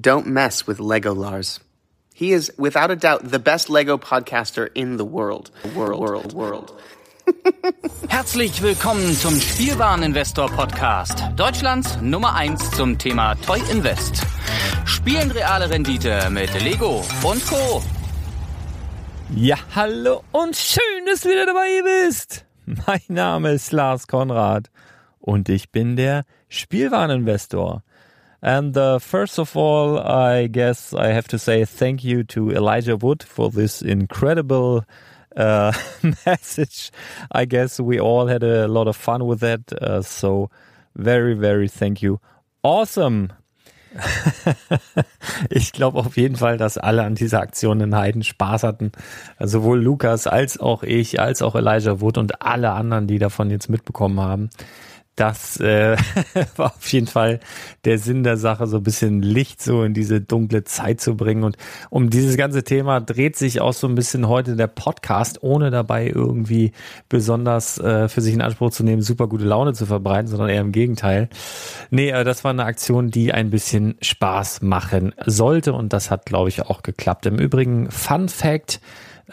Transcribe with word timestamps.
don't 0.00 0.26
mess 0.26 0.66
with 0.66 0.80
Lego 0.80 1.14
Lars. 1.14 1.60
He 2.14 2.32
is, 2.32 2.52
without 2.56 2.90
a 2.90 2.96
doubt, 2.96 3.30
the 3.30 3.38
best 3.38 3.68
Lego 3.68 3.98
podcaster 3.98 4.68
in 4.74 4.96
the 4.96 5.04
world. 5.04 5.50
World, 5.74 6.00
world, 6.00 6.32
world. 6.32 6.72
Herzlich 8.08 8.62
willkommen 8.62 9.14
zum 9.14 9.40
Spielwareninvestor 9.40 10.48
Podcast. 10.50 11.22
Deutschlands 11.36 12.00
Nummer 12.00 12.34
1 12.34 12.72
zum 12.72 12.98
Thema 12.98 13.34
Toy 13.36 13.60
Invest. 13.70 14.22
Spielen 14.84 15.30
reale 15.30 15.70
Rendite 15.70 16.28
mit 16.30 16.52
Lego 16.62 17.04
und 17.22 17.46
Co. 17.46 17.82
Ja, 19.34 19.56
hallo 19.74 20.24
und 20.32 20.56
schön, 20.56 21.06
dass 21.06 21.20
du 21.20 21.30
wieder 21.30 21.46
dabei 21.46 21.82
bist. 21.82 22.44
Mein 22.66 23.00
Name 23.08 23.52
ist 23.52 23.72
Lars 23.72 24.06
Konrad 24.06 24.68
und 25.20 25.48
ich 25.48 25.70
bin 25.70 25.96
der 25.96 26.24
Spielwareninvestor. 26.48 27.82
And 28.42 28.76
uh, 28.76 28.98
first 28.98 29.38
of 29.38 29.56
all, 29.56 29.98
I 29.98 30.48
guess 30.48 30.92
I 30.92 31.08
have 31.08 31.28
to 31.28 31.38
say 31.38 31.64
thank 31.64 32.02
you 32.02 32.24
to 32.24 32.50
Elijah 32.50 32.96
Wood 32.96 33.22
for 33.22 33.50
this 33.50 33.82
incredible 33.82 34.84
uh, 35.36 35.72
message. 36.26 36.90
I 37.30 37.44
guess 37.44 37.78
we 37.78 38.00
all 38.00 38.26
had 38.26 38.42
a 38.42 38.66
lot 38.66 38.88
of 38.88 38.96
fun 38.96 39.26
with 39.26 39.40
that. 39.40 39.72
Uh, 39.72 40.02
so, 40.02 40.50
very, 40.96 41.34
very 41.34 41.68
thank 41.68 42.02
you. 42.02 42.20
Awesome. 42.64 43.32
ich 45.50 45.72
glaube 45.72 45.98
auf 45.98 46.16
jeden 46.16 46.36
Fall, 46.36 46.56
dass 46.56 46.78
alle 46.78 47.04
an 47.04 47.14
dieser 47.14 47.40
Aktion 47.40 47.80
einen 47.80 47.94
Heiden 47.94 48.22
Spaß 48.22 48.64
hatten. 48.64 48.90
Sowohl 49.38 49.80
Lukas 49.80 50.26
als 50.26 50.58
auch 50.58 50.82
ich, 50.82 51.20
als 51.20 51.42
auch 51.42 51.54
Elijah 51.54 52.00
Wood 52.00 52.18
und 52.18 52.42
alle 52.42 52.72
anderen, 52.72 53.06
die 53.06 53.18
davon 53.18 53.50
jetzt 53.50 53.68
mitbekommen 53.68 54.18
haben 54.18 54.50
das 55.16 55.60
äh, 55.60 55.96
war 56.56 56.74
auf 56.74 56.90
jeden 56.92 57.06
Fall 57.06 57.40
der 57.84 57.98
Sinn 57.98 58.24
der 58.24 58.36
Sache, 58.36 58.66
so 58.66 58.78
ein 58.78 58.82
bisschen 58.82 59.20
Licht 59.20 59.62
so 59.62 59.82
in 59.82 59.94
diese 59.94 60.20
dunkle 60.20 60.64
Zeit 60.64 61.00
zu 61.00 61.16
bringen. 61.16 61.44
Und 61.44 61.56
um 61.90 62.10
dieses 62.10 62.36
ganze 62.36 62.64
Thema 62.64 63.00
dreht 63.00 63.36
sich 63.36 63.60
auch 63.60 63.74
so 63.74 63.86
ein 63.86 63.94
bisschen 63.94 64.28
heute 64.28 64.56
der 64.56 64.68
Podcast, 64.68 65.42
ohne 65.42 65.70
dabei 65.70 66.08
irgendwie 66.08 66.72
besonders 67.08 67.78
äh, 67.78 68.08
für 68.08 68.20
sich 68.20 68.34
in 68.34 68.40
Anspruch 68.40 68.70
zu 68.70 68.84
nehmen, 68.84 69.02
super 69.02 69.26
gute 69.26 69.44
Laune 69.44 69.74
zu 69.74 69.86
verbreiten, 69.86 70.28
sondern 70.28 70.48
eher 70.48 70.62
im 70.62 70.72
Gegenteil. 70.72 71.28
Nee, 71.90 72.10
äh, 72.10 72.24
das 72.24 72.44
war 72.44 72.52
eine 72.52 72.64
Aktion, 72.64 73.10
die 73.10 73.32
ein 73.32 73.50
bisschen 73.50 73.96
Spaß 74.00 74.62
machen 74.62 75.14
sollte 75.26 75.74
und 75.74 75.92
das 75.92 76.10
hat, 76.10 76.24
glaube 76.26 76.48
ich, 76.48 76.62
auch 76.62 76.82
geklappt. 76.82 77.26
Im 77.26 77.38
Übrigen, 77.38 77.90
Fun 77.90 78.28
Fact, 78.28 78.80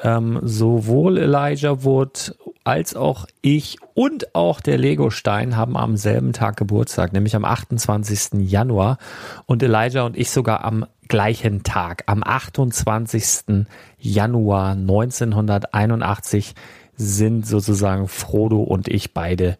ähm, 0.03 0.39
sowohl 0.43 1.17
Elijah 1.17 1.83
Wood 1.83 2.35
als 2.69 2.95
auch 2.95 3.25
ich 3.41 3.77
und 3.95 4.35
auch 4.35 4.61
der 4.61 4.77
Lego-Stein 4.77 5.57
haben 5.57 5.75
am 5.75 5.97
selben 5.97 6.33
Tag 6.33 6.55
Geburtstag, 6.57 7.13
nämlich 7.13 7.35
am 7.35 7.43
28. 7.43 8.47
Januar 8.47 8.99
und 9.47 9.63
Elijah 9.63 10.03
und 10.03 10.15
ich 10.15 10.29
sogar 10.29 10.63
am 10.63 10.85
gleichen 11.07 11.63
Tag, 11.63 12.03
am 12.05 12.21
28. 12.23 13.65
Januar 13.97 14.73
1981 14.73 16.53
sind 16.95 17.47
sozusagen 17.47 18.07
Frodo 18.07 18.61
und 18.61 18.87
ich 18.87 19.15
beide 19.15 19.57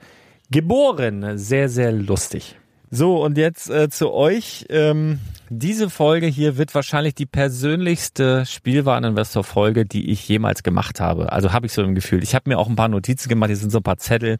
geboren. 0.51 1.37
Sehr, 1.39 1.67
sehr 1.67 1.91
lustig. 1.91 2.58
So, 2.91 3.23
und 3.23 3.37
jetzt 3.37 3.69
äh, 3.69 3.89
zu 3.89 4.11
euch. 4.11 4.65
Ähm, 4.69 5.19
diese 5.49 5.89
Folge 5.89 6.25
hier 6.25 6.57
wird 6.57 6.73
wahrscheinlich 6.73 7.13
die 7.13 7.25
persönlichste 7.27 8.45
Spielwareninvestor-Folge, 8.45 9.85
die 9.85 10.09
ich 10.09 10.27
jemals 10.27 10.63
gemacht 10.63 10.99
habe. 10.99 11.31
Also 11.31 11.53
habe 11.53 11.67
ich 11.67 11.73
so 11.73 11.83
im 11.83 11.93
Gefühl. 11.93 12.23
Ich 12.23 12.33
habe 12.33 12.49
mir 12.49 12.57
auch 12.57 12.67
ein 12.67 12.75
paar 12.75 12.87
Notizen 12.87 13.29
gemacht, 13.29 13.49
hier 13.49 13.57
sind 13.57 13.71
so 13.71 13.79
ein 13.79 13.83
paar 13.83 13.97
Zettel. 13.97 14.37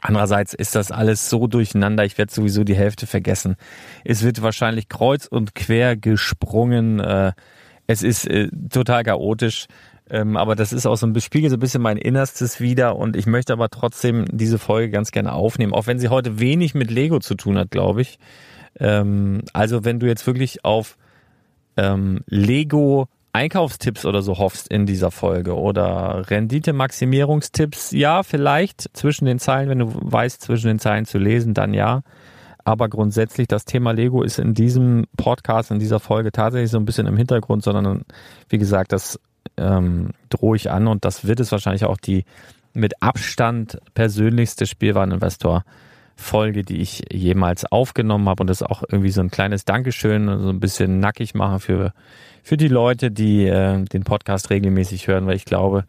Andererseits 0.00 0.54
ist 0.54 0.74
das 0.74 0.90
alles 0.92 1.28
so 1.28 1.46
durcheinander, 1.46 2.04
ich 2.04 2.18
werde 2.18 2.32
sowieso 2.32 2.62
die 2.62 2.76
Hälfte 2.76 3.06
vergessen. 3.06 3.56
Es 4.04 4.22
wird 4.22 4.42
wahrscheinlich 4.42 4.88
kreuz 4.88 5.26
und 5.26 5.54
quer 5.54 5.96
gesprungen. 5.96 7.00
Äh, 7.00 7.32
es 7.86 8.02
ist 8.02 8.26
äh, 8.26 8.48
total 8.70 9.02
chaotisch. 9.02 9.66
Ähm, 10.10 10.36
aber 10.36 10.56
das 10.56 10.72
ist 10.72 10.86
auch 10.86 10.96
so 10.96 11.06
ein 11.06 11.20
Spiegel 11.20 11.50
so 11.50 11.56
ein 11.56 11.60
bisschen 11.60 11.82
mein 11.82 11.98
Innerstes 11.98 12.60
wieder 12.60 12.96
und 12.96 13.16
ich 13.16 13.26
möchte 13.26 13.52
aber 13.52 13.68
trotzdem 13.68 14.24
diese 14.30 14.58
Folge 14.58 14.90
ganz 14.90 15.10
gerne 15.10 15.32
aufnehmen, 15.32 15.74
auch 15.74 15.86
wenn 15.86 15.98
sie 15.98 16.08
heute 16.08 16.38
wenig 16.40 16.74
mit 16.74 16.90
Lego 16.90 17.18
zu 17.18 17.34
tun 17.34 17.58
hat, 17.58 17.70
glaube 17.70 18.02
ich. 18.02 18.18
Ähm, 18.78 19.42
also 19.52 19.84
wenn 19.84 20.00
du 20.00 20.06
jetzt 20.06 20.26
wirklich 20.26 20.64
auf 20.64 20.96
ähm, 21.76 22.20
Lego 22.26 23.08
Einkaufstipps 23.32 24.06
oder 24.06 24.22
so 24.22 24.38
hoffst 24.38 24.68
in 24.68 24.86
dieser 24.86 25.10
Folge 25.10 25.54
oder 25.54 26.24
Rendite-Maximierungstipps, 26.28 27.92
ja, 27.92 28.22
vielleicht 28.22 28.88
zwischen 28.94 29.26
den 29.26 29.38
Zeilen, 29.38 29.68
wenn 29.68 29.78
du 29.78 29.92
weißt, 29.94 30.40
zwischen 30.40 30.68
den 30.68 30.78
Zeilen 30.78 31.04
zu 31.04 31.18
lesen, 31.18 31.54
dann 31.54 31.74
ja. 31.74 32.02
Aber 32.64 32.88
grundsätzlich, 32.88 33.46
das 33.46 33.64
Thema 33.64 33.92
Lego 33.92 34.22
ist 34.22 34.38
in 34.38 34.54
diesem 34.54 35.06
Podcast, 35.16 35.70
in 35.70 35.78
dieser 35.78 36.00
Folge 36.00 36.32
tatsächlich 36.32 36.70
so 36.70 36.78
ein 36.78 36.84
bisschen 36.84 37.06
im 37.06 37.16
Hintergrund, 37.16 37.62
sondern 37.62 38.04
wie 38.48 38.58
gesagt, 38.58 38.92
das 38.92 39.20
ähm, 39.56 40.10
drohe 40.30 40.56
ich 40.56 40.70
an 40.70 40.86
und 40.86 41.04
das 41.04 41.26
wird 41.26 41.40
es 41.40 41.52
wahrscheinlich 41.52 41.84
auch 41.84 41.96
die 41.96 42.24
mit 42.74 43.02
Abstand 43.02 43.78
persönlichste 43.94 44.66
Spielwareninvestor 44.66 45.64
Folge, 46.16 46.64
die 46.64 46.78
ich 46.78 47.04
jemals 47.12 47.64
aufgenommen 47.64 48.28
habe 48.28 48.42
und 48.42 48.48
das 48.48 48.60
ist 48.60 48.66
auch 48.66 48.82
irgendwie 48.88 49.10
so 49.10 49.20
ein 49.20 49.30
kleines 49.30 49.64
Dankeschön, 49.64 50.26
so 50.42 50.48
ein 50.48 50.60
bisschen 50.60 51.00
nackig 51.00 51.34
machen 51.34 51.60
für 51.60 51.92
für 52.42 52.56
die 52.56 52.68
Leute, 52.68 53.10
die 53.10 53.46
äh, 53.46 53.84
den 53.84 54.04
Podcast 54.04 54.50
regelmäßig 54.50 55.06
hören, 55.06 55.26
weil 55.26 55.36
ich 55.36 55.44
glaube, 55.44 55.84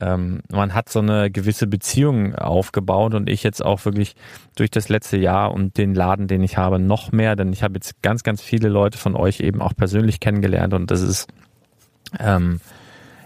ähm, 0.00 0.40
man 0.50 0.74
hat 0.74 0.88
so 0.88 0.98
eine 0.98 1.30
gewisse 1.30 1.66
Beziehung 1.66 2.34
aufgebaut 2.34 3.14
und 3.14 3.28
ich 3.28 3.42
jetzt 3.42 3.64
auch 3.64 3.84
wirklich 3.84 4.16
durch 4.56 4.70
das 4.70 4.88
letzte 4.88 5.18
Jahr 5.18 5.52
und 5.52 5.76
den 5.76 5.94
Laden, 5.94 6.26
den 6.26 6.42
ich 6.42 6.56
habe, 6.56 6.78
noch 6.78 7.12
mehr, 7.12 7.36
denn 7.36 7.52
ich 7.52 7.62
habe 7.62 7.74
jetzt 7.74 8.02
ganz, 8.02 8.22
ganz 8.22 8.40
viele 8.40 8.68
Leute 8.68 8.98
von 8.98 9.14
euch 9.14 9.40
eben 9.40 9.60
auch 9.60 9.74
persönlich 9.76 10.20
kennengelernt 10.20 10.74
und 10.74 10.90
das 10.90 11.02
ist 11.02 11.28
ähm, 12.18 12.60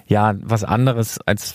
ja 0.07 0.35
was 0.41 0.65
anderes, 0.65 1.19
als 1.25 1.55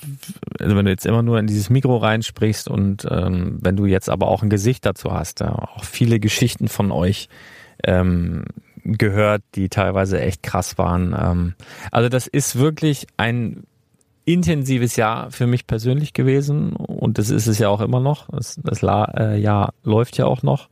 also 0.60 0.76
wenn 0.76 0.86
du 0.86 0.92
jetzt 0.92 1.06
immer 1.06 1.22
nur 1.22 1.40
in 1.40 1.48
dieses 1.48 1.70
Mikro 1.70 1.98
reinsprichst 1.98 2.68
und 2.68 3.08
ähm, 3.10 3.60
wenn 3.62 3.76
du 3.76 3.86
jetzt 3.86 4.10
aber 4.10 4.28
auch 4.28 4.44
ein 4.44 4.50
Gesicht 4.50 4.86
dazu 4.86 5.12
hast. 5.12 5.40
Ja, 5.42 5.54
auch 5.54 5.84
viele 5.84 6.20
Geschichten 6.20 6.68
von 6.68 6.92
euch 6.92 7.30
ähm, 7.84 8.46
gehört, 8.84 9.44
die 9.56 9.70
teilweise 9.70 10.20
echt 10.20 10.44
krass 10.44 10.78
waren. 10.78 11.16
Ähm, 11.20 11.54
also 11.92 12.10
das 12.10 12.28
ist 12.28 12.58
wirklich 12.58 13.08
ein 13.18 13.64
intensives 14.26 14.96
Jahr 14.96 15.32
für 15.32 15.48
mich 15.48 15.66
persönlich 15.66 16.14
gewesen 16.14 16.74
und 16.74 17.18
das 17.18 17.30
ist 17.30 17.48
es 17.48 17.58
ja 17.60 17.70
auch 17.70 17.82
immer 17.82 18.00
noch. 18.00 18.28
Das, 18.30 18.60
das 18.64 18.84
äh, 18.84 19.40
Jahr 19.40 19.74
läuft 19.84 20.18
ja 20.18 20.26
auch 20.26 20.44
noch. 20.44 20.70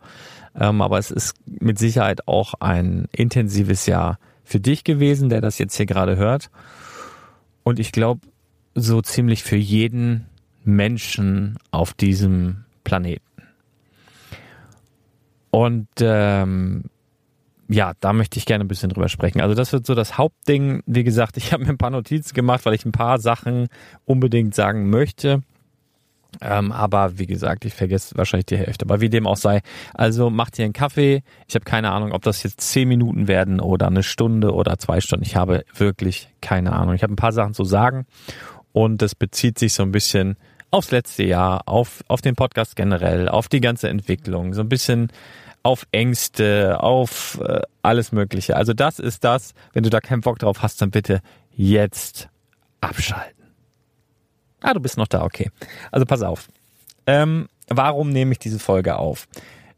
Ähm, 0.60 0.82
aber 0.82 0.98
es 0.98 1.12
ist 1.12 1.36
mit 1.46 1.78
Sicherheit 1.78 2.28
auch 2.28 2.56
ein 2.60 3.08
intensives 3.12 3.86
Jahr 3.86 4.20
für 4.44 4.60
dich 4.60 4.84
gewesen, 4.84 5.30
der 5.30 5.42
das 5.42 5.58
jetzt 5.58 5.76
hier 5.76 5.86
gerade 5.86 6.18
hört. 6.18 6.50
Und 7.68 7.80
ich 7.80 7.92
glaube, 7.92 8.22
so 8.76 9.02
ziemlich 9.02 9.44
für 9.44 9.58
jeden 9.58 10.26
Menschen 10.64 11.58
auf 11.70 11.94
diesem 11.94 12.64
Planeten. 12.86 13.26
Und 15.50 15.90
ähm, 16.00 16.86
ja, 17.68 17.92
da 18.00 18.14
möchte 18.14 18.40
ich 18.40 18.46
gerne 18.46 18.64
ein 18.64 18.70
bisschen 18.70 18.90
drüber 18.90 19.10
sprechen. 19.10 19.42
Also 19.42 19.54
das 19.54 19.74
wird 19.74 19.86
so 19.86 19.96
das 19.96 20.18
Hauptding. 20.18 20.82
Wie 20.86 21.04
gesagt, 21.04 21.36
ich 21.36 21.52
habe 21.52 21.66
mir 21.66 21.72
ein 21.72 21.78
paar 21.78 21.90
Notizen 21.90 22.34
gemacht, 22.34 22.66
weil 22.66 22.74
ich 22.74 22.86
ein 22.86 22.94
paar 22.94 23.20
Sachen 23.20 23.68
unbedingt 24.06 24.56
sagen 24.56 24.90
möchte. 24.90 25.44
Ähm, 26.42 26.72
aber 26.72 27.18
wie 27.18 27.26
gesagt, 27.26 27.66
ich 27.66 27.74
vergesse 27.74 28.18
wahrscheinlich 28.18 28.46
die 28.46 28.58
Hälfte. 28.58 28.86
Aber 28.86 29.02
wie 29.02 29.10
dem 29.10 29.28
auch 29.28 29.38
sei. 29.38 29.62
Also 29.94 30.30
macht 30.30 30.56
hier 30.56 30.66
einen 30.66 30.74
Kaffee. 30.74 31.24
Ich 31.48 31.56
habe 31.56 31.66
keine 31.66 31.92
Ahnung, 31.92 32.12
ob 32.12 32.22
das 32.24 32.44
jetzt 32.44 32.62
zehn 32.62 32.88
Minuten 32.88 33.28
werden 33.28 33.60
oder 33.60 33.88
eine 33.88 34.04
Stunde 34.04 34.54
oder 34.54 34.78
zwei 34.78 35.02
Stunden. 35.02 35.26
Ich 35.26 35.36
habe 35.36 35.64
wirklich 35.76 36.30
keine 36.42 36.74
Ahnung. 36.74 36.96
Ich 36.96 37.04
habe 37.04 37.14
ein 37.14 37.18
paar 37.18 37.32
Sachen 37.32 37.54
zu 37.54 37.64
sagen 37.64 38.06
und 38.74 39.02
das 39.02 39.16
bezieht 39.16 39.58
sich 39.58 39.74
so 39.74 39.84
ein 39.84 39.92
bisschen 39.92 40.38
aufs 40.70 40.92
letzte 40.92 41.24
Jahr, 41.24 41.62
auf, 41.66 42.04
auf 42.08 42.22
den 42.22 42.36
Podcast 42.36 42.76
generell, 42.76 43.30
auf 43.30 43.48
die 43.48 43.62
ganze 43.62 43.90
Entwicklung, 43.90 44.54
so 44.54 44.62
ein 44.62 44.70
bisschen 44.70 45.12
auf 45.64 45.88
Ängste, 45.92 46.82
auf 46.82 47.40
äh, 47.44 47.62
alles 47.82 48.12
Mögliche. 48.12 48.56
Also 48.56 48.74
das 48.74 49.00
ist 49.00 49.24
das, 49.24 49.54
wenn 49.74 49.84
du 49.84 49.90
da 49.90 50.00
keinen 50.00 50.22
Bock 50.22 50.40
drauf 50.40 50.62
hast, 50.62 50.82
dann 50.82 50.92
bitte 50.92 51.22
jetzt 51.56 52.30
abschalten. 52.82 53.37
Ah, 54.62 54.74
du 54.74 54.80
bist 54.80 54.98
noch 54.98 55.08
da, 55.08 55.24
okay. 55.24 55.52
Also 55.92 56.06
pass 56.06 56.22
auf. 56.22 56.48
Ähm, 57.06 57.48
warum 57.70 58.10
nehme 58.10 58.32
ich 58.32 58.40
diese 58.40 58.60
Folge 58.60 58.98
auf? 58.98 59.28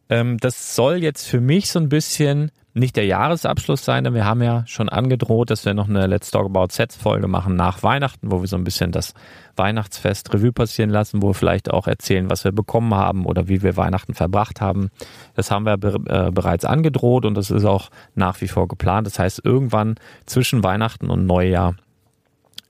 Ähm, 0.10 0.38
das 0.38 0.76
soll 0.76 0.98
jetzt 0.98 1.28
für 1.28 1.42
mich 1.42 1.70
so 1.70 1.80
ein 1.80 1.90
bisschen 1.90 2.52
nicht 2.74 2.96
der 2.96 3.06
Jahresabschluss 3.06 3.84
sein, 3.84 4.04
denn 4.04 4.14
wir 4.14 4.26
haben 4.26 4.42
ja 4.42 4.64
schon 4.68 4.90
angedroht, 4.90 5.50
dass 5.50 5.66
wir 5.66 5.74
noch 5.74 5.90
eine 5.90 6.08
Let's 6.08 6.32
Talk 6.32 6.46
About 6.46 6.68
Sets 6.70 6.96
Folge 6.96 7.28
machen 7.28 7.56
nach 7.56 7.84
Weihnachten, 7.84 8.32
wo 8.32 8.42
wir 8.42 8.48
so 8.48 8.56
ein 8.56 8.64
bisschen 8.64 8.92
das 8.92 9.14
Weihnachtsfest 9.56 10.34
Revue 10.34 10.52
passieren 10.52 10.90
lassen, 10.90 11.22
wo 11.22 11.30
wir 11.30 11.34
vielleicht 11.34 11.72
auch 11.72 11.88
erzählen, 11.88 12.30
was 12.30 12.44
wir 12.44 12.52
bekommen 12.52 12.94
haben 12.94 13.26
oder 13.26 13.48
wie 13.48 13.62
wir 13.62 13.76
Weihnachten 13.76 14.14
verbracht 14.14 14.62
haben. 14.62 14.90
Das 15.36 15.52
haben 15.52 15.66
wir 15.66 15.74
äh, 15.74 16.32
bereits 16.32 16.64
angedroht 16.64 17.26
und 17.26 17.36
das 17.36 17.52
ist 17.52 17.66
auch 17.66 17.90
nach 18.16 18.40
wie 18.42 18.48
vor 18.48 18.68
geplant. 18.68 19.08
Das 19.08 19.20
heißt, 19.20 19.42
irgendwann 19.44 19.96
zwischen 20.26 20.64
Weihnachten 20.64 21.10
und 21.10 21.26
Neujahr 21.26 21.76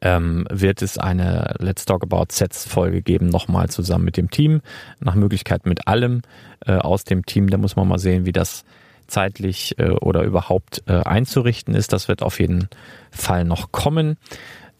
ähm, 0.01 0.48
wird 0.50 0.81
es 0.81 0.98
eine 0.98 1.56
Let's 1.60 1.86
Talk 1.86 2.04
About 2.04 2.28
Sets 2.30 2.66
Folge 2.66 3.01
geben, 3.01 3.28
nochmal 3.28 3.69
zusammen 3.69 4.06
mit 4.06 4.18
dem 4.18 4.30
Team, 4.30 4.62
nach 5.00 5.16
Möglichkeit 5.16 5.66
mit 5.66 5.88
allem 5.88 6.22
äh, 6.66 6.74
aus 6.74 7.04
dem 7.04 7.25
Team. 7.25 7.50
Da 7.50 7.57
muss 7.57 7.75
man 7.75 7.88
mal 7.88 8.00
sehen, 8.00 8.25
wie 8.25 8.31
das 8.31 8.63
zeitlich 9.07 9.78
äh, 9.80 9.90
oder 9.90 10.24
überhaupt 10.24 10.84
äh, 10.88 10.94
einzurichten 10.94 11.75
ist. 11.75 11.92
Das 11.94 12.07
wird 12.07 12.22
auf 12.22 12.40
jeden 12.40 12.69
Fall 13.12 13.44
noch 13.44 13.72
kommen. 13.72 14.18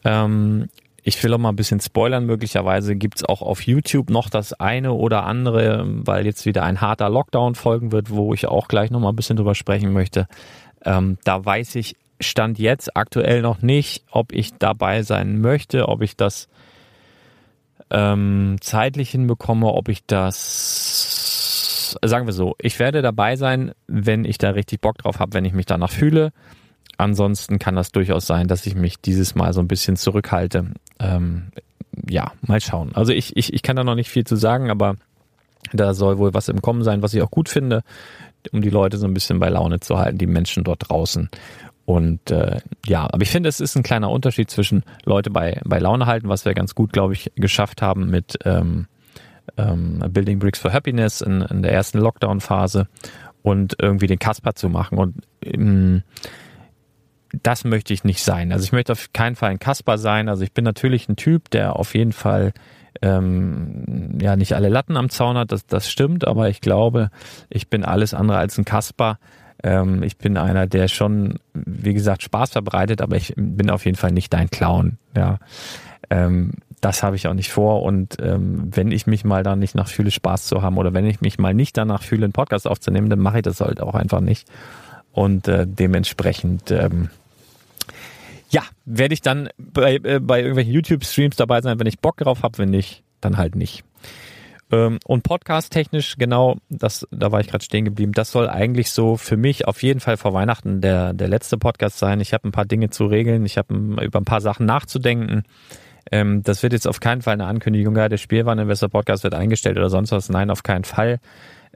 Ähm, 0.04 0.68
ich 1.02 1.22
will 1.22 1.32
auch 1.32 1.38
mal 1.38 1.48
ein 1.50 1.56
bisschen 1.56 1.80
spoilern. 1.80 2.26
Möglicherweise 2.26 2.94
gibt's 2.94 3.24
auch 3.24 3.42
auf 3.42 3.62
YouTube 3.62 4.10
noch 4.10 4.28
das 4.28 4.52
eine 4.52 4.92
oder 4.92 5.24
andere, 5.24 5.84
weil 5.86 6.26
jetzt 6.26 6.44
wieder 6.46 6.62
ein 6.62 6.80
harter 6.80 7.08
Lockdown 7.08 7.54
folgen 7.54 7.90
wird, 7.92 8.10
wo 8.10 8.34
ich 8.34 8.46
auch 8.46 8.68
gleich 8.68 8.90
noch 8.90 9.00
mal 9.00 9.10
ein 9.10 9.16
bisschen 9.16 9.36
drüber 9.36 9.54
sprechen 9.54 9.92
möchte. 9.92 10.26
Ähm, 10.84 11.18
da 11.24 11.44
weiß 11.44 11.74
ich 11.76 11.96
Stand 12.20 12.58
jetzt 12.58 12.96
aktuell 12.96 13.42
noch 13.42 13.62
nicht, 13.62 14.04
ob 14.10 14.32
ich 14.32 14.54
dabei 14.58 15.02
sein 15.02 15.40
möchte, 15.40 15.88
ob 15.88 16.02
ich 16.02 16.16
das 16.16 16.48
ähm, 17.90 18.56
zeitlich 18.60 19.10
hinbekomme, 19.10 19.66
ob 19.66 19.88
ich 19.88 20.04
das, 20.06 21.96
sagen 22.04 22.26
wir 22.26 22.32
so, 22.32 22.54
ich 22.60 22.78
werde 22.78 23.02
dabei 23.02 23.36
sein, 23.36 23.72
wenn 23.86 24.24
ich 24.24 24.38
da 24.38 24.50
richtig 24.50 24.80
Bock 24.80 24.98
drauf 24.98 25.18
habe, 25.18 25.34
wenn 25.34 25.44
ich 25.44 25.52
mich 25.52 25.66
danach 25.66 25.90
fühle. 25.90 26.32
Ansonsten 26.98 27.58
kann 27.58 27.76
das 27.76 27.92
durchaus 27.92 28.26
sein, 28.26 28.46
dass 28.46 28.66
ich 28.66 28.74
mich 28.74 29.00
dieses 29.00 29.34
Mal 29.34 29.52
so 29.52 29.60
ein 29.60 29.68
bisschen 29.68 29.96
zurückhalte. 29.96 30.72
Ähm, 30.98 31.48
ja, 32.08 32.32
mal 32.42 32.60
schauen. 32.60 32.94
Also 32.94 33.12
ich, 33.12 33.36
ich, 33.36 33.52
ich 33.52 33.62
kann 33.62 33.76
da 33.76 33.84
noch 33.84 33.94
nicht 33.94 34.10
viel 34.10 34.24
zu 34.24 34.36
sagen, 34.36 34.70
aber 34.70 34.96
da 35.72 35.94
soll 35.94 36.18
wohl 36.18 36.34
was 36.34 36.48
im 36.48 36.62
Kommen 36.62 36.82
sein, 36.84 37.02
was 37.02 37.14
ich 37.14 37.22
auch 37.22 37.30
gut 37.30 37.48
finde, 37.48 37.82
um 38.52 38.62
die 38.62 38.70
Leute 38.70 38.98
so 38.98 39.06
ein 39.06 39.14
bisschen 39.14 39.38
bei 39.38 39.48
Laune 39.48 39.80
zu 39.80 39.98
halten, 39.98 40.18
die 40.18 40.26
Menschen 40.26 40.64
dort 40.64 40.88
draußen. 40.88 41.28
Und 41.90 42.30
äh, 42.30 42.60
ja, 42.86 43.08
aber 43.12 43.22
ich 43.22 43.30
finde, 43.30 43.48
es 43.48 43.58
ist 43.58 43.74
ein 43.74 43.82
kleiner 43.82 44.10
Unterschied 44.10 44.48
zwischen 44.48 44.84
Leute 45.04 45.28
bei, 45.28 45.60
bei 45.64 45.80
Laune 45.80 46.06
halten, 46.06 46.28
was 46.28 46.44
wir 46.44 46.54
ganz 46.54 46.76
gut, 46.76 46.92
glaube 46.92 47.14
ich, 47.14 47.32
geschafft 47.34 47.82
haben 47.82 48.10
mit 48.10 48.38
ähm, 48.44 48.86
ähm, 49.56 49.98
Building 50.10 50.38
Bricks 50.38 50.60
for 50.60 50.72
Happiness 50.72 51.20
in, 51.20 51.42
in 51.42 51.62
der 51.62 51.72
ersten 51.72 51.98
Lockdown-Phase 51.98 52.86
und 53.42 53.74
irgendwie 53.80 54.06
den 54.06 54.20
Kasper 54.20 54.54
zu 54.54 54.68
machen. 54.68 54.98
Und 54.98 55.16
ähm, 55.42 56.04
das 57.42 57.64
möchte 57.64 57.92
ich 57.92 58.04
nicht 58.04 58.22
sein. 58.22 58.52
Also 58.52 58.62
ich 58.62 58.70
möchte 58.72 58.92
auf 58.92 59.12
keinen 59.12 59.34
Fall 59.34 59.50
ein 59.50 59.58
Kasper 59.58 59.98
sein. 59.98 60.28
Also 60.28 60.44
ich 60.44 60.52
bin 60.52 60.62
natürlich 60.62 61.08
ein 61.08 61.16
Typ, 61.16 61.50
der 61.50 61.74
auf 61.74 61.96
jeden 61.96 62.12
Fall 62.12 62.52
ähm, 63.02 64.16
ja 64.20 64.36
nicht 64.36 64.54
alle 64.54 64.68
Latten 64.68 64.96
am 64.96 65.10
Zaun 65.10 65.36
hat, 65.36 65.50
das, 65.50 65.66
das 65.66 65.90
stimmt, 65.90 66.24
aber 66.24 66.50
ich 66.50 66.60
glaube, 66.60 67.10
ich 67.48 67.68
bin 67.68 67.84
alles 67.84 68.14
andere 68.14 68.38
als 68.38 68.58
ein 68.58 68.64
Kasper. 68.64 69.18
Ähm, 69.62 70.02
ich 70.02 70.16
bin 70.16 70.36
einer, 70.36 70.66
der 70.66 70.88
schon, 70.88 71.38
wie 71.54 71.94
gesagt, 71.94 72.22
Spaß 72.22 72.50
verbreitet, 72.50 73.00
aber 73.00 73.16
ich 73.16 73.34
bin 73.36 73.70
auf 73.70 73.84
jeden 73.84 73.96
Fall 73.96 74.12
nicht 74.12 74.32
dein 74.32 74.50
Clown. 74.50 74.98
Ja, 75.16 75.38
ähm, 76.10 76.52
das 76.80 77.02
habe 77.02 77.16
ich 77.16 77.28
auch 77.28 77.34
nicht 77.34 77.50
vor. 77.50 77.82
Und 77.82 78.16
ähm, 78.20 78.70
wenn 78.74 78.90
ich 78.90 79.06
mich 79.06 79.24
mal 79.24 79.42
da 79.42 79.56
nicht 79.56 79.74
nach 79.74 79.88
fühle, 79.88 80.10
Spaß 80.10 80.46
zu 80.46 80.62
haben 80.62 80.78
oder 80.78 80.94
wenn 80.94 81.06
ich 81.06 81.20
mich 81.20 81.38
mal 81.38 81.54
nicht 81.54 81.76
danach 81.76 82.02
fühle, 82.02 82.24
einen 82.24 82.32
Podcast 82.32 82.66
aufzunehmen, 82.66 83.10
dann 83.10 83.18
mache 83.18 83.38
ich 83.38 83.42
das 83.42 83.60
halt 83.60 83.80
auch 83.80 83.94
einfach 83.94 84.20
nicht. 84.20 84.48
Und 85.12 85.48
äh, 85.48 85.66
dementsprechend 85.66 86.70
ähm, 86.70 87.10
ja, 88.50 88.62
werde 88.84 89.14
ich 89.14 89.22
dann 89.22 89.48
bei, 89.58 89.96
äh, 89.96 90.20
bei 90.20 90.40
irgendwelchen 90.40 90.72
YouTube-Streams 90.72 91.36
dabei 91.36 91.60
sein, 91.60 91.78
wenn 91.78 91.86
ich 91.86 92.00
Bock 92.00 92.16
drauf 92.16 92.42
habe, 92.42 92.58
wenn 92.58 92.70
nicht, 92.70 93.02
dann 93.20 93.36
halt 93.36 93.54
nicht. 93.54 93.84
Ähm, 94.72 94.98
und 95.04 95.22
podcast-technisch, 95.22 96.16
genau, 96.16 96.58
das, 96.68 97.06
da 97.10 97.32
war 97.32 97.40
ich 97.40 97.48
gerade 97.48 97.64
stehen 97.64 97.84
geblieben, 97.84 98.12
das 98.12 98.30
soll 98.30 98.48
eigentlich 98.48 98.90
so 98.90 99.16
für 99.16 99.36
mich 99.36 99.66
auf 99.66 99.82
jeden 99.82 100.00
Fall 100.00 100.16
vor 100.16 100.32
Weihnachten 100.32 100.80
der, 100.80 101.12
der 101.12 101.28
letzte 101.28 101.58
Podcast 101.58 101.98
sein. 101.98 102.20
Ich 102.20 102.32
habe 102.32 102.48
ein 102.48 102.52
paar 102.52 102.66
Dinge 102.66 102.90
zu 102.90 103.06
regeln, 103.06 103.44
ich 103.44 103.58
habe 103.58 103.74
über 103.74 104.20
ein 104.20 104.24
paar 104.24 104.40
Sachen 104.40 104.66
nachzudenken. 104.66 105.42
Ähm, 106.12 106.42
das 106.42 106.62
wird 106.62 106.72
jetzt 106.72 106.86
auf 106.86 107.00
keinen 107.00 107.22
Fall 107.22 107.34
eine 107.34 107.46
Ankündigung, 107.46 107.96
ja, 107.96 108.08
der 108.08 108.16
Spielwareninvestor 108.16 108.88
Podcast 108.88 109.24
wird 109.24 109.34
eingestellt 109.34 109.76
oder 109.76 109.90
sonst 109.90 110.12
was. 110.12 110.28
Nein, 110.28 110.50
auf 110.50 110.62
keinen 110.62 110.84
Fall. 110.84 111.20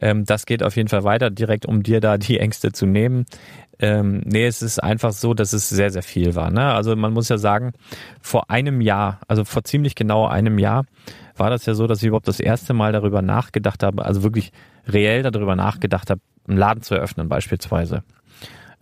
Ähm, 0.00 0.24
das 0.24 0.46
geht 0.46 0.62
auf 0.62 0.76
jeden 0.76 0.88
Fall 0.88 1.04
weiter, 1.04 1.30
direkt 1.30 1.66
um 1.66 1.82
dir 1.82 2.00
da 2.00 2.18
die 2.18 2.38
Ängste 2.38 2.72
zu 2.72 2.86
nehmen. 2.86 3.26
Ähm, 3.78 4.22
nee, 4.24 4.46
es 4.46 4.62
ist 4.62 4.82
einfach 4.82 5.12
so, 5.12 5.34
dass 5.34 5.52
es 5.52 5.68
sehr, 5.68 5.90
sehr 5.90 6.02
viel 6.02 6.34
war. 6.34 6.50
Ne? 6.50 6.72
Also 6.72 6.94
man 6.96 7.12
muss 7.12 7.28
ja 7.28 7.38
sagen, 7.38 7.72
vor 8.20 8.50
einem 8.50 8.80
Jahr, 8.80 9.20
also 9.28 9.44
vor 9.44 9.64
ziemlich 9.64 9.94
genau 9.94 10.26
einem 10.26 10.58
Jahr, 10.58 10.84
war 11.36 11.50
das 11.50 11.66
ja 11.66 11.74
so, 11.74 11.86
dass 11.86 11.98
ich 11.98 12.08
überhaupt 12.08 12.28
das 12.28 12.40
erste 12.40 12.74
Mal 12.74 12.92
darüber 12.92 13.22
nachgedacht 13.22 13.82
habe, 13.82 14.04
also 14.04 14.22
wirklich 14.22 14.52
reell 14.86 15.22
darüber 15.22 15.56
nachgedacht 15.56 16.10
habe, 16.10 16.20
einen 16.46 16.58
Laden 16.58 16.82
zu 16.82 16.94
eröffnen 16.94 17.28
beispielsweise. 17.28 18.02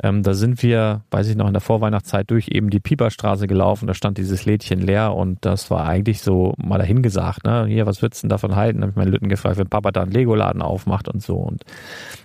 Ähm, 0.02 0.22
da 0.22 0.34
sind 0.34 0.62
wir, 0.62 1.02
weiß 1.10 1.28
ich 1.28 1.36
noch, 1.36 1.46
in 1.46 1.52
der 1.52 1.60
Vorweihnachtszeit 1.60 2.30
durch 2.30 2.48
eben 2.48 2.70
die 2.70 2.80
Pieperstraße 2.80 3.46
gelaufen, 3.46 3.86
da 3.86 3.94
stand 3.94 4.18
dieses 4.18 4.44
Lädchen 4.44 4.80
leer 4.80 5.14
und 5.14 5.38
das 5.42 5.70
war 5.70 5.86
eigentlich 5.86 6.22
so 6.22 6.54
mal 6.56 6.78
dahingesagt, 6.78 7.44
ne? 7.44 7.66
Hier, 7.66 7.86
was 7.86 8.02
würdest 8.02 8.22
du 8.22 8.26
denn 8.26 8.30
davon 8.30 8.56
halten? 8.56 8.80
Da 8.80 8.82
habe 8.82 8.90
ich 8.90 8.96
meinen 8.96 9.12
Lütten 9.12 9.28
gefragt, 9.28 9.58
wenn 9.58 9.68
Papa 9.68 9.92
da 9.92 10.02
einen 10.02 10.12
Lego-Laden 10.12 10.60
aufmacht 10.60 11.08
und 11.08 11.22
so. 11.22 11.36
Und 11.36 11.64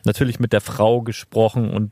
natürlich 0.06 0.39
mit 0.39 0.53
der 0.53 0.62
Frau 0.62 1.01
gesprochen 1.01 1.69
und 1.69 1.91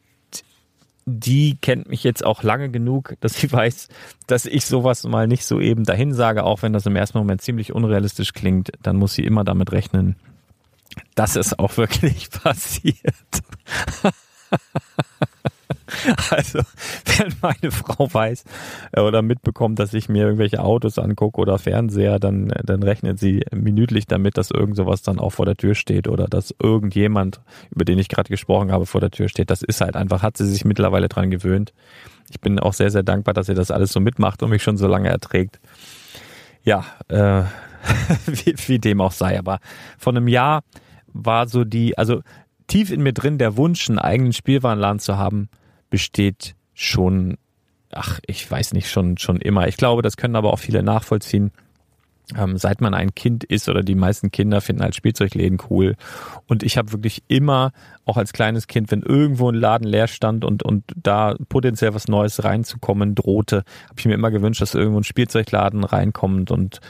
die 1.06 1.58
kennt 1.62 1.88
mich 1.88 2.04
jetzt 2.04 2.26
auch 2.26 2.42
lange 2.42 2.70
genug, 2.70 3.14
dass 3.20 3.36
sie 3.36 3.52
weiß, 3.52 3.88
dass 4.28 4.46
ich 4.46 4.66
sowas 4.66 5.04
mal 5.04 5.28
nicht 5.28 5.46
so 5.46 5.60
eben 5.60 5.84
dahin 5.84 6.14
sage, 6.14 6.44
auch 6.44 6.64
wenn 6.64 6.74
das 6.74 6.86
im 6.88 6.96
ersten 6.96 7.18
Moment 7.18 7.42
ziemlich 7.42 7.74
unrealistisch 7.74 8.34
klingt, 8.34 8.72
dann 8.82 8.96
muss 8.96 9.14
sie 9.14 9.24
immer 9.24 9.44
damit 9.44 9.72
rechnen, 9.72 10.16
dass 11.14 11.36
es 11.36 11.58
auch 11.58 11.78
wirklich 11.78 12.30
passiert. 12.44 12.96
Also, 16.30 16.60
wenn 17.18 17.34
meine 17.42 17.72
Frau 17.72 18.12
weiß 18.12 18.44
äh, 18.92 19.02
oder 19.02 19.22
mitbekommt, 19.22 19.80
dass 19.80 19.94
ich 19.94 20.10
mir 20.10 20.24
irgendwelche 20.24 20.62
Autos 20.62 21.00
angucke 21.00 21.40
oder 21.40 21.58
Fernseher, 21.58 22.20
dann, 22.20 22.52
dann 22.64 22.84
rechnet 22.84 23.20
sie 23.20 23.44
minütlich 23.54 24.08
damit, 24.08 24.38
dass 24.38 24.52
irgend 24.52 24.76
sowas 24.76 25.02
dann 25.02 25.20
auch 25.20 25.32
vor 25.32 25.46
der 25.46 25.56
Tür 25.56 25.76
steht 25.76 26.08
oder 26.08 26.26
dass 26.28 26.54
irgendjemand, 26.62 27.42
über 27.72 27.86
den 27.86 28.00
ich 28.00 28.10
gerade 28.10 28.30
gesprochen 28.30 28.72
habe, 28.72 28.86
vor 28.86 29.02
der 29.02 29.12
Tür 29.12 29.30
steht. 29.30 29.50
Das 29.50 29.62
ist 29.62 29.82
halt 29.82 29.96
einfach, 29.96 30.22
hat 30.24 30.38
sie 30.38 30.48
sich 30.48 30.66
mittlerweile 30.66 31.08
dran 31.08 31.30
gewöhnt. 31.30 31.74
Ich 32.30 32.40
bin 32.40 32.60
auch 32.60 32.74
sehr, 32.74 32.90
sehr 32.90 33.04
dankbar, 33.04 33.34
dass 33.34 33.48
sie 33.48 33.54
das 33.54 33.72
alles 33.72 33.92
so 33.92 34.00
mitmacht 34.00 34.42
und 34.42 34.50
mich 34.50 34.64
schon 34.64 34.78
so 34.78 34.88
lange 34.88 35.10
erträgt. 35.10 35.60
Ja, 36.64 36.86
äh, 37.08 37.44
wie, 38.26 38.56
wie 38.68 38.80
dem 38.80 39.02
auch 39.02 39.12
sei. 39.12 39.38
Aber 39.38 39.60
von 39.98 40.18
einem 40.18 40.28
Jahr 40.28 40.64
war 41.14 41.48
so 41.48 41.64
die, 41.64 41.98
also 41.98 42.22
tief 42.68 42.92
in 42.92 43.02
mir 43.04 43.14
drin 43.14 43.38
der 43.38 43.58
Wunsch, 43.58 43.90
einen 43.90 44.00
eigenen 44.00 44.34
Spielwarenladen 44.34 45.00
zu 45.00 45.18
haben, 45.18 45.50
besteht 45.96 46.56
schon, 46.74 47.38
ach, 47.90 48.20
ich 48.28 48.52
weiß 48.52 48.74
nicht, 48.74 48.92
schon, 48.92 49.18
schon 49.18 49.38
immer. 49.40 49.70
Ich 49.70 49.78
glaube, 49.78 50.02
das 50.02 50.18
können 50.18 50.36
aber 50.36 50.52
auch 50.52 50.60
viele 50.60 50.84
nachvollziehen. 50.84 51.54
Ähm, 52.38 52.58
seit 52.58 52.82
man 52.82 52.94
ein 52.94 53.16
Kind 53.16 53.46
ist 53.46 53.70
oder 53.70 53.82
die 53.82 53.96
meisten 53.96 54.30
Kinder 54.30 54.60
finden 54.60 54.84
halt 54.84 54.94
Spielzeugläden 54.94 55.58
cool. 55.70 55.96
Und 56.48 56.64
ich 56.64 56.78
habe 56.78 56.92
wirklich 56.92 57.24
immer, 57.30 57.72
auch 58.04 58.18
als 58.18 58.34
kleines 58.34 58.68
Kind, 58.68 58.92
wenn 58.92 59.04
irgendwo 59.04 59.50
ein 59.50 59.56
Laden 59.56 59.88
leer 59.88 60.08
stand 60.08 60.44
und, 60.44 60.64
und 60.64 60.84
da 61.02 61.36
potenziell 61.48 61.94
was 61.94 62.10
Neues 62.10 62.44
reinzukommen 62.44 63.16
drohte, 63.16 63.64
habe 63.86 63.96
ich 63.98 64.06
mir 64.06 64.16
immer 64.16 64.32
gewünscht, 64.32 64.62
dass 64.62 64.76
irgendwo 64.76 65.00
ein 65.00 65.06
Spielzeugladen 65.06 65.86
reinkommt 65.86 66.52
und 66.52 66.82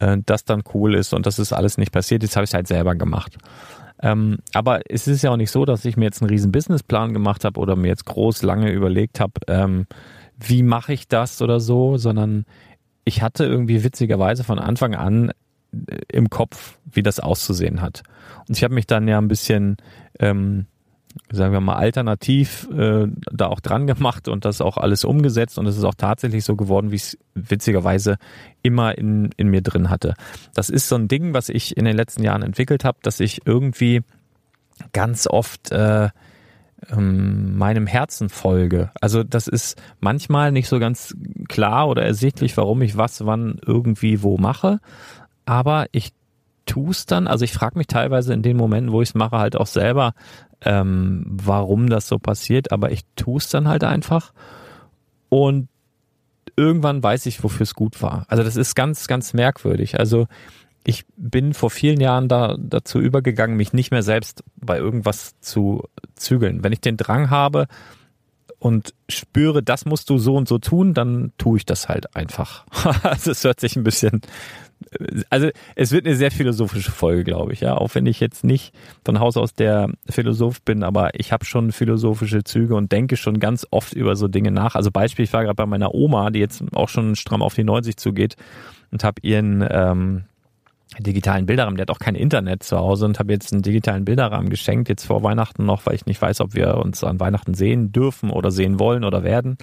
äh, 0.00 0.16
das 0.24 0.46
dann 0.46 0.62
cool 0.72 0.94
ist 0.94 1.12
und 1.12 1.26
das 1.26 1.38
ist 1.38 1.52
alles 1.52 1.76
nicht 1.76 1.92
passiert. 1.92 2.22
Jetzt 2.22 2.34
habe 2.36 2.44
ich 2.44 2.50
es 2.50 2.54
halt 2.54 2.66
selber 2.66 2.94
gemacht. 2.94 3.36
Ähm, 4.02 4.38
aber 4.52 4.80
es 4.90 5.06
ist 5.06 5.22
ja 5.22 5.30
auch 5.30 5.36
nicht 5.36 5.50
so, 5.50 5.64
dass 5.64 5.84
ich 5.84 5.96
mir 5.96 6.04
jetzt 6.04 6.20
einen 6.20 6.30
riesen 6.30 6.52
Businessplan 6.52 7.12
gemacht 7.12 7.44
habe 7.44 7.60
oder 7.60 7.76
mir 7.76 7.88
jetzt 7.88 8.06
groß 8.06 8.42
lange 8.42 8.70
überlegt 8.70 9.20
habe, 9.20 9.32
ähm, 9.48 9.86
wie 10.38 10.62
mache 10.62 10.92
ich 10.92 11.08
das 11.08 11.40
oder 11.40 11.60
so, 11.60 11.96
sondern 11.96 12.44
ich 13.04 13.22
hatte 13.22 13.44
irgendwie 13.44 13.84
witzigerweise 13.84 14.44
von 14.44 14.58
Anfang 14.58 14.94
an 14.94 15.30
äh, 15.86 15.98
im 16.12 16.28
Kopf, 16.30 16.78
wie 16.90 17.02
das 17.02 17.20
auszusehen 17.20 17.80
hat. 17.80 18.02
Und 18.48 18.56
ich 18.56 18.64
habe 18.64 18.74
mich 18.74 18.86
dann 18.86 19.08
ja 19.08 19.18
ein 19.18 19.28
bisschen 19.28 19.76
ähm, 20.18 20.66
sagen 21.30 21.52
wir 21.52 21.60
mal, 21.60 21.76
alternativ 21.76 22.68
äh, 22.76 23.06
da 23.32 23.46
auch 23.46 23.60
dran 23.60 23.86
gemacht 23.86 24.28
und 24.28 24.44
das 24.44 24.60
auch 24.60 24.76
alles 24.76 25.04
umgesetzt 25.04 25.58
und 25.58 25.66
es 25.66 25.76
ist 25.76 25.84
auch 25.84 25.94
tatsächlich 25.94 26.44
so 26.44 26.56
geworden, 26.56 26.90
wie 26.90 26.96
ich 26.96 27.02
es 27.02 27.18
witzigerweise 27.34 28.16
immer 28.62 28.96
in, 28.96 29.30
in 29.36 29.48
mir 29.48 29.62
drin 29.62 29.90
hatte. 29.90 30.14
Das 30.54 30.70
ist 30.70 30.88
so 30.88 30.96
ein 30.96 31.08
Ding, 31.08 31.34
was 31.34 31.48
ich 31.48 31.76
in 31.76 31.84
den 31.84 31.96
letzten 31.96 32.22
Jahren 32.22 32.42
entwickelt 32.42 32.84
habe, 32.84 32.98
dass 33.02 33.20
ich 33.20 33.46
irgendwie 33.46 34.02
ganz 34.92 35.26
oft 35.26 35.70
äh, 35.72 36.08
ähm, 36.90 37.56
meinem 37.56 37.86
Herzen 37.86 38.28
folge. 38.28 38.90
Also 39.00 39.22
das 39.22 39.46
ist 39.46 39.80
manchmal 40.00 40.52
nicht 40.52 40.68
so 40.68 40.78
ganz 40.78 41.16
klar 41.48 41.88
oder 41.88 42.02
ersichtlich, 42.02 42.56
warum 42.56 42.82
ich 42.82 42.96
was 42.96 43.24
wann 43.24 43.58
irgendwie 43.64 44.22
wo 44.22 44.36
mache, 44.36 44.80
aber 45.46 45.86
ich 45.92 46.12
tue 46.66 46.94
dann, 47.06 47.26
also 47.26 47.44
ich 47.44 47.52
frage 47.52 47.78
mich 47.78 47.86
teilweise 47.86 48.32
in 48.32 48.42
den 48.42 48.56
Momenten, 48.56 48.92
wo 48.92 49.02
ich 49.02 49.10
es 49.10 49.14
mache, 49.14 49.38
halt 49.38 49.56
auch 49.56 49.66
selber, 49.66 50.14
ähm, 50.64 51.24
warum 51.26 51.88
das 51.88 52.08
so 52.08 52.18
passiert, 52.18 52.72
aber 52.72 52.90
ich 52.90 53.02
tue 53.16 53.38
es 53.38 53.48
dann 53.48 53.68
halt 53.68 53.84
einfach 53.84 54.32
und 55.28 55.68
irgendwann 56.56 57.02
weiß 57.02 57.26
ich, 57.26 57.42
wofür 57.42 57.64
es 57.64 57.74
gut 57.74 58.00
war. 58.02 58.24
Also 58.28 58.42
das 58.42 58.56
ist 58.56 58.74
ganz, 58.74 59.06
ganz 59.06 59.32
merkwürdig. 59.32 59.98
Also 59.98 60.26
ich 60.84 61.04
bin 61.16 61.54
vor 61.54 61.70
vielen 61.70 62.00
Jahren 62.00 62.28
da 62.28 62.56
dazu 62.58 63.00
übergegangen, 63.00 63.56
mich 63.56 63.72
nicht 63.72 63.90
mehr 63.90 64.02
selbst 64.02 64.44
bei 64.56 64.78
irgendwas 64.78 65.38
zu 65.40 65.84
zügeln. 66.14 66.62
Wenn 66.62 66.72
ich 66.72 66.80
den 66.80 66.96
Drang 66.96 67.30
habe 67.30 67.66
und 68.58 68.94
spüre, 69.08 69.62
das 69.62 69.86
musst 69.86 70.10
du 70.10 70.18
so 70.18 70.36
und 70.36 70.46
so 70.46 70.58
tun, 70.58 70.94
dann 70.94 71.32
tue 71.38 71.58
ich 71.58 71.66
das 71.66 71.88
halt 71.88 72.14
einfach. 72.14 72.66
also 73.02 73.30
es 73.30 73.44
hört 73.44 73.60
sich 73.60 73.76
ein 73.76 73.84
bisschen 73.84 74.20
also 75.30 75.48
es 75.74 75.92
wird 75.92 76.06
eine 76.06 76.16
sehr 76.16 76.30
philosophische 76.30 76.90
Folge, 76.90 77.24
glaube 77.24 77.52
ich, 77.52 77.60
ja. 77.60 77.76
Auch 77.76 77.94
wenn 77.94 78.06
ich 78.06 78.20
jetzt 78.20 78.44
nicht 78.44 78.74
von 79.04 79.20
Haus 79.20 79.36
aus 79.36 79.54
der 79.54 79.90
Philosoph 80.08 80.62
bin, 80.62 80.82
aber 80.82 81.18
ich 81.18 81.32
habe 81.32 81.44
schon 81.44 81.72
philosophische 81.72 82.44
Züge 82.44 82.74
und 82.74 82.92
denke 82.92 83.16
schon 83.16 83.40
ganz 83.40 83.66
oft 83.70 83.92
über 83.92 84.16
so 84.16 84.28
Dinge 84.28 84.50
nach. 84.50 84.74
Also 84.74 84.90
Beispiel, 84.90 85.24
ich 85.24 85.32
war 85.32 85.42
gerade 85.42 85.56
bei 85.56 85.66
meiner 85.66 85.94
Oma, 85.94 86.30
die 86.30 86.40
jetzt 86.40 86.62
auch 86.74 86.88
schon 86.88 87.16
stramm 87.16 87.42
auf 87.42 87.54
die 87.54 87.64
90 87.64 87.96
zugeht 87.96 88.36
und 88.90 89.04
habe 89.04 89.20
ihren 89.22 89.66
ähm, 89.68 90.24
digitalen 90.98 91.46
Bilderrahmen, 91.46 91.76
der 91.76 91.82
hat 91.82 91.90
auch 91.90 91.98
kein 91.98 92.14
Internet 92.14 92.62
zu 92.62 92.76
Hause 92.76 93.06
und 93.06 93.18
habe 93.18 93.32
jetzt 93.32 93.52
einen 93.52 93.62
digitalen 93.62 94.04
Bilderrahmen 94.04 94.50
geschenkt, 94.50 94.88
jetzt 94.88 95.04
vor 95.04 95.22
Weihnachten 95.22 95.64
noch, 95.64 95.86
weil 95.86 95.94
ich 95.94 96.06
nicht 96.06 96.22
weiß, 96.22 96.40
ob 96.40 96.54
wir 96.54 96.76
uns 96.76 97.02
an 97.02 97.20
Weihnachten 97.20 97.54
sehen 97.54 97.92
dürfen 97.92 98.30
oder 98.30 98.50
sehen 98.50 98.78
wollen 98.78 99.04
oder 99.04 99.24
werden 99.24 99.56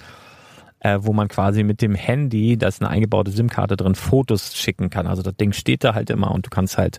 äh, 0.84 0.98
wo 1.02 1.12
man 1.12 1.28
quasi 1.28 1.62
mit 1.62 1.80
dem 1.80 1.94
Handy, 1.94 2.56
da 2.56 2.66
ist 2.66 2.82
eine 2.82 2.90
eingebaute 2.90 3.30
SIM-Karte 3.30 3.76
drin, 3.76 3.94
Fotos 3.94 4.56
schicken 4.56 4.90
kann. 4.90 5.06
Also 5.06 5.22
das 5.22 5.36
Ding 5.36 5.52
steht 5.52 5.84
da 5.84 5.94
halt 5.94 6.10
immer 6.10 6.32
und 6.32 6.46
du 6.46 6.50
kannst 6.50 6.76
halt 6.76 6.98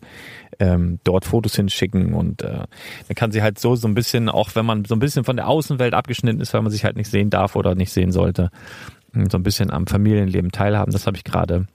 ähm, 0.60 1.00
dort 1.04 1.26
Fotos 1.26 1.56
hinschicken 1.56 2.14
und 2.14 2.44
äh, 2.44 2.64
dann 3.08 3.16
kann 3.16 3.32
sie 3.32 3.42
halt 3.42 3.60
so 3.60 3.76
so 3.76 3.88
ein 3.90 3.94
bisschen, 3.94 4.30
auch 4.30 4.56
wenn 4.56 4.66
man 4.66 4.86
so 4.86 4.96
ein 4.96 5.00
bisschen 5.00 5.26
von 5.26 5.36
der 5.36 5.50
Außenwelt 5.50 5.94
abgeschnitten 5.94 6.40
ist, 6.40 6.54
weil 6.54 6.62
man 6.62 6.72
sich 6.72 6.86
halt 6.86 6.96
nicht 6.96 7.10
sehen 7.10 7.30
darf 7.30 7.58
oder 7.58 7.76
nicht 7.76 7.92
sehen 7.92 8.14
sollte, 8.14 8.52
so 9.30 9.38
ein 9.38 9.44
bisschen 9.44 9.70
am 9.70 9.86
Familienleben 9.86 10.52
teilhaben. 10.52 10.94
Das 10.94 11.06
habe 11.06 11.18
ich 11.18 11.26
gerade 11.26 11.68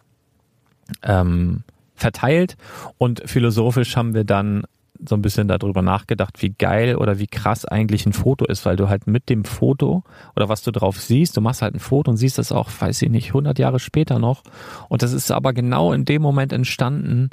ähm, 1.02 1.62
verteilt 1.94 2.56
und 2.96 3.22
philosophisch 3.26 3.96
haben 3.96 4.14
wir 4.14 4.24
dann 4.24 4.64
so 5.06 5.14
ein 5.14 5.22
bisschen 5.22 5.48
darüber 5.48 5.82
nachgedacht, 5.82 6.42
wie 6.42 6.50
geil 6.50 6.96
oder 6.96 7.18
wie 7.18 7.26
krass 7.26 7.64
eigentlich 7.64 8.06
ein 8.06 8.12
Foto 8.12 8.44
ist, 8.44 8.64
weil 8.64 8.76
du 8.76 8.88
halt 8.88 9.06
mit 9.06 9.28
dem 9.28 9.44
Foto 9.44 10.02
oder 10.34 10.48
was 10.48 10.62
du 10.62 10.70
drauf 10.70 11.00
siehst, 11.00 11.36
du 11.36 11.40
machst 11.40 11.62
halt 11.62 11.74
ein 11.74 11.80
Foto 11.80 12.10
und 12.10 12.16
siehst 12.16 12.38
das 12.38 12.52
auch, 12.52 12.68
weiß 12.78 13.02
ich 13.02 13.10
nicht, 13.10 13.28
100 13.28 13.58
Jahre 13.58 13.78
später 13.78 14.18
noch. 14.18 14.42
Und 14.88 15.02
das 15.02 15.12
ist 15.12 15.30
aber 15.30 15.52
genau 15.52 15.92
in 15.92 16.04
dem 16.04 16.22
Moment 16.22 16.52
entstanden, 16.52 17.30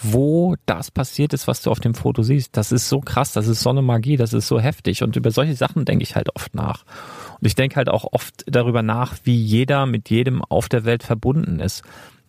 wo 0.00 0.56
das 0.66 0.90
passiert 0.90 1.32
ist, 1.32 1.46
was 1.46 1.62
du 1.62 1.70
auf 1.70 1.80
dem 1.80 1.94
Foto 1.94 2.22
siehst. 2.22 2.56
Das 2.56 2.72
ist 2.72 2.88
so 2.88 3.00
krass, 3.00 3.32
das 3.32 3.46
ist 3.46 3.60
so 3.60 3.70
eine 3.70 3.82
Magie, 3.82 4.16
das 4.16 4.32
ist 4.32 4.48
so 4.48 4.58
heftig. 4.58 5.02
Und 5.02 5.16
über 5.16 5.30
solche 5.30 5.54
Sachen 5.54 5.84
denke 5.84 6.02
ich 6.02 6.16
halt 6.16 6.34
oft 6.34 6.54
nach. 6.54 6.84
Und 7.40 7.46
ich 7.46 7.54
denke 7.54 7.76
halt 7.76 7.88
auch 7.88 8.06
oft 8.12 8.44
darüber 8.46 8.82
nach, 8.82 9.14
wie 9.24 9.36
jeder 9.36 9.86
mit 9.86 10.10
jedem 10.10 10.42
auf 10.42 10.68
der 10.68 10.84
Welt 10.84 11.02
verbunden 11.02 11.60
ist. 11.60 11.82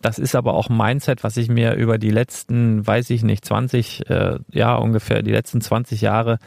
Das 0.04 0.18
ist 0.18 0.34
aber 0.34 0.52
auch 0.52 0.68
ein 0.68 0.76
Mindset, 0.76 1.24
was 1.24 1.38
ich 1.38 1.48
mir 1.48 1.76
über 1.76 1.96
die 1.96 2.10
letzten, 2.10 2.86
weiß 2.86 3.08
ich 3.08 3.22
nicht, 3.22 3.42
20, 3.42 4.10
äh, 4.10 4.38
ja 4.52 4.74
ungefähr 4.74 5.22
die 5.22 5.30
letzten 5.30 5.62
20 5.62 6.02
Jahre 6.02 6.38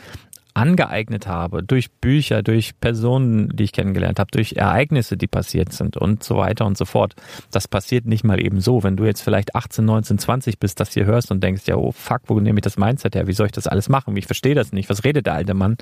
angeeignet 0.53 1.25
habe, 1.25 1.63
durch 1.63 1.89
Bücher, 1.89 2.43
durch 2.43 2.79
Personen, 2.79 3.49
die 3.55 3.63
ich 3.63 3.71
kennengelernt 3.71 4.19
habe, 4.19 4.29
durch 4.29 4.53
Ereignisse, 4.53 5.17
die 5.17 5.25
passiert 5.25 5.73
sind 5.73 5.97
und 5.97 6.23
so 6.23 6.37
weiter 6.37 6.67
und 6.67 6.77
so 6.77 6.85
fort. 6.85 7.15
Das 7.49 7.67
passiert 7.67 8.05
nicht 8.05 8.23
mal 8.23 8.39
eben 8.39 8.61
so. 8.61 8.83
Wenn 8.83 8.95
du 8.95 9.05
jetzt 9.05 9.21
vielleicht 9.21 9.55
18, 9.55 9.83
19, 9.83 10.19
20 10.19 10.59
bist, 10.59 10.79
das 10.79 10.93
hier 10.93 11.05
hörst 11.05 11.31
und 11.31 11.43
denkst, 11.43 11.63
ja, 11.65 11.77
oh 11.77 11.91
fuck, 11.91 12.21
wo 12.27 12.39
nehme 12.39 12.59
ich 12.59 12.63
das 12.63 12.77
Mindset 12.77 13.15
her? 13.15 13.25
Wie 13.25 13.33
soll 13.33 13.47
ich 13.47 13.53
das 13.53 13.65
alles 13.65 13.89
machen? 13.89 14.15
Ich 14.17 14.27
verstehe 14.27 14.53
das 14.53 14.71
nicht. 14.71 14.87
Was 14.87 15.03
redet 15.03 15.25
der 15.25 15.33
alte 15.33 15.55
Mann? 15.55 15.77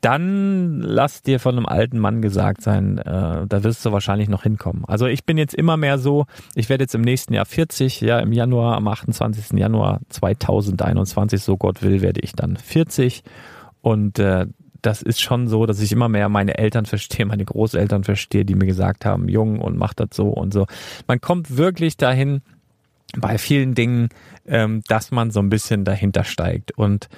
Dann 0.00 0.80
lass 0.80 1.22
dir 1.22 1.40
von 1.40 1.56
einem 1.56 1.66
alten 1.66 1.98
Mann 1.98 2.22
gesagt 2.22 2.62
sein, 2.62 2.98
äh, 2.98 3.46
da 3.46 3.62
wirst 3.62 3.84
du 3.84 3.92
wahrscheinlich 3.92 4.28
noch 4.28 4.42
hinkommen. 4.42 4.84
Also 4.86 5.06
ich 5.06 5.24
bin 5.24 5.38
jetzt 5.38 5.54
immer 5.54 5.76
mehr 5.76 5.98
so, 5.98 6.26
ich 6.54 6.68
werde 6.68 6.84
jetzt 6.84 6.94
im 6.94 7.00
nächsten 7.00 7.34
Jahr 7.34 7.46
40, 7.46 8.00
ja 8.02 8.18
im 8.20 8.32
Januar, 8.32 8.76
am 8.76 8.88
28. 8.88 9.58
Januar 9.58 10.00
2021, 10.10 11.42
so 11.42 11.56
Gott 11.56 11.82
will, 11.82 12.02
werde 12.02 12.20
ich 12.20 12.32
dann 12.32 12.56
40 12.56 13.22
und 13.80 14.18
äh, 14.18 14.46
das 14.82 15.02
ist 15.02 15.20
schon 15.20 15.48
so, 15.48 15.66
dass 15.66 15.80
ich 15.80 15.90
immer 15.90 16.08
mehr 16.08 16.28
meine 16.28 16.58
Eltern 16.58 16.86
verstehe, 16.86 17.26
meine 17.26 17.44
Großeltern 17.44 18.04
verstehe, 18.04 18.44
die 18.44 18.54
mir 18.54 18.66
gesagt 18.66 19.04
haben, 19.04 19.28
jung 19.28 19.60
und 19.60 19.76
mach 19.76 19.94
das 19.94 20.10
so 20.12 20.28
und 20.28 20.52
so. 20.52 20.66
Man 21.08 21.20
kommt 21.20 21.56
wirklich 21.56 21.96
dahin 21.96 22.42
bei 23.16 23.38
vielen 23.38 23.74
Dingen, 23.74 24.10
ähm, 24.46 24.82
dass 24.86 25.10
man 25.10 25.30
so 25.30 25.40
ein 25.40 25.48
bisschen 25.48 25.84
dahinter 25.84 26.24
steigt 26.24 26.72
und 26.72 27.08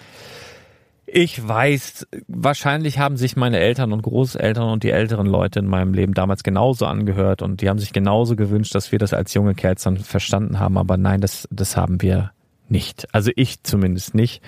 ich 1.10 1.46
weiß, 1.46 2.06
wahrscheinlich 2.28 2.98
haben 2.98 3.16
sich 3.16 3.34
meine 3.36 3.58
Eltern 3.58 3.92
und 3.92 4.02
Großeltern 4.02 4.68
und 4.68 4.82
die 4.82 4.90
älteren 4.90 5.26
Leute 5.26 5.58
in 5.58 5.66
meinem 5.66 5.94
Leben 5.94 6.12
damals 6.12 6.42
genauso 6.42 6.86
angehört 6.86 7.40
und 7.40 7.62
die 7.62 7.68
haben 7.68 7.78
sich 7.78 7.92
genauso 7.92 8.36
gewünscht, 8.36 8.74
dass 8.74 8.92
wir 8.92 8.98
das 8.98 9.14
als 9.14 9.32
junge 9.32 9.54
Kerls 9.54 9.82
dann 9.82 9.96
verstanden 9.96 10.58
haben. 10.58 10.76
Aber 10.76 10.96
nein, 10.96 11.20
das, 11.20 11.48
das 11.50 11.76
haben 11.76 12.02
wir 12.02 12.32
nicht. 12.68 13.08
Also 13.12 13.30
ich 13.36 13.62
zumindest 13.62 14.14
nicht. 14.14 14.42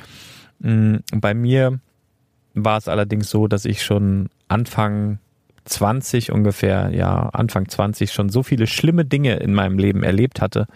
Mm, 0.58 0.96
bei 1.14 1.32
mir 1.32 1.80
war 2.54 2.76
es 2.76 2.88
allerdings 2.88 3.30
so, 3.30 3.46
dass 3.46 3.64
ich 3.64 3.82
schon 3.82 4.28
Anfang 4.48 5.18
20 5.64 6.32
ungefähr, 6.32 6.90
ja, 6.92 7.30
Anfang 7.30 7.68
20 7.68 8.12
schon 8.12 8.28
so 8.28 8.42
viele 8.42 8.66
schlimme 8.66 9.04
Dinge 9.04 9.36
in 9.36 9.54
meinem 9.54 9.78
Leben 9.78 10.02
erlebt 10.02 10.40
hatte, 10.40 10.66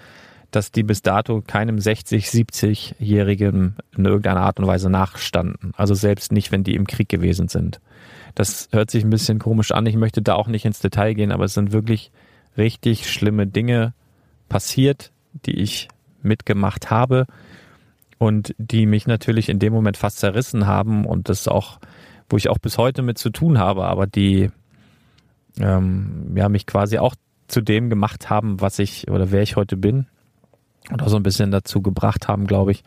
dass 0.54 0.70
die 0.70 0.82
bis 0.84 1.02
dato 1.02 1.42
keinem 1.44 1.78
60, 1.78 2.26
70-Jährigen 2.28 3.76
in 3.96 4.04
irgendeiner 4.04 4.42
Art 4.42 4.60
und 4.60 4.66
Weise 4.66 4.88
nachstanden. 4.88 5.72
Also 5.76 5.94
selbst 5.94 6.32
nicht, 6.32 6.52
wenn 6.52 6.64
die 6.64 6.74
im 6.74 6.86
Krieg 6.86 7.08
gewesen 7.08 7.48
sind. 7.48 7.80
Das 8.34 8.68
hört 8.72 8.90
sich 8.90 9.04
ein 9.04 9.10
bisschen 9.10 9.38
komisch 9.38 9.72
an. 9.72 9.86
Ich 9.86 9.96
möchte 9.96 10.22
da 10.22 10.34
auch 10.34 10.46
nicht 10.46 10.64
ins 10.64 10.80
Detail 10.80 11.14
gehen, 11.14 11.32
aber 11.32 11.44
es 11.44 11.54
sind 11.54 11.72
wirklich 11.72 12.12
richtig 12.56 13.10
schlimme 13.10 13.46
Dinge 13.46 13.94
passiert, 14.48 15.10
die 15.46 15.58
ich 15.58 15.88
mitgemacht 16.22 16.90
habe 16.90 17.26
und 18.18 18.54
die 18.58 18.86
mich 18.86 19.06
natürlich 19.06 19.48
in 19.48 19.58
dem 19.58 19.72
Moment 19.72 19.96
fast 19.96 20.18
zerrissen 20.18 20.66
haben 20.66 21.04
und 21.04 21.28
das 21.28 21.48
auch, 21.48 21.78
wo 22.28 22.36
ich 22.36 22.48
auch 22.48 22.58
bis 22.58 22.78
heute 22.78 23.02
mit 23.02 23.18
zu 23.18 23.30
tun 23.30 23.58
habe, 23.58 23.84
aber 23.84 24.06
die 24.06 24.50
ähm, 25.58 26.32
ja 26.36 26.48
mich 26.48 26.66
quasi 26.66 26.98
auch 26.98 27.14
zu 27.48 27.60
dem 27.60 27.90
gemacht 27.90 28.30
haben, 28.30 28.60
was 28.60 28.78
ich 28.78 29.08
oder 29.10 29.30
wer 29.32 29.42
ich 29.42 29.56
heute 29.56 29.76
bin 29.76 30.06
und 30.90 31.02
auch 31.02 31.08
so 31.08 31.16
ein 31.16 31.22
bisschen 31.22 31.50
dazu 31.50 31.82
gebracht 31.82 32.28
haben, 32.28 32.46
glaube 32.46 32.72
ich, 32.72 32.84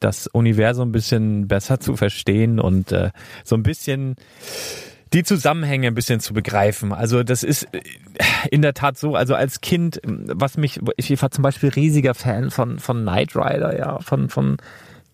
das 0.00 0.26
Universum 0.26 0.90
ein 0.90 0.92
bisschen 0.92 1.48
besser 1.48 1.80
zu 1.80 1.96
verstehen 1.96 2.60
und 2.60 2.92
äh, 2.92 3.10
so 3.44 3.56
ein 3.56 3.62
bisschen 3.62 4.16
die 5.12 5.22
Zusammenhänge 5.22 5.86
ein 5.86 5.94
bisschen 5.94 6.20
zu 6.20 6.34
begreifen. 6.34 6.92
Also 6.92 7.22
das 7.22 7.42
ist 7.42 7.68
äh, 7.72 7.80
in 8.50 8.62
der 8.62 8.74
Tat 8.74 8.98
so, 8.98 9.14
also 9.14 9.34
als 9.34 9.60
Kind, 9.60 10.00
was 10.04 10.56
mich, 10.56 10.80
ich 10.96 11.22
war 11.22 11.30
zum 11.30 11.42
Beispiel 11.42 11.70
riesiger 11.70 12.14
Fan 12.14 12.50
von, 12.50 12.78
von 12.78 13.02
Knight 13.02 13.36
Rider, 13.36 13.78
ja, 13.78 13.98
von, 14.00 14.28
von 14.28 14.56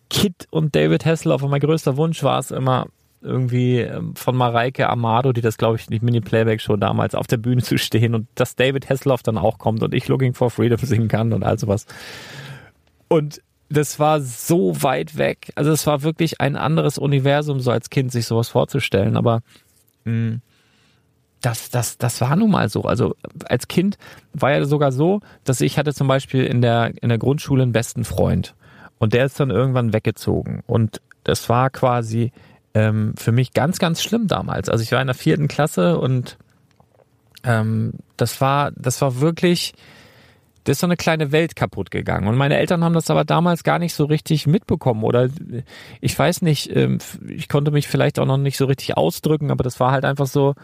Kid 0.08 0.48
und 0.50 0.74
David 0.74 1.04
Hasselhoff 1.04 1.42
und 1.42 1.50
mein 1.50 1.60
größter 1.60 1.96
Wunsch 1.96 2.22
war 2.22 2.38
es 2.38 2.50
immer, 2.50 2.86
irgendwie 3.22 3.80
ähm, 3.80 4.14
von 4.16 4.36
Mareike 4.36 4.88
Amado, 4.88 5.32
die 5.32 5.40
das 5.40 5.58
glaube 5.58 5.76
ich 5.76 5.86
die 5.86 6.00
Mini-Playback-Show 6.00 6.76
damals 6.76 7.14
auf 7.14 7.26
der 7.26 7.36
Bühne 7.36 7.62
zu 7.62 7.78
stehen 7.78 8.14
und 8.14 8.26
dass 8.34 8.56
David 8.56 8.88
Hasselhoff 8.88 9.22
dann 9.22 9.38
auch 9.38 9.58
kommt 9.58 9.82
und 9.82 9.94
ich 9.94 10.08
Looking 10.08 10.34
for 10.34 10.50
Freedom 10.50 10.78
singen 10.82 11.08
kann 11.08 11.32
und 11.32 11.42
all 11.42 11.58
sowas. 11.58 11.86
Und 13.08 13.42
das 13.68 13.98
war 13.98 14.20
so 14.20 14.82
weit 14.82 15.16
weg. 15.16 15.52
Also 15.54 15.70
es 15.70 15.86
war 15.86 16.02
wirklich 16.02 16.40
ein 16.40 16.56
anderes 16.56 16.98
Universum, 16.98 17.60
so 17.60 17.70
als 17.70 17.88
Kind 17.88 18.10
sich 18.10 18.26
sowas 18.26 18.48
vorzustellen. 18.48 19.16
Aber 19.16 19.42
mh, 20.04 20.12
hm, 20.12 20.42
das, 21.40 21.70
das, 21.70 21.96
das 21.96 22.20
war 22.20 22.36
nun 22.36 22.50
mal 22.50 22.68
so. 22.68 22.82
Also 22.82 23.14
als 23.46 23.68
Kind 23.68 23.96
war 24.32 24.52
ja 24.52 24.64
sogar 24.64 24.92
so, 24.92 25.20
dass 25.44 25.60
ich 25.60 25.78
hatte 25.78 25.94
zum 25.94 26.08
Beispiel 26.08 26.44
in 26.44 26.60
der, 26.60 26.92
in 27.00 27.08
der 27.08 27.18
Grundschule 27.18 27.62
einen 27.62 27.72
besten 27.72 28.04
Freund. 28.04 28.54
Und 28.98 29.14
der 29.14 29.24
ist 29.24 29.40
dann 29.40 29.50
irgendwann 29.50 29.92
weggezogen. 29.92 30.62
Und 30.66 31.00
das 31.24 31.48
war 31.48 31.70
quasi, 31.70 32.32
ähm, 32.74 33.14
für 33.16 33.32
mich 33.32 33.52
ganz, 33.52 33.78
ganz 33.78 34.02
schlimm 34.02 34.26
damals. 34.26 34.68
Also 34.68 34.82
ich 34.82 34.92
war 34.92 35.00
in 35.00 35.08
der 35.08 35.14
vierten 35.14 35.48
Klasse 35.48 35.98
und 35.98 36.36
ähm, 37.44 37.94
das 38.16 38.40
war, 38.40 38.70
das 38.72 39.00
war 39.00 39.20
wirklich, 39.20 39.72
da 40.64 40.72
ist 40.72 40.80
so 40.80 40.86
eine 40.86 40.96
kleine 40.96 41.32
Welt 41.32 41.56
kaputt 41.56 41.90
gegangen. 41.90 42.28
Und 42.28 42.36
meine 42.36 42.58
Eltern 42.58 42.84
haben 42.84 42.92
das 42.92 43.10
aber 43.10 43.24
damals 43.24 43.64
gar 43.64 43.78
nicht 43.78 43.94
so 43.94 44.04
richtig 44.04 44.46
mitbekommen. 44.46 45.04
Oder 45.04 45.28
ich 46.00 46.18
weiß 46.18 46.42
nicht, 46.42 46.74
ähm, 46.74 46.98
ich 47.26 47.48
konnte 47.48 47.70
mich 47.70 47.88
vielleicht 47.88 48.18
auch 48.18 48.26
noch 48.26 48.36
nicht 48.36 48.56
so 48.56 48.66
richtig 48.66 48.96
ausdrücken, 48.96 49.50
aber 49.50 49.64
das 49.64 49.80
war 49.80 49.90
halt 49.90 50.04
einfach 50.04 50.26
so, 50.26 50.54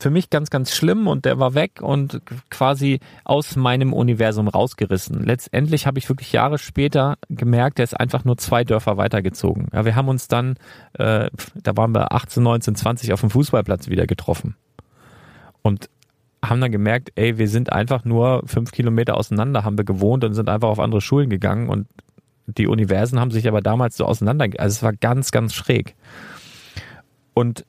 für 0.00 0.10
mich 0.10 0.30
ganz, 0.30 0.48
ganz 0.48 0.74
schlimm 0.74 1.06
und 1.06 1.26
der 1.26 1.38
war 1.38 1.54
weg 1.54 1.82
und 1.82 2.22
quasi 2.48 3.00
aus 3.24 3.54
meinem 3.54 3.92
Universum 3.92 4.48
rausgerissen. 4.48 5.22
Letztendlich 5.24 5.86
habe 5.86 5.98
ich 5.98 6.08
wirklich 6.08 6.32
Jahre 6.32 6.58
später 6.58 7.18
gemerkt, 7.28 7.78
der 7.78 7.84
ist 7.84 7.98
einfach 7.98 8.24
nur 8.24 8.38
zwei 8.38 8.64
Dörfer 8.64 8.96
weitergezogen. 8.96 9.68
Ja, 9.72 9.84
wir 9.84 9.96
haben 9.96 10.08
uns 10.08 10.26
dann, 10.26 10.56
äh, 10.94 11.28
da 11.54 11.76
waren 11.76 11.94
wir 11.94 12.12
18, 12.12 12.42
19, 12.42 12.74
20 12.76 13.12
auf 13.12 13.20
dem 13.20 13.30
Fußballplatz 13.30 13.88
wieder 13.88 14.06
getroffen 14.06 14.56
und 15.60 15.90
haben 16.42 16.62
dann 16.62 16.72
gemerkt, 16.72 17.12
ey, 17.16 17.36
wir 17.36 17.48
sind 17.48 17.70
einfach 17.70 18.06
nur 18.06 18.42
fünf 18.46 18.72
Kilometer 18.72 19.18
auseinander, 19.18 19.64
haben 19.64 19.76
wir 19.76 19.84
gewohnt 19.84 20.24
und 20.24 20.32
sind 20.32 20.48
einfach 20.48 20.68
auf 20.68 20.80
andere 20.80 21.02
Schulen 21.02 21.28
gegangen 21.28 21.68
und 21.68 21.86
die 22.46 22.66
Universen 22.66 23.20
haben 23.20 23.30
sich 23.30 23.46
aber 23.46 23.60
damals 23.60 23.98
so 23.98 24.06
auseinander, 24.06 24.46
also 24.56 24.74
es 24.74 24.82
war 24.82 24.94
ganz, 24.94 25.30
ganz 25.30 25.52
schräg. 25.52 25.94
Und 27.34 27.66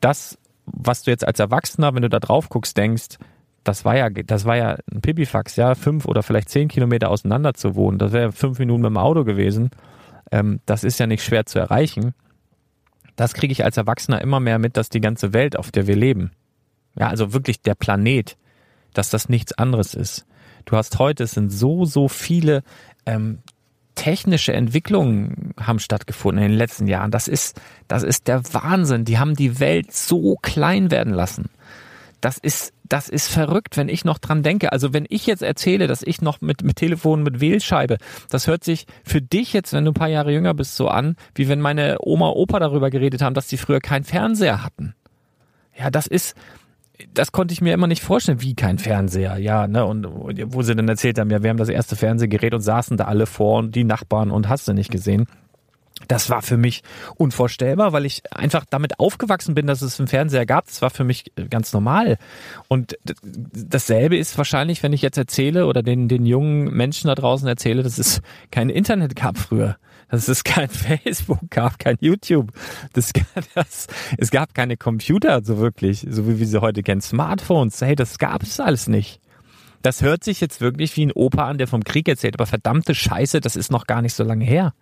das 0.00 0.38
was 0.72 1.02
du 1.02 1.10
jetzt 1.10 1.26
als 1.26 1.38
Erwachsener, 1.38 1.94
wenn 1.94 2.02
du 2.02 2.08
da 2.08 2.20
drauf 2.20 2.48
guckst, 2.48 2.76
denkst, 2.76 3.18
das 3.64 3.84
war 3.84 3.96
ja, 3.96 4.08
das 4.08 4.44
war 4.44 4.56
ja 4.56 4.78
ein 4.90 5.00
Pipifax, 5.00 5.56
ja, 5.56 5.74
fünf 5.74 6.06
oder 6.06 6.22
vielleicht 6.22 6.48
zehn 6.48 6.68
Kilometer 6.68 7.10
auseinander 7.10 7.54
zu 7.54 7.74
wohnen. 7.74 7.98
Das 7.98 8.12
wäre 8.12 8.32
fünf 8.32 8.58
Minuten 8.58 8.82
mit 8.82 8.90
dem 8.90 8.96
Auto 8.96 9.24
gewesen. 9.24 9.70
Ähm, 10.32 10.60
das 10.66 10.84
ist 10.84 10.98
ja 10.98 11.06
nicht 11.06 11.22
schwer 11.22 11.46
zu 11.46 11.58
erreichen. 11.58 12.14
Das 13.16 13.34
kriege 13.34 13.52
ich 13.52 13.64
als 13.64 13.76
Erwachsener 13.76 14.22
immer 14.22 14.40
mehr 14.40 14.58
mit, 14.58 14.76
dass 14.76 14.88
die 14.88 15.00
ganze 15.00 15.32
Welt, 15.32 15.58
auf 15.58 15.70
der 15.70 15.86
wir 15.86 15.96
leben, 15.96 16.30
ja, 16.98 17.08
also 17.08 17.32
wirklich 17.32 17.60
der 17.60 17.74
Planet, 17.74 18.36
dass 18.94 19.10
das 19.10 19.28
nichts 19.28 19.52
anderes 19.52 19.94
ist. 19.94 20.26
Du 20.64 20.76
hast 20.76 20.98
heute, 20.98 21.24
es 21.24 21.32
sind 21.32 21.50
so, 21.50 21.84
so 21.84 22.08
viele 22.08 22.62
ähm, 23.06 23.38
technische 24.00 24.54
Entwicklungen 24.54 25.52
haben 25.60 25.78
stattgefunden 25.78 26.42
in 26.42 26.52
den 26.52 26.58
letzten 26.58 26.86
Jahren. 26.86 27.10
Das 27.10 27.28
ist, 27.28 27.60
das 27.86 28.02
ist 28.02 28.28
der 28.28 28.42
Wahnsinn. 28.54 29.04
Die 29.04 29.18
haben 29.18 29.34
die 29.34 29.60
Welt 29.60 29.92
so 29.92 30.36
klein 30.40 30.90
werden 30.90 31.12
lassen. 31.12 31.50
Das 32.22 32.38
ist, 32.38 32.72
das 32.88 33.10
ist 33.10 33.28
verrückt, 33.28 33.76
wenn 33.76 33.90
ich 33.90 34.06
noch 34.06 34.16
dran 34.16 34.42
denke. 34.42 34.72
Also 34.72 34.94
wenn 34.94 35.04
ich 35.10 35.26
jetzt 35.26 35.42
erzähle, 35.42 35.86
dass 35.86 36.02
ich 36.02 36.22
noch 36.22 36.40
mit, 36.40 36.62
mit 36.64 36.76
Telefon, 36.76 37.22
mit 37.22 37.42
Wählscheibe, 37.42 37.98
das 38.30 38.46
hört 38.46 38.64
sich 38.64 38.86
für 39.04 39.20
dich 39.20 39.52
jetzt, 39.52 39.74
wenn 39.74 39.84
du 39.84 39.90
ein 39.90 39.94
paar 39.94 40.08
Jahre 40.08 40.32
jünger 40.32 40.54
bist, 40.54 40.76
so 40.76 40.88
an, 40.88 41.16
wie 41.34 41.50
wenn 41.50 41.60
meine 41.60 41.98
Oma, 42.00 42.30
Opa 42.30 42.58
darüber 42.58 42.88
geredet 42.88 43.20
haben, 43.20 43.34
dass 43.34 43.48
die 43.48 43.58
früher 43.58 43.80
keinen 43.80 44.04
Fernseher 44.04 44.64
hatten. 44.64 44.94
Ja, 45.78 45.90
das 45.90 46.06
ist, 46.06 46.34
das 47.14 47.32
konnte 47.32 47.52
ich 47.52 47.60
mir 47.60 47.74
immer 47.74 47.86
nicht 47.86 48.02
vorstellen, 48.02 48.42
wie 48.42 48.54
kein 48.54 48.78
Fernseher, 48.78 49.38
ja, 49.38 49.66
ne, 49.66 49.84
und 49.84 50.06
wo 50.52 50.62
sie 50.62 50.74
dann 50.74 50.88
erzählt 50.88 51.18
haben, 51.18 51.30
ja, 51.30 51.42
wir 51.42 51.50
haben 51.50 51.56
das 51.56 51.68
erste 51.68 51.96
Fernsehgerät 51.96 52.54
und 52.54 52.60
saßen 52.60 52.96
da 52.96 53.04
alle 53.04 53.26
vor 53.26 53.58
und 53.58 53.74
die 53.74 53.84
Nachbarn 53.84 54.30
und 54.30 54.48
hast 54.48 54.68
du 54.68 54.72
nicht 54.72 54.90
gesehen. 54.90 55.26
Das 56.08 56.30
war 56.30 56.40
für 56.40 56.56
mich 56.56 56.82
unvorstellbar, 57.16 57.92
weil 57.92 58.06
ich 58.06 58.22
einfach 58.32 58.64
damit 58.68 58.98
aufgewachsen 58.98 59.54
bin, 59.54 59.66
dass 59.66 59.82
es 59.82 60.00
einen 60.00 60.08
Fernseher 60.08 60.46
gab. 60.46 60.66
Das 60.66 60.80
war 60.80 60.88
für 60.88 61.04
mich 61.04 61.30
ganz 61.50 61.74
normal. 61.74 62.16
Und 62.68 62.96
dasselbe 63.22 64.16
ist 64.16 64.38
wahrscheinlich, 64.38 64.82
wenn 64.82 64.94
ich 64.94 65.02
jetzt 65.02 65.18
erzähle 65.18 65.66
oder 65.66 65.82
den, 65.82 66.08
den 66.08 66.24
jungen 66.24 66.74
Menschen 66.74 67.08
da 67.08 67.14
draußen 67.14 67.46
erzähle, 67.46 67.82
dass 67.82 67.98
es 67.98 68.22
kein 68.50 68.70
Internet 68.70 69.14
gab 69.14 69.36
früher 69.36 69.76
dass 70.10 70.28
es 70.28 70.44
kein 70.44 70.68
Facebook 70.68 71.50
gab, 71.50 71.78
kein 71.78 71.96
YouTube. 72.00 72.52
Das, 72.92 73.12
das, 73.54 73.86
es 74.18 74.30
gab 74.30 74.54
keine 74.54 74.76
Computer 74.76 75.42
so 75.44 75.58
wirklich, 75.58 76.06
so 76.08 76.28
wie 76.28 76.38
wir 76.38 76.46
sie 76.46 76.60
heute 76.60 76.82
kennen. 76.82 77.00
Smartphones, 77.00 77.80
hey, 77.80 77.94
das 77.94 78.18
gab 78.18 78.42
es 78.42 78.60
alles 78.60 78.88
nicht. 78.88 79.20
Das 79.82 80.02
hört 80.02 80.24
sich 80.24 80.40
jetzt 80.40 80.60
wirklich 80.60 80.96
wie 80.96 81.06
ein 81.06 81.12
Opa 81.12 81.48
an, 81.48 81.58
der 81.58 81.66
vom 81.66 81.84
Krieg 81.84 82.06
erzählt, 82.06 82.34
aber 82.36 82.46
verdammte 82.46 82.94
Scheiße, 82.94 83.40
das 83.40 83.56
ist 83.56 83.70
noch 83.70 83.86
gar 83.86 84.02
nicht 84.02 84.14
so 84.14 84.24
lange 84.24 84.44
her. 84.44 84.74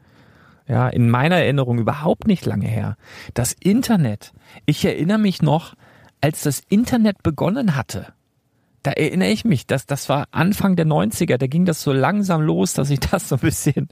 Ja, 0.67 0.89
in 0.89 1.09
meiner 1.09 1.37
Erinnerung 1.37 1.79
überhaupt 1.79 2.27
nicht 2.27 2.45
lange 2.45 2.67
her. 2.67 2.97
Das 3.33 3.55
Internet. 3.55 4.33
Ich 4.67 4.85
erinnere 4.85 5.19
mich 5.19 5.41
noch, 5.41 5.75
als 6.21 6.43
das 6.43 6.61
Internet 6.69 7.23
begonnen 7.23 7.75
hatte 7.75 8.13
da 8.89 8.95
erinnere 8.95 9.29
ich 9.29 9.45
mich, 9.45 9.67
dass 9.67 9.85
das 9.85 10.09
war 10.09 10.29
Anfang 10.31 10.75
der 10.75 10.87
90er, 10.87 11.37
da 11.37 11.47
ging 11.47 11.67
das 11.67 11.83
so 11.83 11.93
langsam 11.93 12.41
los, 12.41 12.73
dass 12.73 12.89
sich 12.89 13.01
das 13.11 13.29
so 13.29 13.35
ein 13.35 13.41
bisschen, 13.43 13.89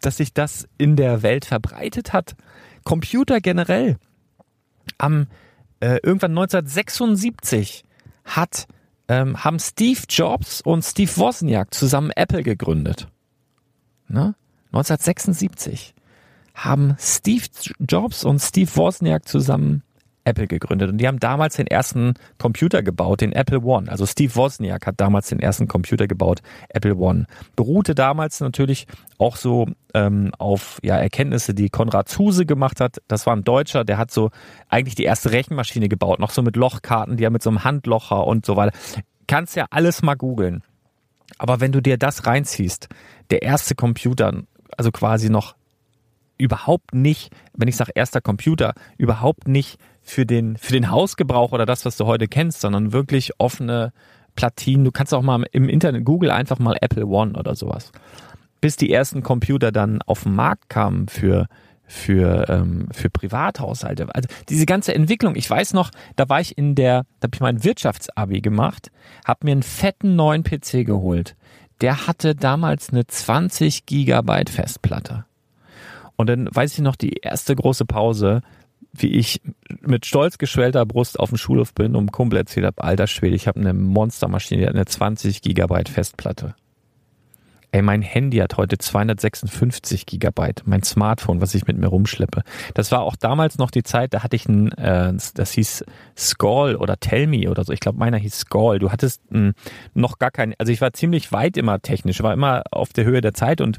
dass 0.00 0.16
sich 0.16 0.34
das 0.34 0.66
in 0.76 0.96
der 0.96 1.22
Welt 1.22 1.44
verbreitet 1.44 2.12
hat. 2.12 2.34
Computer 2.82 3.40
generell. 3.40 3.96
Am 4.98 5.28
äh, 5.78 6.00
irgendwann 6.02 6.32
1976 6.32 7.84
hat 8.24 8.66
ähm, 9.06 9.44
haben 9.44 9.60
Steve 9.60 10.00
Jobs 10.08 10.60
und 10.62 10.82
Steve 10.82 11.16
Wozniak 11.16 11.72
zusammen 11.72 12.10
Apple 12.10 12.42
gegründet. 12.42 13.06
Ne? 14.08 14.34
1976 14.72 15.94
haben 16.54 16.96
Steve 16.98 17.44
Jobs 17.78 18.24
und 18.24 18.40
Steve 18.40 18.70
Wozniak 18.74 19.28
zusammen 19.28 19.84
Apple 20.24 20.46
gegründet. 20.46 20.90
Und 20.90 20.98
die 20.98 21.06
haben 21.06 21.18
damals 21.18 21.56
den 21.56 21.66
ersten 21.66 22.14
Computer 22.38 22.82
gebaut, 22.82 23.20
den 23.20 23.32
Apple 23.32 23.60
One. 23.60 23.90
Also 23.90 24.06
Steve 24.06 24.34
Wozniak 24.36 24.86
hat 24.86 25.00
damals 25.00 25.28
den 25.28 25.40
ersten 25.40 25.68
Computer 25.68 26.06
gebaut, 26.06 26.40
Apple 26.68 26.96
One. 26.96 27.26
Beruhte 27.56 27.94
damals 27.94 28.40
natürlich 28.40 28.86
auch 29.18 29.36
so 29.36 29.66
ähm, 29.94 30.32
auf 30.38 30.78
ja, 30.82 30.96
Erkenntnisse, 30.96 31.54
die 31.54 31.68
Konrad 31.68 32.08
Zuse 32.08 32.46
gemacht 32.46 32.80
hat. 32.80 32.98
Das 33.08 33.26
war 33.26 33.34
ein 33.34 33.44
Deutscher, 33.44 33.84
der 33.84 33.98
hat 33.98 34.10
so 34.10 34.30
eigentlich 34.68 34.94
die 34.94 35.04
erste 35.04 35.32
Rechenmaschine 35.32 35.88
gebaut, 35.88 36.20
noch 36.20 36.30
so 36.30 36.42
mit 36.42 36.56
Lochkarten, 36.56 37.16
die 37.16 37.24
er 37.24 37.30
mit 37.30 37.42
so 37.42 37.50
einem 37.50 37.64
Handlocher 37.64 38.26
und 38.26 38.44
so 38.44 38.56
weiter. 38.56 38.76
Kannst 39.26 39.56
ja 39.56 39.66
alles 39.70 40.02
mal 40.02 40.14
googeln. 40.14 40.62
Aber 41.38 41.60
wenn 41.60 41.72
du 41.72 41.80
dir 41.80 41.96
das 41.96 42.26
reinziehst, 42.26 42.88
der 43.30 43.42
erste 43.42 43.74
Computer, 43.74 44.42
also 44.76 44.90
quasi 44.90 45.30
noch 45.30 45.54
überhaupt 46.40 46.94
nicht, 46.94 47.30
wenn 47.54 47.68
ich 47.68 47.76
sage 47.76 47.92
erster 47.94 48.20
Computer, 48.20 48.74
überhaupt 48.98 49.46
nicht 49.46 49.78
für 50.10 50.26
den, 50.26 50.56
für 50.56 50.72
den 50.72 50.90
Hausgebrauch 50.90 51.52
oder 51.52 51.66
das, 51.66 51.84
was 51.84 51.96
du 51.96 52.06
heute 52.06 52.26
kennst, 52.26 52.60
sondern 52.60 52.92
wirklich 52.92 53.32
offene 53.38 53.92
Platinen. 54.34 54.84
Du 54.84 54.90
kannst 54.90 55.14
auch 55.14 55.22
mal 55.22 55.46
im 55.52 55.68
Internet, 55.68 56.04
Google 56.04 56.30
einfach 56.30 56.58
mal 56.58 56.76
Apple 56.80 57.06
One 57.06 57.38
oder 57.38 57.54
sowas. 57.54 57.92
Bis 58.60 58.76
die 58.76 58.92
ersten 58.92 59.22
Computer 59.22 59.72
dann 59.72 60.02
auf 60.02 60.24
den 60.24 60.34
Markt 60.34 60.68
kamen 60.68 61.08
für, 61.08 61.46
für, 61.84 62.48
ähm, 62.48 62.88
für 62.92 63.08
Privathaushalte. 63.08 64.08
Also 64.14 64.28
diese 64.48 64.66
ganze 64.66 64.94
Entwicklung, 64.94 65.36
ich 65.36 65.48
weiß 65.48 65.72
noch, 65.72 65.90
da 66.16 66.28
war 66.28 66.40
ich 66.40 66.58
in 66.58 66.74
der, 66.74 67.04
da 67.20 67.26
habe 67.26 67.34
ich 67.34 67.40
mein 67.40 67.64
Wirtschaftsabi 67.64 68.40
gemacht, 68.40 68.90
habe 69.24 69.46
mir 69.46 69.52
einen 69.52 69.62
fetten 69.62 70.16
neuen 70.16 70.42
PC 70.42 70.84
geholt. 70.84 71.36
Der 71.80 72.06
hatte 72.06 72.34
damals 72.34 72.90
eine 72.90 73.06
20 73.06 73.86
Gigabyte 73.86 74.50
Festplatte. 74.50 75.24
Und 76.16 76.28
dann 76.28 76.48
weiß 76.52 76.74
ich 76.74 76.80
noch, 76.80 76.96
die 76.96 77.14
erste 77.22 77.56
große 77.56 77.86
Pause, 77.86 78.42
wie 78.92 79.12
ich 79.12 79.40
mit 79.80 80.06
stolz 80.06 80.38
geschwellter 80.38 80.84
Brust 80.86 81.18
auf 81.18 81.30
dem 81.30 81.38
Schulhof 81.38 81.74
bin 81.74 81.94
und 81.94 82.12
Kumpel 82.12 82.38
erzählt 82.38 82.66
habe, 82.66 82.82
alter 82.82 83.06
Schwede, 83.06 83.36
ich 83.36 83.46
habe 83.46 83.60
eine 83.60 83.72
Monstermaschine, 83.72 84.62
die 84.62 84.66
hat 84.66 84.74
eine 84.74 84.84
20 84.84 85.42
Gigabyte 85.42 85.88
Festplatte. 85.88 86.54
Ey, 87.72 87.82
mein 87.82 88.02
Handy 88.02 88.38
hat 88.38 88.56
heute 88.56 88.78
256 88.78 90.04
Gigabyte. 90.04 90.62
Mein 90.64 90.82
Smartphone, 90.82 91.40
was 91.40 91.54
ich 91.54 91.68
mit 91.68 91.78
mir 91.78 91.86
rumschleppe. 91.86 92.42
Das 92.74 92.90
war 92.90 93.02
auch 93.02 93.14
damals 93.14 93.58
noch 93.58 93.70
die 93.70 93.84
Zeit, 93.84 94.12
da 94.12 94.24
hatte 94.24 94.34
ich 94.34 94.48
ein, 94.48 94.72
äh, 94.72 95.12
das 95.34 95.52
hieß 95.52 95.84
Scall 96.18 96.74
oder 96.74 96.96
Tell 96.96 97.28
Me 97.28 97.48
oder 97.48 97.62
so. 97.62 97.72
Ich 97.72 97.78
glaube, 97.78 97.98
meiner 97.98 98.16
hieß 98.16 98.40
Scall. 98.40 98.80
Du 98.80 98.90
hattest 98.90 99.22
mh, 99.30 99.52
noch 99.94 100.18
gar 100.18 100.32
kein, 100.32 100.54
also 100.58 100.72
ich 100.72 100.80
war 100.80 100.92
ziemlich 100.94 101.30
weit 101.30 101.56
immer 101.56 101.80
technisch, 101.80 102.20
war 102.24 102.32
immer 102.32 102.64
auf 102.72 102.92
der 102.92 103.04
Höhe 103.04 103.20
der 103.20 103.34
Zeit 103.34 103.60
und 103.60 103.78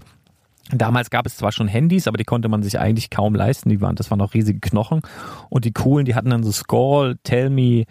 Damals 0.70 1.10
gab 1.10 1.26
es 1.26 1.38
zwar 1.38 1.52
schon 1.52 1.68
Handys, 1.68 2.08
aber 2.08 2.18
die 2.18 2.24
konnte 2.24 2.48
man 2.48 2.64
sich 2.64 2.80
eigentlich 2.80 3.10
kaum 3.10 3.36
leisten. 3.36 3.70
Die 3.70 3.82
waren, 3.82 3.96
das 3.96 4.10
waren 4.10 4.20
noch 4.20 4.34
riesige 4.34 4.60
Knochen. 4.60 5.02
Und 5.50 5.66
die 5.66 5.74
coolen, 5.74 6.06
die 6.06 6.16
hatten 6.16 6.30
dann 6.30 6.44
so 6.44 6.52
Score, 6.52 7.18
Tell 7.24 7.50
Me, 7.50 7.86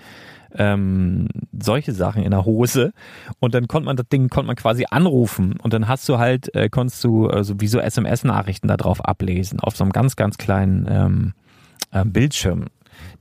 ähm, 0.55 1.29
solche 1.59 1.93
Sachen 1.93 2.23
in 2.23 2.31
der 2.31 2.45
Hose. 2.45 2.93
Und 3.39 3.55
dann 3.55 3.69
konnte 3.69 3.87
man 3.87 3.97
das 3.97 4.09
Ding 4.09 4.29
konnte 4.29 4.47
man 4.47 4.57
quasi 4.57 4.87
anrufen 4.91 5.55
und 5.63 5.73
dann 5.73 5.89
hast 5.89 6.09
du 6.09 6.19
halt, 6.19 6.55
äh, 6.55 6.69
konntest 6.69 7.03
du 7.05 7.29
also 7.29 7.61
wie 7.61 7.69
so 7.69 7.79
SMS-Nachrichten 7.79 8.69
da 8.69 8.77
drauf 8.77 9.05
ablesen, 9.05 9.61
auf 9.61 9.77
so 9.77 9.85
einem 9.85 9.93
ganz, 9.93 10.17
ganz 10.17 10.39
kleinen 10.39 10.87
ähm, 10.89 11.35
äh, 11.93 12.05
Bildschirm. 12.05 12.67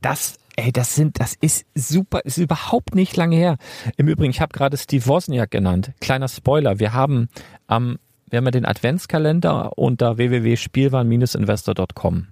Das 0.00 0.36
Ey, 0.56 0.72
das 0.72 0.94
sind, 0.94 1.20
das 1.20 1.34
ist 1.40 1.64
super, 1.74 2.20
ist 2.24 2.36
überhaupt 2.36 2.94
nicht 2.94 3.16
lange 3.16 3.34
her. 3.34 3.56
Im 3.96 4.08
Übrigen, 4.08 4.30
ich 4.30 4.42
habe 4.42 4.52
gerade 4.52 4.76
Steve 4.76 5.06
Wozniak 5.06 5.50
genannt. 5.50 5.92
Kleiner 6.00 6.28
Spoiler, 6.28 6.78
wir 6.78 6.92
haben 6.92 7.28
am 7.66 7.98
wir 8.30 8.38
haben 8.38 8.46
ja 8.46 8.52
den 8.52 8.64
Adventskalender 8.64 9.76
unter 9.76 10.16
www.spielwaren-investor.com. 10.16 12.28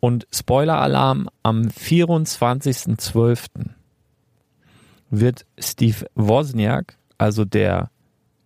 Und 0.00 0.26
Spoiler-Alarm, 0.32 1.28
am 1.42 1.68
24.12. 1.68 3.46
wird 5.10 5.44
Steve 5.58 6.06
Wozniak, 6.14 6.96
also 7.18 7.44
der 7.44 7.90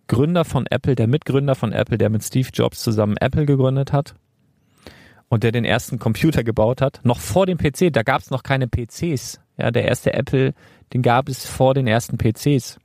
Gründer 0.07 0.45
von 0.45 0.65
Apple, 0.67 0.95
der 0.95 1.07
Mitgründer 1.07 1.55
von 1.55 1.71
Apple, 1.71 1.97
der 1.97 2.09
mit 2.09 2.23
Steve 2.23 2.49
Jobs 2.53 2.83
zusammen 2.83 3.17
Apple 3.17 3.45
gegründet 3.45 3.93
hat 3.93 4.15
und 5.29 5.43
der 5.43 5.51
den 5.51 5.65
ersten 5.65 5.99
Computer 5.99 6.43
gebaut 6.43 6.81
hat, 6.81 6.99
noch 7.03 7.19
vor 7.19 7.45
dem 7.45 7.57
PC, 7.57 7.91
da 7.91 8.03
gab 8.03 8.21
es 8.21 8.29
noch 8.29 8.43
keine 8.43 8.67
PCs. 8.67 9.39
Ja, 9.57 9.71
der 9.71 9.85
erste 9.85 10.13
Apple, 10.13 10.53
den 10.93 11.01
gab 11.01 11.29
es 11.29 11.45
vor 11.45 11.73
den 11.73 11.87
ersten 11.87 12.17
PCs. 12.17 12.79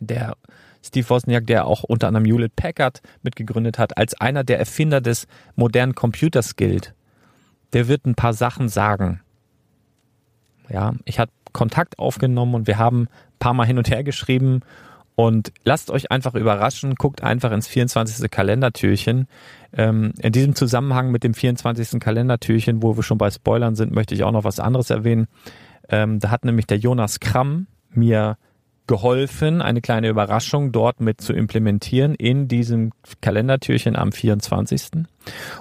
Der 0.00 0.36
Steve 0.82 1.08
Wozniak, 1.08 1.46
der 1.46 1.66
auch 1.66 1.82
unter 1.82 2.08
anderem 2.08 2.24
Hewlett 2.24 2.56
Packard 2.56 3.00
mitgegründet 3.22 3.78
hat, 3.78 3.96
als 3.98 4.20
einer 4.20 4.44
der 4.44 4.58
Erfinder 4.58 5.00
des 5.00 5.26
modernen 5.56 5.94
Computers 5.94 6.56
gilt. 6.56 6.94
Der 7.72 7.88
wird 7.88 8.06
ein 8.06 8.14
paar 8.14 8.32
Sachen 8.32 8.68
sagen. 8.68 9.20
Ja, 10.68 10.94
ich 11.04 11.18
habe 11.18 11.30
Kontakt 11.52 11.98
aufgenommen 11.98 12.54
und 12.54 12.66
wir 12.66 12.78
haben 12.78 13.02
ein 13.02 13.38
paar 13.38 13.54
Mal 13.54 13.66
hin 13.66 13.78
und 13.78 13.90
her 13.90 14.04
geschrieben 14.04 14.62
und 15.16 15.52
lasst 15.64 15.90
euch 15.90 16.10
einfach 16.10 16.34
überraschen, 16.34 16.94
guckt 16.94 17.22
einfach 17.22 17.52
ins 17.52 17.68
24. 17.68 18.30
Kalendertürchen. 18.30 19.28
Ähm, 19.72 20.14
in 20.18 20.32
diesem 20.32 20.54
Zusammenhang 20.54 21.10
mit 21.10 21.24
dem 21.24 21.34
24. 21.34 22.00
Kalendertürchen, 22.00 22.82
wo 22.82 22.96
wir 22.96 23.02
schon 23.02 23.18
bei 23.18 23.30
Spoilern 23.30 23.74
sind, 23.76 23.92
möchte 23.92 24.14
ich 24.14 24.24
auch 24.24 24.32
noch 24.32 24.44
was 24.44 24.60
anderes 24.60 24.88
erwähnen. 24.88 25.26
Ähm, 25.90 26.20
da 26.20 26.30
hat 26.30 26.46
nämlich 26.46 26.66
der 26.66 26.78
Jonas 26.78 27.20
Kramm 27.20 27.66
mir 27.90 28.38
geholfen, 28.90 29.62
eine 29.62 29.80
kleine 29.80 30.08
Überraschung 30.08 30.72
dort 30.72 31.00
mit 31.00 31.20
zu 31.20 31.32
implementieren 31.32 32.16
in 32.16 32.48
diesem 32.48 32.90
Kalendertürchen 33.20 33.94
am 33.94 34.10
24. 34.10 35.06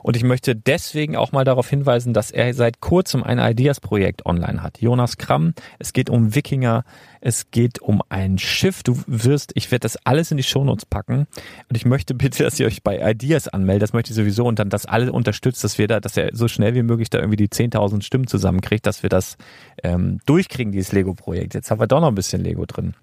Und 0.01 0.17
ich 0.17 0.23
möchte 0.23 0.55
deswegen 0.55 1.15
auch 1.15 1.31
mal 1.31 1.43
darauf 1.43 1.69
hinweisen, 1.69 2.15
dass 2.15 2.31
er 2.31 2.55
seit 2.55 2.79
kurzem 2.79 3.23
ein 3.23 3.37
Ideas-Projekt 3.37 4.25
online 4.25 4.63
hat. 4.63 4.81
Jonas 4.81 5.17
Kramm, 5.17 5.53
es 5.77 5.93
geht 5.93 6.09
um 6.09 6.33
Wikinger, 6.33 6.85
es 7.21 7.51
geht 7.51 7.79
um 7.79 8.01
ein 8.09 8.39
Schiff. 8.39 8.81
Du 8.81 8.99
wirst, 9.05 9.51
ich 9.53 9.69
werde 9.69 9.83
das 9.83 10.03
alles 10.07 10.31
in 10.31 10.37
die 10.37 10.43
Shownotes 10.43 10.87
packen. 10.87 11.27
Und 11.69 11.75
ich 11.75 11.85
möchte 11.85 12.15
bitte, 12.15 12.43
dass 12.43 12.59
ihr 12.59 12.65
euch 12.65 12.81
bei 12.81 13.11
Ideas 13.11 13.47
anmeldet. 13.47 13.83
Das 13.83 13.93
möchte 13.93 14.09
ich 14.09 14.15
sowieso 14.15 14.45
und 14.45 14.57
dann 14.57 14.71
das 14.71 14.87
alle 14.87 15.11
unterstützt, 15.11 15.63
dass 15.63 15.77
wir 15.77 15.87
da, 15.87 15.99
dass 15.99 16.17
er 16.17 16.29
so 16.33 16.47
schnell 16.47 16.73
wie 16.73 16.81
möglich 16.81 17.11
da 17.11 17.19
irgendwie 17.19 17.37
die 17.37 17.49
10.000 17.49 18.01
Stimmen 18.01 18.25
zusammenkriegt, 18.25 18.87
dass 18.87 19.03
wir 19.03 19.09
das 19.11 19.37
ähm, 19.83 20.19
durchkriegen, 20.25 20.71
dieses 20.71 20.93
Lego-Projekt. 20.93 21.53
Jetzt 21.53 21.69
haben 21.69 21.79
wir 21.79 21.85
doch 21.85 22.01
noch 22.01 22.07
ein 22.07 22.15
bisschen 22.15 22.43
Lego 22.43 22.65
drin. 22.65 22.95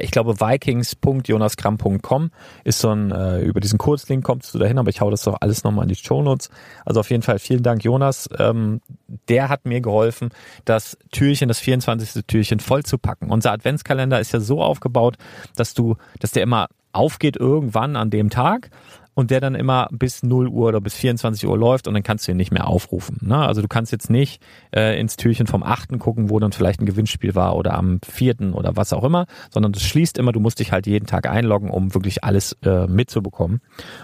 Ich 0.00 0.10
glaube 0.10 0.40
vikings.jonaskram.com 0.40 2.30
ist 2.64 2.78
so 2.78 2.90
ein, 2.90 3.10
äh, 3.10 3.40
über 3.40 3.60
diesen 3.60 3.78
Kurzlink 3.78 4.24
kommst 4.24 4.54
du 4.54 4.58
dahin, 4.58 4.78
aber 4.78 4.90
ich 4.90 5.00
hau 5.00 5.10
das 5.10 5.22
doch 5.22 5.36
alles 5.40 5.64
nochmal 5.64 5.84
in 5.84 5.88
die 5.90 5.96
Show 5.96 6.22
Notes. 6.22 6.50
Also 6.84 7.00
auf 7.00 7.10
jeden 7.10 7.22
Fall 7.22 7.38
vielen 7.38 7.62
Dank 7.62 7.84
Jonas. 7.84 8.28
Ähm, 8.38 8.80
der 9.28 9.48
hat 9.48 9.66
mir 9.66 9.80
geholfen, 9.80 10.30
das 10.64 10.96
Türchen, 11.12 11.48
das 11.48 11.58
24. 11.60 12.24
Türchen 12.26 12.60
voll 12.60 12.82
zu 12.82 12.98
packen. 12.98 13.30
Unser 13.30 13.52
Adventskalender 13.52 14.20
ist 14.20 14.32
ja 14.32 14.40
so 14.40 14.62
aufgebaut, 14.62 15.16
dass 15.56 15.74
du, 15.74 15.96
dass 16.20 16.30
der 16.32 16.42
immer 16.42 16.68
aufgeht 16.92 17.36
irgendwann 17.36 17.94
an 17.96 18.10
dem 18.10 18.30
Tag 18.30 18.70
und 19.16 19.30
der 19.30 19.40
dann 19.40 19.54
immer 19.54 19.88
bis 19.90 20.22
0 20.22 20.46
Uhr 20.46 20.68
oder 20.68 20.80
bis 20.80 20.94
24 20.94 21.48
Uhr 21.48 21.56
läuft 21.56 21.88
und 21.88 21.94
dann 21.94 22.02
kannst 22.02 22.28
du 22.28 22.32
ihn 22.32 22.36
nicht 22.36 22.52
mehr 22.52 22.68
aufrufen. 22.68 23.18
Ne? 23.22 23.38
Also 23.38 23.62
du 23.62 23.66
kannst 23.66 23.90
jetzt 23.90 24.10
nicht 24.10 24.42
äh, 24.74 25.00
ins 25.00 25.16
Türchen 25.16 25.46
vom 25.46 25.62
8. 25.62 25.98
gucken, 25.98 26.28
wo 26.28 26.38
dann 26.38 26.52
vielleicht 26.52 26.82
ein 26.82 26.86
Gewinnspiel 26.86 27.34
war 27.34 27.56
oder 27.56 27.74
am 27.74 27.98
4. 28.06 28.52
oder 28.52 28.76
was 28.76 28.92
auch 28.92 29.02
immer, 29.02 29.24
sondern 29.50 29.72
das 29.72 29.82
schließt 29.84 30.18
immer, 30.18 30.32
du 30.32 30.40
musst 30.40 30.60
dich 30.60 30.70
halt 30.70 30.86
jeden 30.86 31.06
Tag 31.06 31.26
einloggen, 31.28 31.70
um 31.70 31.94
wirklich 31.94 32.24
alles 32.24 32.58
äh, 32.62 32.86
mitzubekommen. 32.86 33.62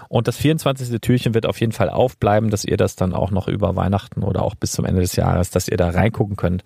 Und 0.09 0.27
das 0.27 0.35
24. 0.37 0.99
Türchen 0.99 1.35
wird 1.35 1.45
auf 1.45 1.59
jeden 1.59 1.73
Fall 1.73 1.91
aufbleiben, 1.91 2.49
dass 2.49 2.65
ihr 2.65 2.77
das 2.77 2.95
dann 2.95 3.13
auch 3.13 3.29
noch 3.29 3.47
über 3.47 3.75
Weihnachten 3.75 4.23
oder 4.23 4.41
auch 4.41 4.55
bis 4.55 4.71
zum 4.71 4.83
Ende 4.83 5.01
des 5.01 5.15
Jahres, 5.15 5.51
dass 5.51 5.67
ihr 5.67 5.77
da 5.77 5.91
reingucken 5.91 6.37
könnt. 6.37 6.63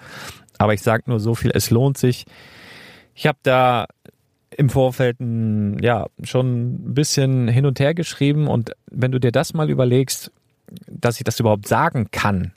Aber 0.58 0.74
ich 0.74 0.82
sage 0.82 1.04
nur 1.08 1.20
so 1.20 1.36
viel, 1.36 1.52
es 1.54 1.70
lohnt 1.70 1.98
sich. 1.98 2.26
Ich 3.14 3.28
habe 3.28 3.40
da 3.44 3.88
im 4.58 4.70
Vorfeld 4.70 5.20
ein, 5.20 5.80
ja 5.80 6.08
schon 6.24 6.90
ein 6.90 6.94
bisschen 6.94 7.48
hin 7.48 7.66
und 7.66 7.80
her 7.80 7.94
geschrieben 7.94 8.48
und 8.48 8.72
wenn 8.92 9.12
du 9.12 9.20
dir 9.20 9.32
das 9.32 9.54
mal 9.54 9.70
überlegst, 9.70 10.32
dass 10.88 11.18
ich 11.18 11.24
das 11.24 11.40
überhaupt 11.40 11.68
sagen 11.68 12.08
kann, 12.12 12.52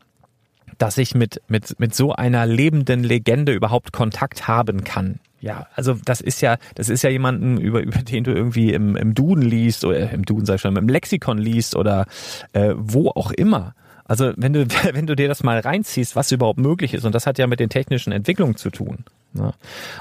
dass 0.79 0.99
ich 0.99 1.15
mit 1.15 1.43
mit 1.47 1.79
mit 1.79 1.95
so 1.95 2.13
einer 2.13 2.47
lebenden 2.47 3.05
Legende 3.05 3.53
überhaupt 3.53 3.93
Kontakt 3.93 4.49
haben 4.49 4.83
kann. 4.83 5.21
Ja, 5.41 5.67
also 5.75 5.97
das 6.05 6.21
ist 6.21 6.43
ja, 6.43 6.59
das 6.75 6.91
ist 6.91 7.03
ja 7.03 7.11
jemanden, 7.11 7.59
über, 7.59 7.81
über 7.83 7.99
den 7.99 8.25
du 8.25 8.33
irgendwie 8.33 8.73
im, 8.73 8.97
im 8.97 9.15
Duden 9.15 9.43
liest 9.43 9.85
oder 9.85 10.11
im 10.11 10.25
Duden 10.25 10.47
sag 10.47 10.57
ich 10.57 10.61
schon, 10.61 10.77
im 10.77 10.89
Lexikon 10.89 11.39
liest 11.39 11.75
oder 11.77 12.07
äh, 12.53 12.75
wo 12.77 13.09
auch 13.09 13.31
immer. 13.31 13.75
Also 14.05 14.33
wenn 14.37 14.53
du, 14.53 14.67
wenn 14.93 15.07
du 15.07 15.17
dir 15.17 15.29
das 15.29 15.43
mal 15.43 15.61
reinziehst, 15.61 16.17
was 16.17 16.33
überhaupt 16.33 16.59
möglich 16.59 16.95
ist, 16.95 17.05
und 17.05 17.15
das 17.15 17.27
hat 17.27 17.39
ja 17.39 17.47
mit 17.47 17.61
den 17.61 17.71
technischen 17.71 18.13
Entwicklungen 18.13 18.57
zu 18.57 18.71
tun. 18.71 19.05
Ne? 19.33 19.53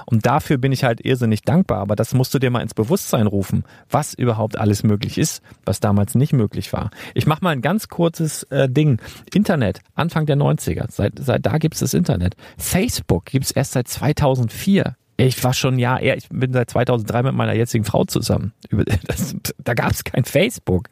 Und 0.06 0.26
dafür 0.26 0.58
bin 0.58 0.72
ich 0.72 0.84
halt 0.84 1.06
irrsinnig 1.06 1.44
dankbar, 1.44 1.80
aber 1.80 1.96
das 1.96 2.14
musst 2.14 2.34
du 2.34 2.40
dir 2.40 2.50
mal 2.50 2.62
ins 2.62 2.74
Bewusstsein 2.74 3.28
rufen, 3.28 3.64
was 3.90 4.14
überhaupt 4.14 4.58
alles 4.58 4.84
möglich 4.84 5.18
ist, 5.18 5.42
was 5.66 5.80
damals 5.80 6.16
nicht 6.16 6.34
möglich 6.34 6.74
war. 6.74 6.90
Ich 7.14 7.28
mache 7.28 7.44
mal 7.44 7.52
ein 7.52 7.62
ganz 7.62 7.90
kurzes 7.90 8.44
äh, 8.44 8.68
Ding. 8.70 9.00
Internet, 9.34 9.82
Anfang 9.96 10.26
der 10.26 10.38
90er, 10.38 10.86
seit, 10.90 11.14
seit 11.20 11.46
da 11.46 11.58
gibt's 11.58 11.80
das 11.80 11.94
Internet. 11.94 12.36
Facebook 12.58 13.26
gibt's 13.26 13.52
erst 13.52 13.74
seit 13.74 13.88
2004. 13.88 14.96
Ich 15.18 15.44
war 15.44 15.54
schon 15.54 15.78
ja, 15.78 16.00
eher, 16.00 16.16
ich 16.16 16.30
bin 16.30 16.54
seit 16.54 16.70
2003 16.70 17.24
mit 17.24 17.34
meiner 17.34 17.54
jetzigen 17.54 17.84
Frau 17.84 18.06
zusammen. 18.06 18.54
Das, 19.06 19.36
da 19.58 19.74
gab 19.74 19.92
es 19.92 20.04
kein 20.04 20.24
Facebook. 20.24 20.90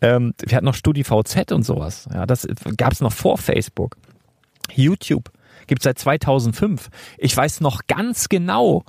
Ähm, 0.00 0.34
wir 0.38 0.56
hatten 0.56 0.64
noch 0.64 0.74
StudiVZ 0.74 1.52
und 1.52 1.64
sowas. 1.64 2.08
Ja, 2.12 2.26
das 2.26 2.48
gab 2.76 2.92
es 2.92 3.00
noch 3.00 3.12
vor 3.12 3.38
Facebook. 3.38 3.96
YouTube 4.72 5.30
gibt 5.70 5.82
seit 5.84 5.98
2005. 5.98 6.90
Ich 7.16 7.34
weiß 7.34 7.60
noch 7.60 7.86
ganz 7.86 8.28
genau, 8.28 8.84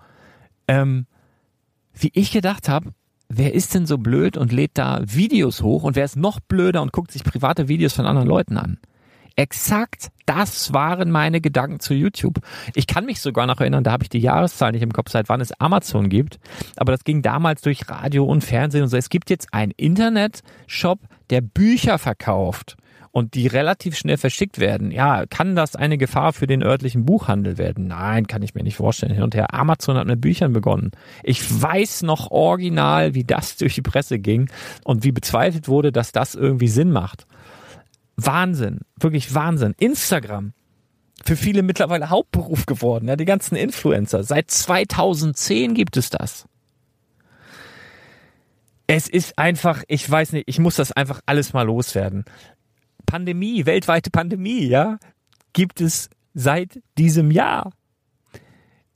ähm, 0.68 1.06
wie 1.94 2.10
ich 2.14 2.32
gedacht 2.32 2.68
habe, 2.68 2.94
wer 3.30 3.54
ist 3.54 3.76
denn 3.76 3.86
so 3.86 4.00
blöd 4.00 4.36
und 4.36 4.52
lädt 4.52 4.72
da 4.74 5.00
Videos 5.06 5.62
hoch 5.62 5.84
und 5.84 5.96
wer 5.96 6.06
ist 6.06 6.18
noch 6.18 6.40
blöder 6.40 6.82
und 6.82 6.92
guckt 6.92 7.12
sich 7.12 7.24
private 7.24 7.68
Videos 7.68 7.94
von 7.94 8.08
anderen 8.08 8.28
Leuten 8.28 8.58
an? 8.58 8.80
Exakt 9.36 10.10
das 10.26 10.74
waren 10.74 11.12
meine 11.12 11.40
Gedanken 11.40 11.80
zu 11.80 11.94
YouTube. 11.94 12.40
Ich 12.74 12.88
kann 12.88 13.06
mich 13.06 13.22
sogar 13.22 13.46
noch 13.46 13.60
erinnern, 13.60 13.84
da 13.84 13.92
habe 13.92 14.04
ich 14.04 14.10
die 14.10 14.20
Jahreszahl 14.20 14.72
nicht 14.72 14.82
im 14.82 14.94
Kopf, 14.94 15.12
seit 15.12 15.30
wann 15.30 15.42
es 15.42 15.52
Amazon 15.60 16.10
gibt. 16.10 16.40
Aber 16.78 16.94
das 16.94 17.04
ging 17.04 17.22
damals 17.22 17.62
durch 17.62 17.88
Radio 17.90 18.26
und 18.26 18.44
Fernsehen 18.44 18.84
und 18.84 18.90
so. 18.90 18.98
Es 18.98 19.10
gibt 19.10 19.30
jetzt 19.30 19.54
einen 19.54 19.72
Internet-Shop, 19.72 21.00
der 21.30 21.42
Bücher 21.42 22.00
verkauft 22.00 22.78
und 23.12 23.34
die 23.36 23.48
relativ 23.48 23.98
schnell 23.98 24.18
verschickt 24.18 24.60
werden. 24.60 24.92
Ja, 24.92 25.26
kann 25.26 25.56
das 25.56 25.76
eine 25.76 25.98
Gefahr 25.98 26.34
für 26.34 26.48
den 26.48 26.64
örtlichen 26.64 27.06
Buchhandel 27.06 27.58
werden? 27.58 27.88
Nein, 27.88 28.28
kann 28.28 28.42
ich 28.42 28.56
mir 28.56 28.64
nicht 28.64 28.78
vorstellen. 28.78 29.14
Hin 29.14 29.24
und 29.24 29.36
her. 29.36 29.54
Amazon 29.54 29.98
hat 29.98 30.08
mit 30.08 30.22
Büchern 30.22 30.54
begonnen. 30.54 30.92
Ich 31.24 31.62
weiß 31.62 32.04
noch 32.04 32.32
original, 32.32 33.14
wie 33.14 33.24
das 33.24 33.58
durch 33.58 33.76
die 33.76 33.82
Presse 33.82 34.20
ging 34.20 34.50
und 34.84 35.04
wie 35.04 35.12
bezweifelt 35.12 35.68
wurde, 35.68 35.92
dass 35.92 36.12
das 36.12 36.36
irgendwie 36.36 36.70
Sinn 36.70 36.92
macht. 36.92 37.28
Wahnsinn, 38.16 38.80
wirklich 39.00 39.34
Wahnsinn. 39.34 39.74
Instagram, 39.78 40.54
für 41.24 41.36
viele 41.36 41.64
mittlerweile 41.64 42.10
Hauptberuf 42.10 42.66
geworden, 42.66 43.08
ja, 43.08 43.16
die 43.16 43.26
ganzen 43.26 43.56
Influencer. 43.56 44.24
Seit 44.24 44.52
2010 44.52 45.74
gibt 45.74 45.98
es 45.98 46.10
das. 46.10 46.46
Es 48.88 49.08
ist 49.08 49.38
einfach, 49.38 49.84
ich 49.88 50.10
weiß 50.10 50.34
nicht, 50.34 50.48
ich 50.48 50.60
muss 50.60 50.76
das 50.76 50.92
einfach 50.92 51.22
alles 51.26 51.54
mal 51.54 51.64
loswerden. 51.64 52.26
Pandemie, 53.12 53.66
weltweite 53.66 54.10
Pandemie, 54.10 54.68
ja, 54.68 54.98
gibt 55.52 55.82
es 55.82 56.10
seit 56.34 56.82
diesem 56.98 57.30
Jahr. 57.30 57.72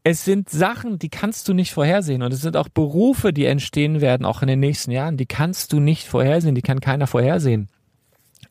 Es 0.04 0.24
sind 0.24 0.50
Sachen, 0.50 1.00
die 1.00 1.10
kannst 1.10 1.50
du 1.50 1.54
nicht 1.54 1.74
vorhersehen 1.74 2.24
und 2.24 2.32
es 2.32 2.40
sind 2.40 2.56
auch 2.56 2.70
Berufe, 2.70 3.34
die 3.34 3.44
entstehen 3.44 4.00
werden, 4.00 4.26
auch 4.26 4.42
in 4.42 4.48
den 4.48 4.62
nächsten 4.62 4.92
Jahren, 4.92 5.18
die 5.18 5.26
kannst 5.26 5.74
du 5.74 5.82
nicht 5.82 6.08
vorhersehen, 6.08 6.56
die 6.56 6.62
kann 6.62 6.80
keiner 6.80 7.08
vorhersehen 7.08 7.68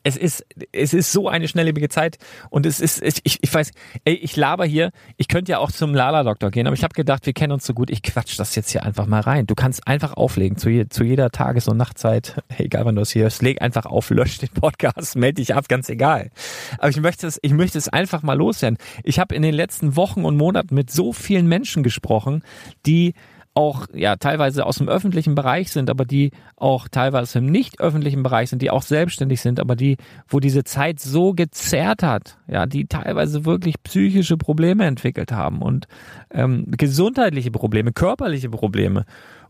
es 0.05 0.17
ist, 0.17 0.45
es 0.71 0.93
ist 0.93 1.11
so 1.11 1.27
eine 1.27 1.47
schnelllebige 1.47 1.89
Zeit 1.89 2.19
und 2.51 2.67
es 2.67 2.79
ist, 2.79 3.01
ich, 3.01 3.39
ich 3.41 3.53
weiß, 3.53 3.71
ey, 4.03 4.13
ich 4.13 4.35
laber 4.35 4.63
hier, 4.63 4.91
ich 5.17 5.27
könnte 5.27 5.51
ja 5.51 5.57
auch 5.57 5.71
zum 5.71 5.95
Lala-Doktor 5.95 6.51
gehen, 6.51 6.67
aber 6.67 6.75
ich 6.75 6.83
habe 6.83 6.93
gedacht, 6.93 7.25
wir 7.25 7.33
kennen 7.33 7.51
uns 7.51 7.65
so 7.65 7.73
gut, 7.73 7.89
ich 7.89 8.03
quatsch 8.03 8.37
das 8.37 8.53
jetzt 8.53 8.69
hier 8.69 8.83
einfach 8.83 9.07
mal 9.07 9.21
rein. 9.21 9.47
Du 9.47 9.55
kannst 9.55 9.87
einfach 9.87 10.13
auflegen, 10.13 10.57
zu, 10.57 10.69
je, 10.69 10.87
zu 10.89 11.03
jeder 11.03 11.31
Tages- 11.31 11.67
und 11.67 11.77
Nachtzeit, 11.77 12.43
egal 12.59 12.85
wann 12.85 12.95
du 12.95 13.01
es 13.01 13.09
hier 13.09 13.23
hörst, 13.23 13.41
leg 13.41 13.63
einfach 13.63 13.87
auf, 13.87 14.11
lösch 14.11 14.37
den 14.37 14.49
Podcast, 14.49 15.15
melde 15.15 15.41
dich 15.41 15.55
ab, 15.55 15.67
ganz 15.67 15.89
egal. 15.89 16.29
Aber 16.77 16.89
ich 16.89 17.01
möchte 17.01 17.25
es, 17.25 17.39
ich 17.41 17.53
möchte 17.53 17.79
es 17.79 17.89
einfach 17.89 18.21
mal 18.21 18.37
loswerden. 18.37 18.77
Ich 19.03 19.17
habe 19.17 19.33
in 19.33 19.41
den 19.41 19.55
letzten 19.55 19.95
Wochen 19.95 20.23
und 20.23 20.37
Monaten 20.37 20.75
mit 20.75 20.91
so 20.91 21.13
vielen 21.13 21.47
Menschen 21.47 21.81
gesprochen, 21.81 22.43
die 22.85 23.15
auch 23.55 23.87
ja 23.93 24.17
teilweise 24.17 24.65
aus 24.65 24.77
dem 24.77 24.89
öffentlichen 24.89 25.33
Bereich 25.33 25.71
sind, 25.71 25.89
aber 25.89 26.05
die 26.05 26.31
auch 26.57 26.87
teilweise 26.89 27.39
im 27.39 27.45
nicht 27.45 27.79
öffentlichen 27.79 28.21
Bereich 28.21 28.49
sind, 28.49 28.61
die 28.61 28.69
auch 28.69 28.81
selbstständig 28.81 29.41
sind, 29.41 29.59
aber 29.59 29.75
die, 29.75 29.97
wo 30.27 30.39
diese 30.39 30.65
Zeit 30.65 30.99
so 30.99 31.33
gezerrt 31.33 32.03
hat, 32.03 32.37
ja, 32.47 32.65
die 32.65 32.85
teilweise 32.85 33.45
wirklich 33.45 33.81
psychische 33.81 34.37
Probleme 34.37 34.85
entwickelt 34.85 35.31
haben 35.31 35.61
und 35.61 35.87
ähm, 36.31 36.65
gesundheitliche 36.67 37.49
Probleme, 37.49 37.93
körperliche 37.93 38.49
Probleme. 38.49 39.05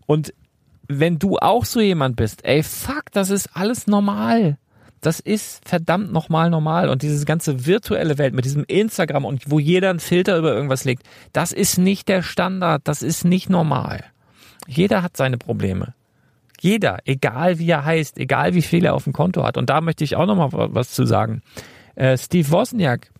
Und 0.05 0.33
wenn 0.87 1.17
du 1.17 1.37
auch 1.37 1.65
so 1.65 1.81
jemand 1.81 2.15
bist, 2.15 2.45
ey, 2.45 2.61
fuck, 2.61 3.05
das 3.11 3.31
ist 3.31 3.49
alles 3.55 3.87
normal. 3.87 4.57
Das 5.01 5.19
ist 5.19 5.67
verdammt 5.67 6.11
nochmal 6.11 6.49
normal. 6.49 6.89
Und 6.89 7.01
diese 7.01 7.25
ganze 7.25 7.65
virtuelle 7.65 8.17
Welt 8.17 8.33
mit 8.33 8.45
diesem 8.45 8.63
Instagram 8.63 9.25
und 9.25 9.49
wo 9.49 9.59
jeder 9.59 9.89
einen 9.89 9.99
Filter 9.99 10.37
über 10.37 10.53
irgendwas 10.53 10.83
legt, 10.83 11.03
das 11.33 11.51
ist 11.51 11.77
nicht 11.77 12.07
der 12.07 12.23
Standard. 12.23 12.81
Das 12.85 13.01
ist 13.01 13.23
nicht 13.25 13.49
normal. 13.49 14.03
Jeder 14.67 15.03
hat 15.03 15.15
seine 15.15 15.37
Probleme. 15.37 15.93
Jeder, 16.59 16.99
egal 17.05 17.59
wie 17.59 17.69
er 17.69 17.85
heißt, 17.85 18.17
egal 18.17 18.55
wie 18.55 18.61
viel 18.61 18.85
er 18.85 18.95
auf 18.95 19.03
dem 19.03 19.13
Konto 19.13 19.43
hat. 19.43 19.57
Und 19.57 19.69
da 19.69 19.81
möchte 19.81 20.03
ich 20.03 20.15
auch 20.15 20.25
nochmal 20.25 20.49
was 20.73 20.91
zu 20.91 21.05
sagen. 21.05 21.41
Äh, 21.95 22.17
Steve 22.17 22.49
Wozniak, 22.49 23.11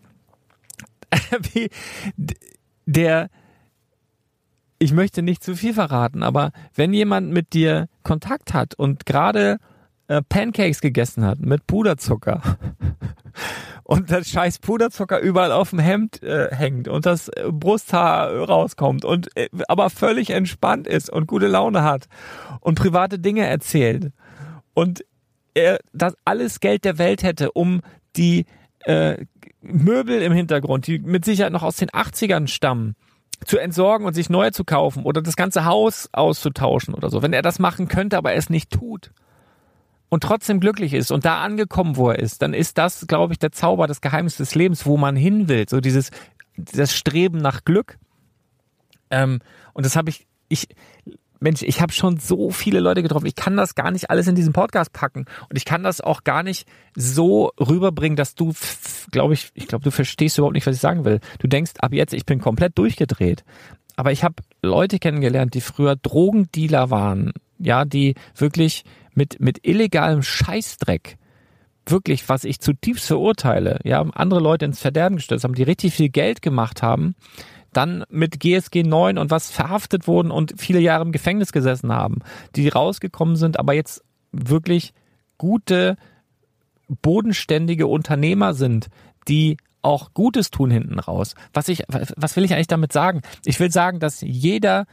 der, 2.86 3.30
ich 4.80 4.94
möchte 4.94 5.22
nicht 5.22 5.44
zu 5.44 5.56
viel 5.56 5.74
verraten, 5.74 6.24
aber 6.24 6.52
wenn 6.74 6.94
jemand 6.94 7.32
mit 7.32 7.54
dir 7.54 7.88
Kontakt 8.04 8.54
hat 8.54 8.76
und 8.76 9.06
gerade 9.06 9.60
äh, 10.08 10.22
Pancakes 10.22 10.82
gegessen 10.82 11.26
hat 11.26 11.40
mit 11.40 11.66
Puderzucker 11.68 12.42
und 13.84 14.12
das 14.12 14.30
scheiß 14.30 14.60
Puderzucker 14.60 15.20
überall 15.20 15.52
auf 15.52 15.72
dem 15.72 15.80
Hemd 15.80 16.22
äh, 16.22 16.54
hängt 16.54 16.88
und 16.88 17.06
das 17.06 17.30
äh, 17.30 17.46
Brusthaar 17.52 18.32
rauskommt 18.32 19.04
und 19.04 19.36
äh, 19.36 19.50
aber 19.68 19.90
völlig 19.90 20.30
entspannt 20.30 20.88
ist 20.88 21.10
und 21.10 21.28
gute 21.28 21.48
Laune 21.48 21.84
hat 21.84 22.06
und 22.60 22.78
private 22.78 23.18
Dinge 23.18 23.48
erzählt 23.48 24.12
und 24.74 25.04
er 25.56 25.80
das 25.94 26.16
alles 26.24 26.60
Geld 26.60 26.86
der 26.86 26.98
Welt 26.98 27.24
hätte, 27.24 27.52
um 27.52 27.82
die 28.18 28.46
Möbel 29.62 30.22
im 30.22 30.32
Hintergrund, 30.32 30.86
die 30.86 31.00
mit 31.00 31.26
Sicherheit 31.26 31.52
noch 31.52 31.64
aus 31.64 31.78
den 31.78 31.90
80ern 31.90 32.48
stammen, 32.48 32.96
zu 33.46 33.58
entsorgen 33.58 34.06
und 34.06 34.14
sich 34.14 34.30
neue 34.30 34.52
zu 34.52 34.64
kaufen 34.64 35.04
oder 35.04 35.24
das 35.24 35.36
ganze 35.36 35.66
Haus 35.66 36.08
auszutauschen 36.12 36.94
oder 36.94 37.10
so. 37.10 37.24
Wenn 37.24 37.34
er 37.34 37.42
das 37.42 37.58
machen 37.58 37.88
könnte, 37.88 38.16
aber 38.16 38.34
er 38.34 38.38
es 38.38 38.52
nicht 38.52 38.70
tut 38.70 39.12
und 40.10 40.24
trotzdem 40.24 40.60
glücklich 40.60 40.94
ist 40.94 41.12
und 41.12 41.26
da 41.26 41.42
angekommen, 41.42 41.98
wo 41.98 42.10
er 42.10 42.20
ist, 42.20 42.42
dann 42.42 42.54
ist 42.54 42.78
das, 42.78 43.08
glaube 43.08 43.34
ich, 43.34 43.40
der 43.40 43.52
Zauber, 43.52 43.88
das 43.88 44.02
Geheimnis 44.02 44.38
des 44.38 44.56
Lebens, 44.56 44.86
wo 44.86 44.98
man 44.98 45.16
hin 45.16 45.48
will. 45.48 45.66
So 45.68 45.82
dieses, 45.82 46.12
das 46.58 46.94
Streben 46.94 47.40
nach 47.40 47.64
Glück. 47.66 47.98
Ähm, 49.10 49.40
und 49.74 49.86
das 49.86 49.96
habe 49.96 50.10
ich, 50.10 50.28
ich, 50.48 50.68
Mensch, 51.40 51.62
ich 51.64 51.82
habe 51.82 51.92
schon 51.92 52.18
so 52.18 52.50
viele 52.50 52.80
Leute 52.80 53.04
getroffen. 53.04 53.26
Ich 53.26 53.36
kann 53.36 53.58
das 53.58 53.76
gar 53.76 53.92
nicht 53.92 54.10
alles 54.10 54.28
in 54.28 54.36
diesen 54.36 54.54
Podcast 54.54 54.94
packen 54.94 55.26
und 55.50 55.58
ich 55.58 55.66
kann 55.66 55.84
das 55.84 56.02
auch 56.02 56.24
gar 56.24 56.44
nicht 56.44 56.68
so 56.96 57.52
rüberbringen, 57.60 58.16
dass 58.16 58.36
du, 58.36 58.54
glaube 59.12 59.34
ich, 59.34 59.52
ich 59.54 59.68
glaube, 59.68 59.84
du 59.84 59.92
verstehst 59.92 60.38
überhaupt 60.38 60.56
nicht, 60.56 60.66
was 60.66 60.76
ich 60.76 60.82
sagen 60.82 61.06
will. 61.06 61.20
Du 61.40 61.48
denkst 61.48 61.74
ab 61.80 61.94
jetzt, 61.94 62.14
ich 62.14 62.26
bin 62.26 62.40
komplett 62.40 62.78
durchgedreht. 62.78 63.44
Aber 63.96 64.12
ich 64.12 64.24
habe 64.24 64.36
Leute 64.62 65.00
kennengelernt, 65.00 65.54
die 65.54 65.62
früher 65.62 65.96
Drogendealer 65.96 66.90
waren, 66.90 67.32
ja, 67.60 67.86
die 67.86 68.16
wirklich 68.36 68.84
mit, 69.16 69.40
mit 69.40 69.66
illegalem 69.66 70.22
Scheißdreck, 70.22 71.18
wirklich, 71.86 72.28
was 72.30 72.44
ich 72.44 72.60
zutiefst 72.60 73.08
verurteile, 73.08 73.80
ja, 73.84 74.02
andere 74.02 74.40
Leute 74.40 74.66
ins 74.66 74.80
Verderben 74.80 75.18
gestürzt 75.18 75.44
haben, 75.44 75.56
die 75.56 75.64
richtig 75.64 75.94
viel 75.94 76.10
Geld 76.10 76.42
gemacht 76.42 76.82
haben, 76.82 77.16
dann 77.74 78.06
mit 78.10 78.40
GSG 78.40 78.84
9 78.84 79.18
und 79.18 79.32
was 79.32 79.52
verhaftet 79.52 80.08
wurden 80.08 80.32
und 80.32 80.54
viele 80.58 80.80
Jahre 80.80 81.04
im 81.04 81.12
Gefängnis 81.12 81.52
gesessen 81.52 81.92
haben, 81.92 82.20
die 82.56 82.70
rausgekommen 82.70 83.36
sind, 83.36 83.60
aber 83.60 83.74
jetzt 83.74 84.04
wirklich 84.32 84.94
gute, 85.38 85.98
bodenständige 86.88 87.88
Unternehmer 87.88 88.54
sind, 88.54 88.88
die 89.28 89.58
auch 89.82 90.14
Gutes 90.14 90.50
tun 90.50 90.72
hinten 90.72 91.00
raus. 91.00 91.36
Was 91.54 91.68
ich, 91.68 91.84
was 91.88 92.36
will 92.36 92.44
ich 92.44 92.54
eigentlich 92.54 92.68
damit 92.68 92.92
sagen? 92.92 93.22
Ich 93.44 93.60
will 93.60 93.72
sagen, 93.72 94.00
dass 94.00 94.22
jeder 94.22 94.88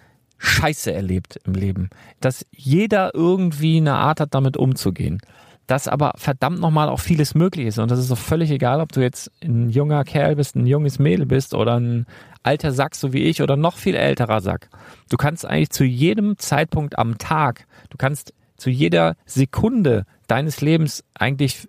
Scheiße 0.45 0.93
erlebt 0.93 1.39
im 1.45 1.55
Leben, 1.55 1.89
dass 2.21 2.45
jeder 2.51 3.15
irgendwie 3.15 3.77
eine 3.77 3.95
Art 3.95 4.19
hat, 4.19 4.35
damit 4.35 4.57
umzugehen. 4.57 5.21
Dass 5.69 5.87
aber 5.87 6.15
verdammt 6.17 6.59
nochmal 6.59 6.89
auch 6.89 6.99
vieles 6.99 7.37
möglich 7.37 7.69
ist. 7.69 7.79
Und 7.79 7.93
das 7.93 8.01
ist 8.01 8.11
doch 8.11 8.19
völlig 8.19 8.51
egal, 8.51 8.81
ob 8.81 8.91
du 8.91 9.01
jetzt 9.01 9.31
ein 9.41 9.71
junger 9.71 10.03
Kerl 10.03 10.35
bist, 10.35 10.57
ein 10.57 10.67
junges 10.67 10.99
Mädel 10.99 11.27
bist 11.27 11.55
oder 11.55 11.79
ein 11.79 12.07
alter 12.43 12.73
Sack, 12.73 12.97
so 12.97 13.13
wie 13.13 13.23
ich, 13.23 13.41
oder 13.41 13.57
noch 13.57 13.77
viel 13.77 13.95
älterer 13.95 14.41
Sack. 14.41 14.69
Du 15.09 15.17
kannst 15.17 15.47
eigentlich 15.47 15.71
zu 15.71 15.85
jedem 15.85 16.37
Zeitpunkt 16.39 16.99
am 16.99 17.19
Tag, 17.19 17.69
du 17.91 17.97
kannst 17.97 18.35
zu 18.57 18.69
jeder 18.69 19.15
Sekunde 19.25 20.07
deines 20.27 20.61
Lebens 20.61 21.05
eigentlich 21.15 21.69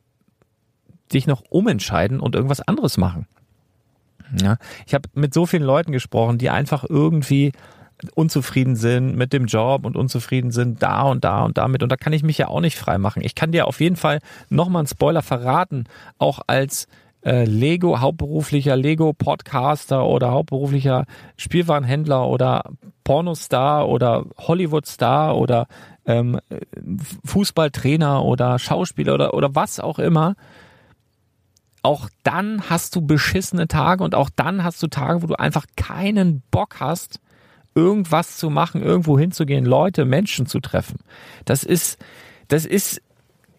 dich 1.14 1.28
noch 1.28 1.44
umentscheiden 1.50 2.20
und 2.20 2.34
irgendwas 2.34 2.62
anderes 2.62 2.98
machen. 2.98 3.28
Ja, 4.42 4.58
ich 4.88 4.96
habe 4.96 5.10
mit 5.14 5.32
so 5.32 5.46
vielen 5.46 5.64
Leuten 5.64 5.92
gesprochen, 5.92 6.40
die 6.40 6.50
einfach 6.50 6.84
irgendwie 6.90 7.52
unzufrieden 8.16 8.76
sind 8.76 9.16
mit 9.16 9.34
dem 9.34 9.46
Job 9.46 9.86
und 9.86 9.96
unzufrieden 9.96 10.52
sind 10.52 10.82
da 10.82 11.04
und 11.04 11.24
da 11.24 11.44
und 11.44 11.58
damit. 11.58 11.84
Und 11.84 11.92
da 11.92 11.98
kann 11.98 12.14
ich 12.14 12.24
mich 12.24 12.38
ja 12.38 12.48
auch 12.48 12.62
nicht 12.62 12.78
frei 12.78 12.98
machen. 12.98 13.24
Ich 13.24 13.36
kann 13.36 13.52
dir 13.52 13.68
auf 13.68 13.80
jeden 13.80 13.96
Fall 13.96 14.20
nochmal 14.50 14.82
einen 14.82 14.88
Spoiler 14.88 15.22
verraten, 15.22 15.86
auch 16.18 16.42
als 16.48 16.88
äh, 17.26 17.46
Lego, 17.46 18.00
hauptberuflicher 18.00 18.76
Lego-Podcaster 18.76 20.06
oder 20.06 20.32
hauptberuflicher 20.32 21.06
Spielwarenhändler 21.38 22.28
oder 22.28 22.72
Pornostar 23.04 23.88
oder 23.88 24.26
Hollywood-Star 24.38 25.38
oder 25.38 25.68
ähm, 26.06 26.40
Fußballtrainer 27.24 28.24
oder 28.24 28.60
Schauspieler 28.60 29.14
oder, 29.14 29.34
oder 29.34 29.56
was 29.56 29.80
auch 29.80 30.00
immer 30.00 30.36
auch 31.84 32.10
dann 32.24 32.70
hast 32.70 32.96
du 32.96 33.02
beschissene 33.02 33.68
Tage 33.68 34.04
und 34.04 34.16
auch 34.16 34.30
dann 34.34 34.64
hast 34.64 34.82
du 34.82 34.88
Tage, 34.88 35.22
wo 35.22 35.28
du 35.28 35.36
einfach 35.36 35.66
keinen 35.76 36.42
Bock 36.50 36.78
hast, 36.80 37.20
irgendwas 37.76 38.38
zu 38.38 38.50
machen, 38.50 38.82
irgendwo 38.82 39.18
hinzugehen, 39.18 39.66
Leute, 39.66 40.06
Menschen 40.06 40.46
zu 40.46 40.60
treffen. 40.60 41.00
Das 41.46 41.64
ist, 41.64 41.98
das 42.48 42.66
ist 42.66 43.02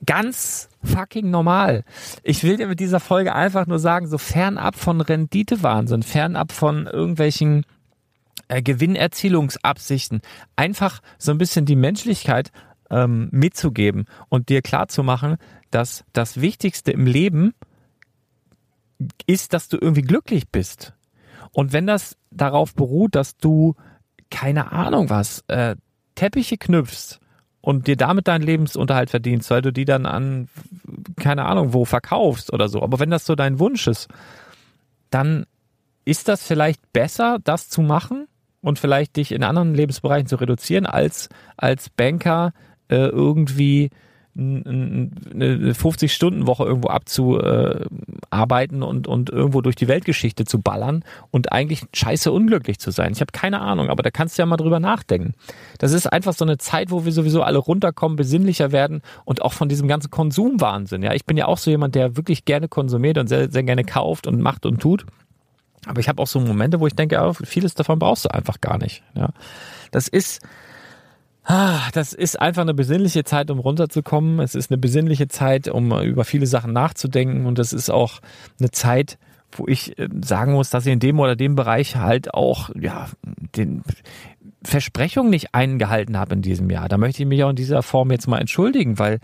ganz 0.06 0.68
fucking 0.82 1.30
normal. 1.30 1.84
Ich 2.22 2.42
will 2.44 2.56
dir 2.56 2.66
mit 2.66 2.80
dieser 2.80 3.00
Folge 3.00 3.34
einfach 3.34 3.66
nur 3.66 3.78
sagen, 3.78 4.06
so 4.06 4.18
fernab 4.18 4.76
von 4.76 5.00
Renditewahnsinn, 5.00 6.02
fernab 6.02 6.52
von 6.52 6.86
irgendwelchen 6.86 7.64
äh, 8.48 8.62
Gewinnerzielungsabsichten, 8.62 10.20
einfach 10.56 11.00
so 11.18 11.32
ein 11.32 11.38
bisschen 11.38 11.64
die 11.64 11.76
Menschlichkeit 11.76 12.52
ähm, 12.90 13.28
mitzugeben 13.32 14.04
und 14.28 14.48
dir 14.48 14.62
klarzumachen, 14.62 15.36
dass 15.70 16.04
das 16.12 16.40
Wichtigste 16.40 16.92
im 16.92 17.06
Leben 17.06 17.54
ist, 19.26 19.52
dass 19.52 19.68
du 19.68 19.78
irgendwie 19.80 20.02
glücklich 20.02 20.48
bist. 20.48 20.94
Und 21.52 21.72
wenn 21.72 21.86
das 21.86 22.16
darauf 22.30 22.74
beruht, 22.74 23.14
dass 23.14 23.36
du, 23.36 23.74
keine 24.34 24.72
Ahnung 24.72 25.10
was, 25.10 25.44
äh, 25.46 25.76
Teppiche 26.16 26.58
knüpfst 26.58 27.20
und 27.60 27.86
dir 27.86 27.96
damit 27.96 28.26
deinen 28.26 28.42
Lebensunterhalt 28.42 29.10
verdienst, 29.10 29.48
weil 29.50 29.62
du 29.62 29.72
die 29.72 29.84
dann 29.84 30.06
an, 30.06 30.48
keine 31.16 31.44
Ahnung, 31.44 31.72
wo 31.72 31.84
verkaufst 31.84 32.52
oder 32.52 32.68
so. 32.68 32.82
Aber 32.82 32.98
wenn 32.98 33.10
das 33.10 33.26
so 33.26 33.36
dein 33.36 33.60
Wunsch 33.60 33.86
ist, 33.86 34.08
dann 35.10 35.46
ist 36.04 36.26
das 36.26 36.42
vielleicht 36.42 36.92
besser, 36.92 37.38
das 37.44 37.68
zu 37.68 37.80
machen 37.80 38.26
und 38.60 38.80
vielleicht 38.80 39.16
dich 39.16 39.30
in 39.30 39.44
anderen 39.44 39.72
Lebensbereichen 39.72 40.26
zu 40.26 40.36
reduzieren, 40.36 40.84
als 40.84 41.28
als 41.56 41.90
Banker 41.90 42.52
äh, 42.88 42.96
irgendwie 42.96 43.90
eine 44.36 45.72
50-Stunden-Woche 45.72 46.64
irgendwo 46.64 46.88
abzuarbeiten 46.88 48.82
und, 48.82 49.06
und 49.06 49.30
irgendwo 49.30 49.60
durch 49.60 49.76
die 49.76 49.86
Weltgeschichte 49.86 50.44
zu 50.44 50.60
ballern 50.60 51.04
und 51.30 51.52
eigentlich 51.52 51.84
scheiße 51.92 52.32
unglücklich 52.32 52.80
zu 52.80 52.90
sein. 52.90 53.12
Ich 53.12 53.20
habe 53.20 53.30
keine 53.32 53.60
Ahnung, 53.60 53.90
aber 53.90 54.02
da 54.02 54.10
kannst 54.10 54.36
du 54.36 54.42
ja 54.42 54.46
mal 54.46 54.56
drüber 54.56 54.80
nachdenken. 54.80 55.34
Das 55.78 55.92
ist 55.92 56.12
einfach 56.12 56.32
so 56.32 56.44
eine 56.44 56.58
Zeit, 56.58 56.90
wo 56.90 57.04
wir 57.04 57.12
sowieso 57.12 57.42
alle 57.42 57.58
runterkommen, 57.58 58.16
besinnlicher 58.16 58.72
werden 58.72 59.02
und 59.24 59.42
auch 59.42 59.52
von 59.52 59.68
diesem 59.68 59.86
ganzen 59.86 60.10
Konsumwahnsinn. 60.10 61.02
Ja, 61.02 61.14
ich 61.14 61.26
bin 61.26 61.36
ja 61.36 61.46
auch 61.46 61.58
so 61.58 61.70
jemand, 61.70 61.94
der 61.94 62.16
wirklich 62.16 62.44
gerne 62.44 62.66
konsumiert 62.66 63.18
und 63.18 63.28
sehr, 63.28 63.50
sehr 63.50 63.62
gerne 63.62 63.84
kauft 63.84 64.26
und 64.26 64.40
macht 64.40 64.66
und 64.66 64.80
tut. 64.80 65.06
Aber 65.86 66.00
ich 66.00 66.08
habe 66.08 66.20
auch 66.20 66.26
so 66.26 66.40
Momente, 66.40 66.80
wo 66.80 66.86
ich 66.86 66.94
denke, 66.94 67.20
oh, 67.22 67.34
vieles 67.34 67.74
davon 67.74 67.98
brauchst 67.98 68.24
du 68.24 68.34
einfach 68.34 68.60
gar 68.60 68.78
nicht. 68.78 69.02
Ja, 69.14 69.30
das 69.90 70.08
ist 70.08 70.42
das 71.46 72.12
ist 72.12 72.40
einfach 72.40 72.62
eine 72.62 72.74
besinnliche 72.74 73.24
Zeit, 73.24 73.50
um 73.50 73.58
runterzukommen. 73.58 74.40
Es 74.40 74.54
ist 74.54 74.70
eine 74.70 74.78
besinnliche 74.78 75.28
Zeit, 75.28 75.68
um 75.68 75.92
über 76.02 76.24
viele 76.24 76.46
Sachen 76.46 76.72
nachzudenken. 76.72 77.46
Und 77.46 77.58
es 77.58 77.72
ist 77.72 77.90
auch 77.90 78.20
eine 78.58 78.70
Zeit, 78.70 79.18
wo 79.52 79.66
ich 79.66 79.98
äh, 79.98 80.08
sagen 80.24 80.52
muss, 80.52 80.70
dass 80.70 80.86
ich 80.86 80.92
in 80.92 81.00
dem 81.00 81.20
oder 81.20 81.36
dem 81.36 81.54
Bereich 81.54 81.96
halt 81.96 82.34
auch, 82.34 82.70
ja, 82.74 83.08
den 83.56 83.82
Versprechungen 84.64 85.30
nicht 85.30 85.54
eingehalten 85.54 86.16
habe 86.16 86.34
in 86.34 86.42
diesem 86.42 86.70
Jahr. 86.70 86.88
Da 86.88 86.96
möchte 86.96 87.22
ich 87.22 87.28
mich 87.28 87.44
auch 87.44 87.50
in 87.50 87.56
dieser 87.56 87.82
Form 87.82 88.10
jetzt 88.10 88.26
mal 88.26 88.40
entschuldigen, 88.40 88.98
weil 88.98 89.20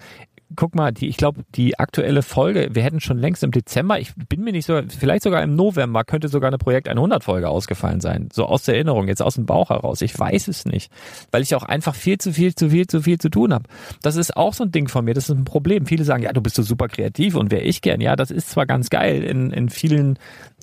guck 0.57 0.75
mal, 0.75 0.93
die, 0.93 1.09
ich 1.09 1.17
glaube, 1.17 1.43
die 1.55 1.79
aktuelle 1.79 2.23
Folge, 2.23 2.69
wir 2.73 2.83
hätten 2.83 3.01
schon 3.01 3.19
längst 3.19 3.43
im 3.43 3.51
Dezember, 3.51 3.99
ich 3.99 4.13
bin 4.29 4.43
mir 4.43 4.53
nicht 4.53 4.67
so, 4.67 4.81
vielleicht 4.89 5.23
sogar 5.23 5.43
im 5.43 5.55
November 5.55 6.05
könnte 6.05 6.29
sogar 6.29 6.49
eine 6.49 6.59
Projekt 6.59 6.89
100 6.89 7.23
Folge 7.23 7.49
ausgefallen 7.49 8.01
sein. 8.01 8.29
So 8.33 8.47
aus 8.47 8.65
der 8.65 8.75
Erinnerung, 8.75 9.09
jetzt 9.09 9.23
aus 9.23 9.37
dem 9.37 9.47
Bauch 9.47 9.71
heraus. 9.71 10.03
Ich 10.03 10.19
weiß 10.19 10.49
es 10.49 10.65
nicht, 10.65 10.91
weil 11.31 11.43
ich 11.43 11.55
auch 11.55 11.63
einfach 11.63 11.95
viel 11.95 12.19
zu 12.19 12.33
viel, 12.33 12.55
zu 12.55 12.71
viel, 12.71 12.87
zu 12.87 13.03
viel 13.03 13.19
zu 13.19 13.29
tun 13.29 13.55
habe. 13.55 13.65
Das 14.03 14.17
ist 14.17 14.37
auch 14.37 14.55
so 14.55 14.65
ein 14.65 14.73
Ding 14.73 14.89
von 14.89 15.05
mir, 15.05 15.15
das 15.15 15.29
ist 15.29 15.37
ein 15.37 15.45
Problem. 15.45 15.87
Viele 15.87 16.05
sagen, 16.05 16.23
ja, 16.23 16.33
du 16.33 16.41
bist 16.41 16.57
so 16.57 16.63
super 16.63 16.89
kreativ 16.89 17.35
und 17.37 17.51
wäre 17.51 17.63
ich 17.63 17.83
gern. 17.83 18.01
Ja, 18.01 18.17
das 18.17 18.31
ist 18.31 18.51
zwar 18.51 18.67
ganz 18.67 18.91
geil 18.91 19.23
in, 19.23 19.51
in 19.51 19.69
vielen 19.69 20.19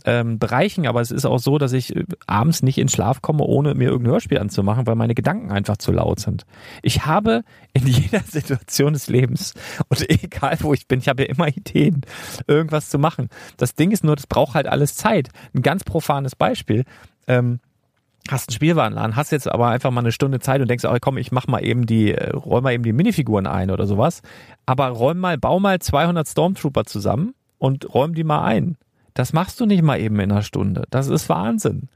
ähm, 0.07 0.39
Bereichen, 0.39 0.87
aber 0.87 1.01
es 1.01 1.11
ist 1.11 1.25
auch 1.25 1.37
so, 1.37 1.57
dass 1.57 1.73
ich 1.73 1.93
äh, 1.93 2.05
abends 2.27 2.63
nicht 2.63 2.77
in 2.77 2.87
Schlaf 2.87 3.21
komme, 3.21 3.43
ohne 3.43 3.75
mir 3.75 3.89
irgendein 3.89 4.13
Hörspiel 4.13 4.39
anzumachen, 4.39 4.87
weil 4.87 4.95
meine 4.95 5.15
Gedanken 5.15 5.51
einfach 5.51 5.75
zu 5.75 5.91
laut 5.91 6.21
sind. 6.21 6.45
Ich 6.81 7.05
habe 7.05 7.43
in 7.73 7.85
jeder 7.87 8.21
Situation 8.21 8.93
des 8.93 9.07
Lebens 9.07 9.53
und 9.89 10.09
egal 10.09 10.57
wo 10.61 10.73
ich 10.73 10.87
bin, 10.87 10.99
ich 10.99 11.09
habe 11.09 11.23
ja 11.23 11.29
immer 11.29 11.49
Ideen, 11.49 12.01
irgendwas 12.47 12.89
zu 12.89 12.97
machen. 12.97 13.27
Das 13.57 13.75
Ding 13.75 13.91
ist 13.91 14.05
nur, 14.05 14.15
das 14.15 14.27
braucht 14.27 14.55
halt 14.55 14.67
alles 14.67 14.95
Zeit. 14.95 15.27
Ein 15.53 15.61
ganz 15.61 15.83
profanes 15.83 16.37
Beispiel. 16.37 16.85
Ähm, 17.27 17.59
hast 18.29 18.47
einen 18.47 18.55
Spielwarenladen, 18.55 19.17
hast 19.17 19.33
jetzt 19.33 19.49
aber 19.49 19.67
einfach 19.67 19.91
mal 19.91 20.01
eine 20.01 20.13
Stunde 20.13 20.39
Zeit 20.39 20.61
und 20.61 20.69
denkst, 20.69 20.85
oh, 20.85 20.97
komm, 21.01 21.17
ich 21.17 21.33
mach 21.33 21.47
mal 21.47 21.65
eben 21.65 21.85
die, 21.85 22.13
äh, 22.13 22.29
räum 22.29 22.63
mal 22.63 22.71
eben 22.71 22.83
die 22.83 22.93
Minifiguren 22.93 23.45
ein 23.45 23.71
oder 23.71 23.85
sowas. 23.85 24.21
Aber 24.65 24.87
räum 24.87 25.17
mal, 25.17 25.37
bau 25.37 25.59
mal 25.59 25.79
200 25.79 26.25
Stormtrooper 26.25 26.85
zusammen 26.85 27.33
und 27.57 27.93
räum 27.93 28.13
die 28.13 28.23
mal 28.23 28.43
ein. 28.45 28.77
Das 29.17 29.33
machst 29.33 29.59
du 29.59 29.65
nicht 29.65 29.81
mal 29.81 29.99
eben 29.99 30.19
in 30.19 30.31
einer 30.31 30.43
Stunde. 30.43 30.83
Das 30.91 31.07
ist 31.07 31.27
Wahnsinn. 31.27 31.89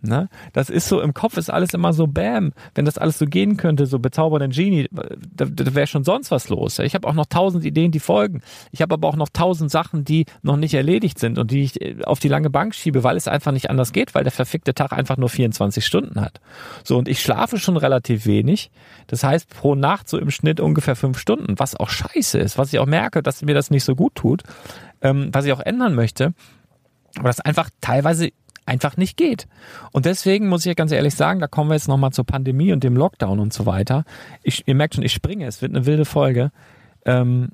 Ne? 0.00 0.28
Das 0.52 0.70
ist 0.70 0.86
so, 0.86 1.00
im 1.00 1.12
Kopf 1.12 1.36
ist 1.36 1.50
alles 1.50 1.74
immer 1.74 1.92
so 1.92 2.06
Bam. 2.06 2.52
Wenn 2.76 2.84
das 2.84 2.98
alles 2.98 3.18
so 3.18 3.26
gehen 3.26 3.56
könnte, 3.56 3.86
so 3.86 3.98
bezaubernden 3.98 4.52
Genie, 4.52 4.86
da, 4.92 5.44
da 5.44 5.74
wäre 5.74 5.88
schon 5.88 6.04
sonst 6.04 6.30
was 6.30 6.48
los. 6.48 6.78
Ich 6.78 6.94
habe 6.94 7.08
auch 7.08 7.14
noch 7.14 7.26
tausend 7.26 7.64
Ideen, 7.64 7.90
die 7.90 7.98
folgen. 7.98 8.42
Ich 8.70 8.80
habe 8.80 8.94
aber 8.94 9.08
auch 9.08 9.16
noch 9.16 9.28
tausend 9.28 9.72
Sachen, 9.72 10.04
die 10.04 10.26
noch 10.42 10.56
nicht 10.56 10.74
erledigt 10.74 11.18
sind 11.18 11.36
und 11.36 11.50
die 11.50 11.64
ich 11.64 11.80
äh, 11.82 12.04
auf 12.04 12.20
die 12.20 12.28
lange 12.28 12.48
Bank 12.48 12.76
schiebe, 12.76 13.02
weil 13.02 13.16
es 13.16 13.26
einfach 13.26 13.50
nicht 13.50 13.70
anders 13.70 13.92
geht, 13.92 14.14
weil 14.14 14.22
der 14.22 14.30
verfickte 14.30 14.72
Tag 14.72 14.92
einfach 14.92 15.16
nur 15.16 15.30
24 15.30 15.84
Stunden 15.84 16.20
hat. 16.20 16.40
So, 16.84 16.96
und 16.96 17.08
ich 17.08 17.20
schlafe 17.20 17.58
schon 17.58 17.76
relativ 17.76 18.24
wenig. 18.24 18.70
Das 19.08 19.24
heißt, 19.24 19.50
pro 19.50 19.74
Nacht 19.74 20.08
so 20.08 20.16
im 20.16 20.30
Schnitt 20.30 20.60
ungefähr 20.60 20.94
fünf 20.94 21.18
Stunden, 21.18 21.58
was 21.58 21.74
auch 21.74 21.90
scheiße 21.90 22.38
ist, 22.38 22.56
was 22.56 22.72
ich 22.72 22.78
auch 22.78 22.86
merke, 22.86 23.20
dass 23.20 23.42
mir 23.42 23.54
das 23.54 23.72
nicht 23.72 23.82
so 23.82 23.96
gut 23.96 24.14
tut, 24.14 24.44
ähm, 25.02 25.30
was 25.32 25.44
ich 25.44 25.52
auch 25.52 25.60
ändern 25.60 25.96
möchte 25.96 26.34
aber 27.18 27.28
das 27.28 27.40
einfach 27.40 27.70
teilweise 27.80 28.30
einfach 28.68 28.96
nicht 28.96 29.16
geht. 29.16 29.48
Und 29.92 30.04
deswegen 30.04 30.48
muss 30.48 30.66
ich 30.66 30.76
ganz 30.76 30.92
ehrlich 30.92 31.14
sagen, 31.14 31.40
da 31.40 31.46
kommen 31.46 31.70
wir 31.70 31.74
jetzt 31.74 31.88
nochmal 31.88 32.12
zur 32.12 32.26
Pandemie 32.26 32.72
und 32.72 32.84
dem 32.84 32.96
Lockdown 32.96 33.40
und 33.40 33.52
so 33.52 33.66
weiter. 33.66 34.04
Ich, 34.42 34.68
ihr 34.68 34.74
merkt 34.74 34.94
schon, 34.94 35.04
ich 35.04 35.12
springe, 35.12 35.46
es 35.46 35.62
wird 35.62 35.74
eine 35.74 35.86
wilde 35.86 36.04
Folge. 36.04 36.52
Ähm, 37.06 37.48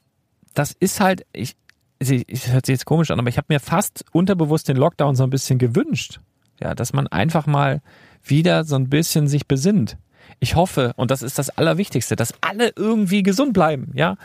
das 0.55 0.73
ist 0.73 1.01
halt, 1.01 1.25
ich, 1.33 1.57
es 1.99 2.49
hört 2.49 2.67
sich 2.67 2.75
jetzt 2.75 2.85
komisch 2.85 3.11
an, 3.11 3.19
aber 3.21 3.29
ich 3.29 3.39
habe 3.39 3.47
mir 3.49 3.61
fast 3.61 4.05
unterbewusst 4.13 4.69
den 4.69 4.77
Lockdown 4.77 5.15
so 5.15 5.23
ein 5.23 5.31
bisschen 5.31 5.59
gewünscht. 5.59 6.21
Ja, 6.61 6.75
dass 6.75 6.93
man 6.93 7.07
einfach 7.07 7.47
mal 7.47 7.81
wieder 8.23 8.65
so 8.65 8.77
ein 8.77 8.89
bisschen 8.89 9.29
sich 9.29 9.47
besinnt. 9.47 9.97
Ich 10.41 10.57
hoffe, 10.57 10.93
und 10.97 11.11
das 11.11 11.23
ist 11.23 11.39
das 11.39 11.51
Allerwichtigste, 11.51 12.17
dass 12.17 12.35
alle 12.41 12.73
irgendwie 12.77 13.23
gesund 13.23 13.53
bleiben, 13.53 13.93
ja. 13.95 14.17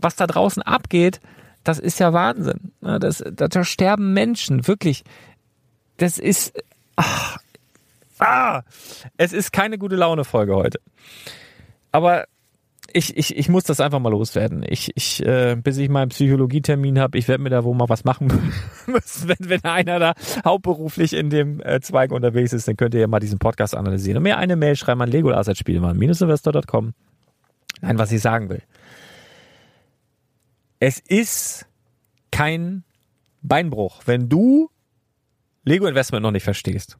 Was 0.00 0.16
da 0.16 0.26
draußen 0.26 0.62
abgeht, 0.62 1.20
das 1.68 1.78
ist 1.78 1.98
ja 2.00 2.12
Wahnsinn. 2.12 2.72
Das, 2.80 3.24
da 3.30 3.64
sterben 3.64 4.12
Menschen, 4.12 4.66
wirklich. 4.66 5.04
Das 5.96 6.18
ist, 6.18 6.52
ach, 6.96 7.38
Ah, 8.18 8.62
es 9.16 9.32
ist 9.32 9.52
keine 9.52 9.78
gute 9.78 9.96
Laune-Folge 9.96 10.54
heute. 10.54 10.80
Aber 11.92 12.24
ich, 12.92 13.16
ich, 13.16 13.36
ich 13.36 13.48
muss 13.48 13.64
das 13.64 13.80
einfach 13.80 13.98
mal 13.98 14.08
loswerden. 14.10 14.64
Ich, 14.66 14.92
ich, 14.94 15.24
äh, 15.24 15.56
bis 15.56 15.76
ich 15.76 15.90
meinen 15.90 16.08
Psychologietermin 16.08 16.98
habe, 16.98 17.18
ich 17.18 17.28
werde 17.28 17.42
mir 17.42 17.50
da 17.50 17.64
wohl 17.64 17.74
mal 17.74 17.88
was 17.88 18.04
machen 18.04 18.28
müssen. 18.86 19.28
Wenn, 19.28 19.48
wenn 19.50 19.64
einer 19.64 19.98
da 19.98 20.14
hauptberuflich 20.44 21.12
in 21.12 21.28
dem 21.28 21.60
äh, 21.60 21.80
Zweig 21.80 22.10
unterwegs 22.10 22.54
ist, 22.54 22.68
dann 22.68 22.76
könnt 22.76 22.94
ihr 22.94 23.00
ja 23.00 23.06
mal 23.06 23.20
diesen 23.20 23.38
Podcast 23.38 23.74
analysieren. 23.74 24.18
Und 24.18 24.22
mir 24.22 24.38
eine 24.38 24.56
Mail 24.56 24.76
schreiben 24.76 25.02
an 25.02 25.10
legolas.spielmann-investor.com. 25.10 26.94
Nein, 27.82 27.98
was 27.98 28.12
ich 28.12 28.22
sagen 28.22 28.48
will. 28.48 28.62
Es 30.78 30.98
ist 31.00 31.66
kein 32.30 32.84
Beinbruch, 33.42 34.02
wenn 34.06 34.28
du 34.28 34.70
Lego 35.64 35.86
Investment 35.86 36.22
noch 36.22 36.30
nicht 36.30 36.44
verstehst. 36.44 36.98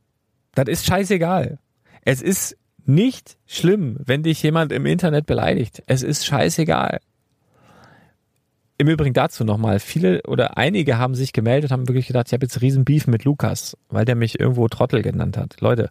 Das 0.54 0.66
ist 0.68 0.86
scheißegal. 0.86 1.58
Es 2.04 2.22
ist 2.22 2.56
nicht 2.84 3.36
schlimm, 3.46 3.98
wenn 4.04 4.22
dich 4.22 4.42
jemand 4.42 4.72
im 4.72 4.86
Internet 4.86 5.26
beleidigt. 5.26 5.82
Es 5.86 6.02
ist 6.02 6.24
scheißegal. 6.24 7.00
Im 8.78 8.88
Übrigen 8.88 9.14
dazu 9.14 9.44
nochmal, 9.44 9.80
viele 9.80 10.22
oder 10.22 10.56
einige 10.56 10.98
haben 10.98 11.14
sich 11.14 11.32
gemeldet, 11.32 11.70
haben 11.70 11.88
wirklich 11.88 12.06
gedacht, 12.06 12.26
ich 12.28 12.32
habe 12.32 12.44
jetzt 12.44 12.60
riesen 12.60 12.84
Beef 12.84 13.06
mit 13.06 13.24
Lukas, 13.24 13.76
weil 13.88 14.04
der 14.04 14.16
mich 14.16 14.38
irgendwo 14.38 14.68
Trottel 14.68 15.02
genannt 15.02 15.36
hat. 15.36 15.60
Leute, 15.60 15.90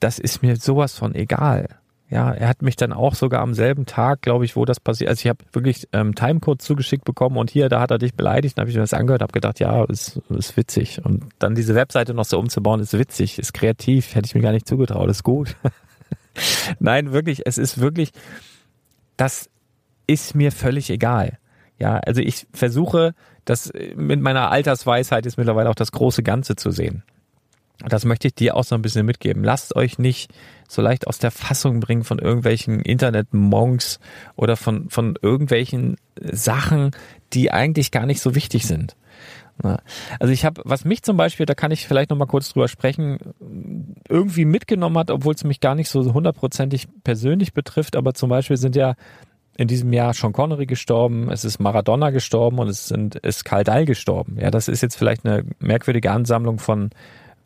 das 0.00 0.18
ist 0.18 0.42
mir 0.42 0.56
sowas 0.56 0.94
von 0.94 1.14
egal. 1.14 1.68
Ja, 2.08 2.30
er 2.30 2.48
hat 2.48 2.62
mich 2.62 2.76
dann 2.76 2.92
auch 2.92 3.14
sogar 3.16 3.40
am 3.40 3.52
selben 3.52 3.84
Tag, 3.84 4.22
glaube 4.22 4.44
ich, 4.44 4.54
wo 4.54 4.64
das 4.64 4.78
passiert. 4.78 5.10
Also 5.10 5.22
ich 5.22 5.28
habe 5.28 5.44
wirklich 5.52 5.88
ähm, 5.92 6.14
Timecode 6.14 6.62
zugeschickt 6.62 7.04
bekommen 7.04 7.36
und 7.36 7.50
hier, 7.50 7.68
da 7.68 7.80
hat 7.80 7.90
er 7.90 7.98
dich 7.98 8.14
beleidigt. 8.14 8.56
Dann 8.56 8.62
habe 8.62 8.70
ich 8.70 8.76
mir 8.76 8.82
das 8.82 8.94
angehört, 8.94 9.22
habe 9.22 9.32
gedacht, 9.32 9.58
ja, 9.58 9.84
ist, 9.84 10.20
ist 10.28 10.56
witzig. 10.56 11.04
Und 11.04 11.24
dann 11.40 11.56
diese 11.56 11.74
Webseite 11.74 12.14
noch 12.14 12.24
so 12.24 12.38
umzubauen, 12.38 12.80
ist 12.80 12.96
witzig, 12.96 13.40
ist 13.40 13.52
kreativ, 13.52 14.14
hätte 14.14 14.26
ich 14.26 14.36
mir 14.36 14.40
gar 14.40 14.52
nicht 14.52 14.68
zugetraut, 14.68 15.10
ist 15.10 15.24
gut. 15.24 15.56
Nein, 16.78 17.12
wirklich, 17.12 17.42
es 17.44 17.58
ist 17.58 17.80
wirklich, 17.80 18.12
das 19.16 19.50
ist 20.06 20.36
mir 20.36 20.52
völlig 20.52 20.90
egal. 20.90 21.38
Ja, 21.78 21.98
also 21.98 22.20
ich 22.20 22.46
versuche, 22.52 23.14
das 23.44 23.72
mit 23.96 24.20
meiner 24.20 24.50
Altersweisheit 24.52 25.26
ist 25.26 25.38
mittlerweile 25.38 25.70
auch 25.70 25.74
das 25.74 25.90
große 25.90 26.22
Ganze 26.22 26.54
zu 26.54 26.70
sehen. 26.70 27.02
Das 27.80 28.04
möchte 28.04 28.28
ich 28.28 28.34
dir 28.34 28.56
auch 28.56 28.64
so 28.64 28.74
ein 28.74 28.82
bisschen 28.82 29.04
mitgeben. 29.04 29.44
Lasst 29.44 29.76
euch 29.76 29.98
nicht 29.98 30.32
so 30.68 30.82
leicht 30.82 31.06
aus 31.06 31.18
der 31.18 31.30
Fassung 31.30 31.80
bringen 31.80 32.04
von 32.04 32.18
irgendwelchen 32.18 32.80
Internet-Monks 32.80 34.00
oder 34.34 34.56
von, 34.56 34.88
von 34.88 35.18
irgendwelchen 35.20 35.96
Sachen, 36.18 36.92
die 37.32 37.52
eigentlich 37.52 37.90
gar 37.90 38.06
nicht 38.06 38.20
so 38.20 38.34
wichtig 38.34 38.66
sind. 38.66 38.96
Also 40.18 40.32
ich 40.32 40.44
habe, 40.44 40.60
was 40.64 40.84
mich 40.84 41.02
zum 41.02 41.16
Beispiel, 41.16 41.46
da 41.46 41.54
kann 41.54 41.70
ich 41.70 41.86
vielleicht 41.86 42.10
noch 42.10 42.18
mal 42.18 42.26
kurz 42.26 42.50
drüber 42.50 42.68
sprechen, 42.68 43.18
irgendwie 44.08 44.44
mitgenommen 44.44 44.98
hat, 44.98 45.10
obwohl 45.10 45.34
es 45.34 45.44
mich 45.44 45.60
gar 45.60 45.74
nicht 45.74 45.88
so 45.88 46.12
hundertprozentig 46.12 46.88
persönlich 47.04 47.54
betrifft, 47.54 47.96
aber 47.96 48.12
zum 48.12 48.28
Beispiel 48.28 48.58
sind 48.58 48.76
ja 48.76 48.94
in 49.56 49.68
diesem 49.68 49.92
Jahr 49.94 50.12
Sean 50.12 50.34
Connery 50.34 50.66
gestorben, 50.66 51.30
es 51.30 51.44
ist 51.44 51.58
Maradona 51.58 52.10
gestorben 52.10 52.58
und 52.58 52.68
es 52.68 52.88
sind, 52.88 53.14
ist 53.16 53.44
Karl 53.44 53.64
Dahl 53.64 53.86
gestorben. 53.86 54.36
Ja, 54.38 54.50
das 54.50 54.68
ist 54.68 54.82
jetzt 54.82 54.96
vielleicht 54.96 55.24
eine 55.24 55.46
merkwürdige 55.58 56.10
Ansammlung 56.10 56.58
von 56.58 56.90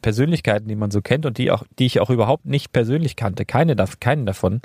Persönlichkeiten, 0.03 0.69
die 0.69 0.77
man 0.77 0.91
so 0.91 1.01
kennt 1.01 1.27
und 1.27 1.39
die 1.39 1.51
auch, 1.51 1.65
die 1.79 1.87
ich 1.87 2.01
auch 2.01 2.11
überhaupt 2.11 2.47
nicht 2.47 2.73
persönlich 2.73 3.17
kannte, 3.17 3.45
keine, 3.45 3.77
keinen 4.01 4.27
davon, 4.27 4.61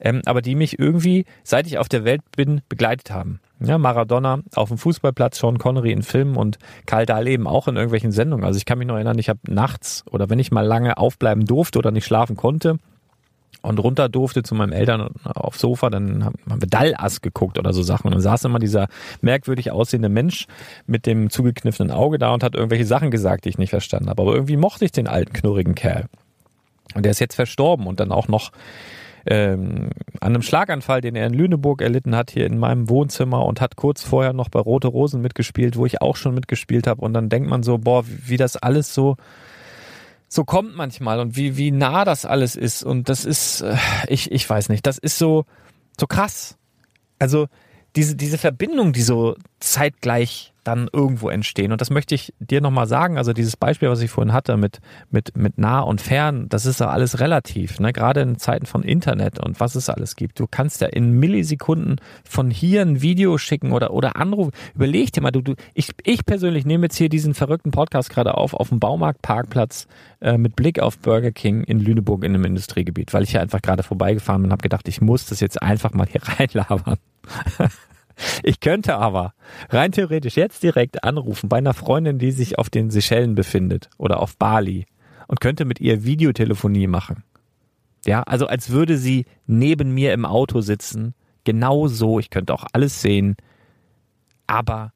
ähm, 0.00 0.22
aber 0.26 0.42
die 0.42 0.54
mich 0.54 0.78
irgendwie, 0.78 1.24
seit 1.44 1.66
ich 1.66 1.78
auf 1.78 1.88
der 1.88 2.04
Welt 2.04 2.22
bin, 2.36 2.62
begleitet 2.68 3.10
haben. 3.10 3.40
Ja, 3.60 3.78
Maradona 3.78 4.40
auf 4.54 4.68
dem 4.68 4.78
Fußballplatz, 4.78 5.38
Sean 5.38 5.58
Connery 5.58 5.92
in 5.92 6.02
Filmen 6.02 6.36
und 6.36 6.58
Karl 6.86 7.06
Dahl 7.06 7.28
eben 7.28 7.46
auch 7.46 7.68
in 7.68 7.76
irgendwelchen 7.76 8.10
Sendungen. 8.10 8.44
Also 8.44 8.56
ich 8.56 8.64
kann 8.64 8.78
mich 8.78 8.88
noch 8.88 8.96
erinnern, 8.96 9.18
ich 9.18 9.28
habe 9.28 9.40
nachts 9.48 10.04
oder 10.10 10.28
wenn 10.30 10.40
ich 10.40 10.50
mal 10.50 10.66
lange 10.66 10.98
aufbleiben 10.98 11.44
durfte 11.44 11.78
oder 11.78 11.92
nicht 11.92 12.04
schlafen 12.04 12.36
konnte, 12.36 12.78
und 13.62 13.78
runter 13.78 14.08
durfte 14.08 14.42
zu 14.42 14.54
meinen 14.54 14.72
Eltern 14.72 15.10
aufs 15.24 15.60
Sofa, 15.60 15.90
dann 15.90 16.24
haben 16.24 16.36
wir 16.46 16.68
Dallas 16.68 17.20
geguckt 17.20 17.58
oder 17.58 17.72
so 17.72 17.82
Sachen. 17.82 18.08
Und 18.08 18.14
dann 18.14 18.20
saß 18.20 18.44
immer 18.44 18.58
dieser 18.58 18.88
merkwürdig 19.20 19.70
aussehende 19.70 20.08
Mensch 20.08 20.46
mit 20.86 21.06
dem 21.06 21.30
zugekniffenen 21.30 21.90
Auge 21.90 22.18
da 22.18 22.32
und 22.34 22.42
hat 22.42 22.54
irgendwelche 22.54 22.86
Sachen 22.86 23.10
gesagt, 23.10 23.44
die 23.44 23.48
ich 23.48 23.58
nicht 23.58 23.70
verstanden 23.70 24.10
habe. 24.10 24.22
Aber 24.22 24.34
irgendwie 24.34 24.56
mochte 24.56 24.84
ich 24.84 24.92
den 24.92 25.08
alten, 25.08 25.32
knurrigen 25.32 25.74
Kerl. 25.74 26.06
Und 26.94 27.04
der 27.04 27.12
ist 27.12 27.20
jetzt 27.20 27.34
verstorben 27.34 27.86
und 27.86 28.00
dann 28.00 28.12
auch 28.12 28.28
noch 28.28 28.52
ähm, 29.24 29.90
an 30.20 30.34
einem 30.34 30.42
Schlaganfall, 30.42 31.00
den 31.00 31.14
er 31.14 31.26
in 31.26 31.34
Lüneburg 31.34 31.80
erlitten 31.80 32.16
hat, 32.16 32.30
hier 32.30 32.46
in 32.46 32.58
meinem 32.58 32.88
Wohnzimmer 32.88 33.44
und 33.44 33.60
hat 33.60 33.76
kurz 33.76 34.02
vorher 34.02 34.32
noch 34.32 34.48
bei 34.48 34.60
Rote 34.60 34.88
Rosen 34.88 35.22
mitgespielt, 35.22 35.76
wo 35.76 35.86
ich 35.86 36.02
auch 36.02 36.16
schon 36.16 36.34
mitgespielt 36.34 36.86
habe. 36.86 37.00
Und 37.00 37.14
dann 37.14 37.28
denkt 37.28 37.48
man 37.48 37.62
so, 37.62 37.78
boah, 37.78 38.06
wie, 38.06 38.30
wie 38.30 38.36
das 38.36 38.56
alles 38.56 38.92
so 38.92 39.16
so 40.32 40.44
kommt 40.44 40.74
manchmal 40.74 41.20
und 41.20 41.36
wie, 41.36 41.58
wie 41.58 41.70
nah 41.70 42.06
das 42.06 42.24
alles 42.24 42.56
ist. 42.56 42.82
Und 42.82 43.10
das 43.10 43.26
ist, 43.26 43.60
äh, 43.60 43.76
ich, 44.08 44.32
ich 44.32 44.48
weiß 44.48 44.70
nicht, 44.70 44.86
das 44.86 44.96
ist 44.96 45.18
so, 45.18 45.44
so 46.00 46.06
krass. 46.06 46.56
Also 47.18 47.48
diese, 47.96 48.16
diese 48.16 48.38
Verbindung, 48.38 48.92
die 48.92 49.02
so 49.02 49.36
zeitgleich 49.60 50.52
dann 50.64 50.88
irgendwo 50.92 51.28
entstehen. 51.28 51.72
Und 51.72 51.80
das 51.80 51.90
möchte 51.90 52.14
ich 52.14 52.32
dir 52.38 52.60
nochmal 52.60 52.86
sagen. 52.86 53.18
Also 53.18 53.32
dieses 53.32 53.56
Beispiel, 53.56 53.88
was 53.88 54.00
ich 54.00 54.10
vorhin 54.10 54.32
hatte 54.32 54.56
mit, 54.56 54.80
mit, 55.10 55.36
mit 55.36 55.58
nah 55.58 55.80
und 55.80 56.00
fern, 56.00 56.48
das 56.48 56.66
ist 56.66 56.80
ja 56.80 56.88
alles 56.88 57.20
relativ. 57.20 57.80
Ne? 57.80 57.92
Gerade 57.92 58.20
in 58.20 58.38
Zeiten 58.38 58.66
von 58.66 58.82
Internet 58.82 59.40
und 59.40 59.58
was 59.60 59.74
es 59.74 59.88
alles 59.88 60.14
gibt. 60.14 60.38
Du 60.38 60.46
kannst 60.48 60.80
ja 60.80 60.86
in 60.86 61.18
Millisekunden 61.18 62.00
von 62.24 62.50
hier 62.50 62.82
ein 62.82 63.02
Video 63.02 63.38
schicken 63.38 63.72
oder, 63.72 63.92
oder 63.92 64.16
anrufen. 64.16 64.52
Überleg 64.74 65.12
dir 65.12 65.20
mal, 65.20 65.32
du, 65.32 65.42
du, 65.42 65.54
ich, 65.74 65.90
ich 66.04 66.24
persönlich 66.24 66.64
nehme 66.64 66.84
jetzt 66.84 66.96
hier 66.96 67.08
diesen 67.08 67.34
verrückten 67.34 67.72
Podcast 67.72 68.10
gerade 68.10 68.36
auf, 68.36 68.54
auf 68.54 68.68
dem 68.68 68.78
Baumarktparkplatz 68.78 69.88
äh, 70.20 70.38
mit 70.38 70.54
Blick 70.54 70.78
auf 70.80 70.98
Burger 70.98 71.32
King 71.32 71.64
in 71.64 71.80
Lüneburg 71.80 72.24
in 72.24 72.34
einem 72.34 72.44
Industriegebiet, 72.44 73.12
weil 73.12 73.24
ich 73.24 73.30
hier 73.30 73.40
einfach 73.40 73.62
gerade 73.62 73.82
vorbeigefahren 73.82 74.42
bin 74.42 74.48
und 74.48 74.52
habe 74.52 74.62
gedacht, 74.62 74.86
ich 74.86 75.00
muss 75.00 75.26
das 75.26 75.40
jetzt 75.40 75.60
einfach 75.60 75.92
mal 75.92 76.06
hier 76.06 76.22
reinlabern. 76.38 76.98
Ich 78.42 78.60
könnte 78.60 78.96
aber 78.96 79.34
rein 79.70 79.92
theoretisch 79.92 80.36
jetzt 80.36 80.62
direkt 80.62 81.02
anrufen 81.04 81.48
bei 81.48 81.58
einer 81.58 81.74
Freundin, 81.74 82.18
die 82.18 82.30
sich 82.30 82.58
auf 82.58 82.70
den 82.70 82.90
Seychellen 82.90 83.34
befindet 83.34 83.90
oder 83.98 84.20
auf 84.20 84.36
Bali 84.36 84.86
und 85.26 85.40
könnte 85.40 85.64
mit 85.64 85.80
ihr 85.80 86.04
Videotelefonie 86.04 86.86
machen. 86.86 87.24
Ja, 88.06 88.22
also 88.22 88.46
als 88.46 88.70
würde 88.70 88.98
sie 88.98 89.26
neben 89.46 89.92
mir 89.92 90.12
im 90.12 90.24
Auto 90.24 90.60
sitzen. 90.60 91.14
Genau 91.44 91.88
so, 91.88 92.18
ich 92.18 92.30
könnte 92.30 92.54
auch 92.54 92.66
alles 92.72 93.00
sehen, 93.00 93.36
aber 94.46 94.92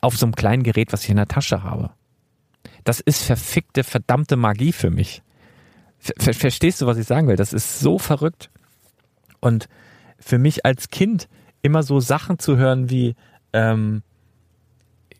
auf 0.00 0.16
so 0.16 0.26
einem 0.26 0.34
kleinen 0.34 0.62
Gerät, 0.62 0.92
was 0.92 1.04
ich 1.04 1.10
in 1.10 1.16
der 1.16 1.28
Tasche 1.28 1.62
habe. 1.62 1.90
Das 2.84 3.00
ist 3.00 3.22
verfickte, 3.22 3.84
verdammte 3.84 4.36
Magie 4.36 4.72
für 4.72 4.90
mich. 4.90 5.22
Ver 5.98 6.34
verstehst 6.34 6.80
du, 6.80 6.86
was 6.86 6.98
ich 6.98 7.06
sagen 7.06 7.28
will? 7.28 7.36
Das 7.36 7.52
ist 7.52 7.80
so 7.80 7.98
verrückt. 7.98 8.50
Und 9.40 9.68
für 10.18 10.38
mich 10.38 10.64
als 10.64 10.90
Kind 10.90 11.28
immer 11.62 11.82
so 11.82 12.00
Sachen 12.00 12.38
zu 12.38 12.56
hören 12.56 12.90
wie 12.90 13.14
ähm, 13.52 14.02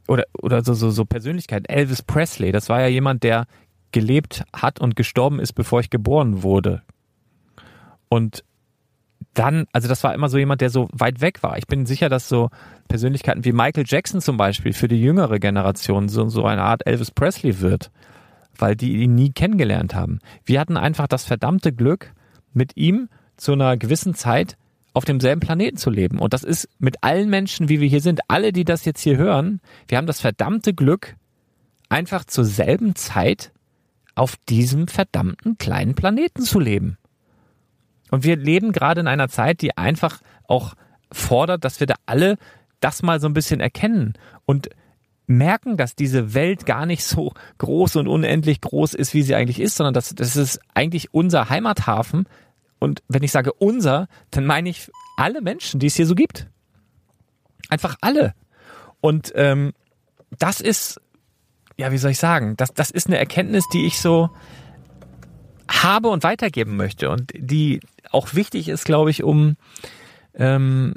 oder 0.06 0.24
oder 0.34 0.62
so 0.62 0.74
so 0.74 0.90
so 0.90 1.04
Persönlichkeit 1.04 1.68
Elvis 1.68 2.02
Presley 2.02 2.52
das 2.52 2.68
war 2.68 2.80
ja 2.80 2.88
jemand 2.88 3.22
der 3.22 3.46
gelebt 3.92 4.44
hat 4.52 4.80
und 4.80 4.96
gestorben 4.96 5.40
ist 5.40 5.52
bevor 5.52 5.80
ich 5.80 5.90
geboren 5.90 6.42
wurde. 6.42 6.82
Und 8.08 8.44
dann 9.32 9.66
also 9.72 9.88
das 9.88 10.04
war 10.04 10.14
immer 10.14 10.28
so 10.28 10.38
jemand 10.38 10.60
der 10.60 10.70
so 10.70 10.88
weit 10.92 11.20
weg 11.20 11.42
war. 11.42 11.56
Ich 11.58 11.66
bin 11.66 11.86
sicher 11.86 12.08
dass 12.08 12.28
so 12.28 12.50
Persönlichkeiten 12.88 13.44
wie 13.44 13.52
Michael 13.52 13.84
Jackson 13.86 14.20
zum 14.20 14.36
Beispiel 14.36 14.72
für 14.72 14.88
die 14.88 15.00
jüngere 15.00 15.38
Generation 15.38 16.08
so 16.08 16.28
so 16.28 16.44
eine 16.44 16.62
Art 16.62 16.86
Elvis 16.86 17.10
Presley 17.10 17.60
wird 17.60 17.90
weil 18.58 18.76
die 18.76 19.02
ihn 19.02 19.14
nie 19.14 19.32
kennengelernt 19.32 19.94
haben. 19.94 20.20
Wir 20.44 20.60
hatten 20.60 20.76
einfach 20.76 21.06
das 21.06 21.24
verdammte 21.24 21.72
Glück 21.72 22.12
mit 22.52 22.76
ihm 22.76 23.08
zu 23.36 23.52
einer 23.52 23.76
gewissen 23.76 24.14
Zeit 24.14 24.56
auf 24.94 25.04
demselben 25.04 25.40
Planeten 25.40 25.76
zu 25.76 25.90
leben. 25.90 26.18
Und 26.18 26.32
das 26.32 26.44
ist 26.44 26.68
mit 26.78 27.02
allen 27.02 27.28
Menschen, 27.28 27.68
wie 27.68 27.80
wir 27.80 27.88
hier 27.88 28.00
sind, 28.00 28.20
alle, 28.28 28.52
die 28.52 28.64
das 28.64 28.84
jetzt 28.84 29.02
hier 29.02 29.16
hören, 29.16 29.60
wir 29.88 29.98
haben 29.98 30.06
das 30.06 30.20
verdammte 30.20 30.72
Glück, 30.72 31.16
einfach 31.88 32.24
zur 32.24 32.44
selben 32.44 32.94
Zeit 32.94 33.52
auf 34.14 34.36
diesem 34.48 34.88
verdammten 34.88 35.58
kleinen 35.58 35.94
Planeten 35.94 36.42
zu 36.42 36.60
leben. 36.60 36.96
Und 38.10 38.22
wir 38.24 38.36
leben 38.36 38.72
gerade 38.72 39.00
in 39.00 39.08
einer 39.08 39.28
Zeit, 39.28 39.60
die 39.60 39.76
einfach 39.76 40.20
auch 40.46 40.74
fordert, 41.10 41.64
dass 41.64 41.80
wir 41.80 41.88
da 41.88 41.96
alle 42.06 42.36
das 42.78 43.02
mal 43.02 43.20
so 43.20 43.26
ein 43.26 43.34
bisschen 43.34 43.60
erkennen 43.60 44.14
und 44.44 44.68
merken, 45.26 45.76
dass 45.76 45.96
diese 45.96 46.34
Welt 46.34 46.66
gar 46.66 46.86
nicht 46.86 47.02
so 47.02 47.32
groß 47.58 47.96
und 47.96 48.08
unendlich 48.08 48.60
groß 48.60 48.94
ist, 48.94 49.14
wie 49.14 49.22
sie 49.22 49.34
eigentlich 49.34 49.58
ist, 49.58 49.76
sondern 49.76 49.94
dass 49.94 50.14
das 50.14 50.36
ist 50.36 50.60
eigentlich 50.74 51.12
unser 51.12 51.48
Heimathafen, 51.48 52.26
und 52.84 53.02
wenn 53.08 53.22
ich 53.22 53.32
sage 53.32 53.52
unser, 53.52 54.08
dann 54.30 54.46
meine 54.46 54.68
ich 54.68 54.90
alle 55.16 55.40
Menschen, 55.40 55.80
die 55.80 55.86
es 55.86 55.96
hier 55.96 56.06
so 56.06 56.14
gibt. 56.14 56.48
Einfach 57.70 57.96
alle. 58.00 58.34
Und 59.00 59.32
ähm, 59.34 59.72
das 60.38 60.60
ist, 60.60 61.00
ja, 61.76 61.90
wie 61.90 61.98
soll 61.98 62.12
ich 62.12 62.18
sagen, 62.18 62.56
das, 62.56 62.72
das 62.72 62.90
ist 62.90 63.06
eine 63.06 63.18
Erkenntnis, 63.18 63.64
die 63.72 63.86
ich 63.86 64.00
so 64.00 64.30
habe 65.68 66.08
und 66.08 66.22
weitergeben 66.22 66.76
möchte 66.76 67.10
und 67.10 67.32
die 67.34 67.80
auch 68.10 68.34
wichtig 68.34 68.68
ist, 68.68 68.84
glaube 68.84 69.10
ich, 69.10 69.24
um 69.24 69.56
ähm, 70.34 70.94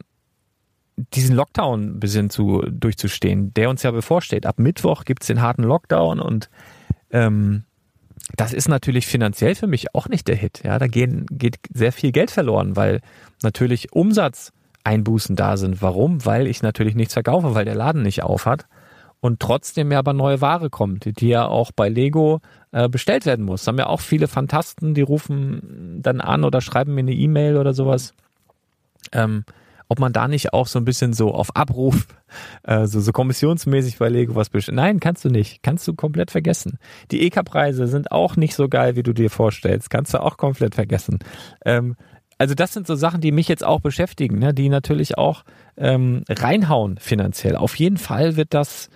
diesen 1.13 1.35
Lockdown 1.35 1.95
ein 1.95 1.99
bisschen 1.99 2.29
zu, 2.29 2.63
durchzustehen, 2.69 3.53
der 3.53 3.69
uns 3.69 3.83
ja 3.83 3.91
bevorsteht. 3.91 4.45
Ab 4.45 4.59
Mittwoch 4.59 5.05
gibt's 5.05 5.27
den 5.27 5.41
harten 5.41 5.63
Lockdown 5.63 6.19
und 6.19 6.49
ähm, 7.11 7.63
das 8.35 8.53
ist 8.53 8.67
natürlich 8.67 9.07
finanziell 9.07 9.55
für 9.55 9.67
mich 9.67 9.95
auch 9.95 10.09
nicht 10.09 10.27
der 10.27 10.35
Hit. 10.35 10.61
Ja, 10.63 10.79
da 10.79 10.87
gehen, 10.87 11.25
geht 11.31 11.57
sehr 11.73 11.91
viel 11.91 12.11
Geld 12.11 12.31
verloren, 12.31 12.75
weil 12.75 13.01
natürlich 13.41 13.93
Umsatzeinbußen 13.93 15.35
da 15.35 15.57
sind. 15.57 15.81
Warum? 15.81 16.25
Weil 16.25 16.47
ich 16.47 16.61
natürlich 16.61 16.95
nichts 16.95 17.13
verkaufe, 17.13 17.55
weil 17.55 17.65
der 17.65 17.75
Laden 17.75 18.01
nicht 18.01 18.23
auf 18.23 18.45
hat 18.45 18.67
und 19.19 19.39
trotzdem 19.39 19.91
ja 19.91 19.99
aber 19.99 20.13
neue 20.13 20.41
Ware 20.41 20.69
kommt, 20.69 21.19
die 21.19 21.27
ja 21.29 21.47
auch 21.47 21.71
bei 21.71 21.89
Lego 21.89 22.39
äh, 22.71 22.89
bestellt 22.89 23.25
werden 23.25 23.45
muss. 23.45 23.63
Da 23.63 23.69
haben 23.69 23.79
ja 23.79 23.87
auch 23.87 24.01
viele 24.01 24.27
Fantasten, 24.27 24.93
die 24.93 25.01
rufen 25.01 25.99
dann 26.01 26.21
an 26.21 26.43
oder 26.43 26.61
schreiben 26.61 26.93
mir 26.93 27.01
eine 27.01 27.13
E-Mail 27.13 27.57
oder 27.57 27.73
sowas. 27.73 28.13
Ähm, 29.11 29.43
ob 29.89 29.99
man 29.99 30.13
da 30.13 30.27
nicht 30.27 30.53
auch 30.53 30.67
so 30.67 30.79
ein 30.79 30.85
bisschen 30.85 31.13
so 31.13 31.33
auf 31.33 31.55
Abruf, 31.55 32.07
äh, 32.63 32.85
so, 32.85 32.99
so 32.99 33.11
kommissionsmäßig 33.11 33.97
bei 33.97 34.09
Lego 34.09 34.35
was 34.35 34.49
bestellt. 34.49 34.75
Nein, 34.75 34.99
kannst 34.99 35.23
du 35.25 35.29
nicht. 35.29 35.63
Kannst 35.63 35.87
du 35.87 35.93
komplett 35.93 36.31
vergessen. 36.31 36.77
Die 37.11 37.25
EK-Preise 37.25 37.87
sind 37.87 38.11
auch 38.11 38.35
nicht 38.35 38.55
so 38.55 38.67
geil, 38.67 38.95
wie 38.95 39.03
du 39.03 39.13
dir 39.13 39.29
vorstellst. 39.29 39.89
Kannst 39.89 40.13
du 40.13 40.21
auch 40.21 40.37
komplett 40.37 40.75
vergessen. 40.75 41.19
Ähm, 41.65 41.95
also 42.37 42.53
das 42.53 42.73
sind 42.73 42.85
so 42.85 42.95
Sachen, 42.95 43.21
die 43.21 43.31
mich 43.31 43.47
jetzt 43.47 43.63
auch 43.63 43.81
beschäftigen, 43.81 44.37
ne? 44.39 44.53
die 44.53 44.69
natürlich 44.69 45.17
auch 45.17 45.43
ähm, 45.75 46.23
reinhauen 46.29 46.97
finanziell. 46.99 47.55
Auf 47.55 47.75
jeden 47.75 47.97
Fall 47.97 48.35
wird 48.35 48.53
das 48.53 48.89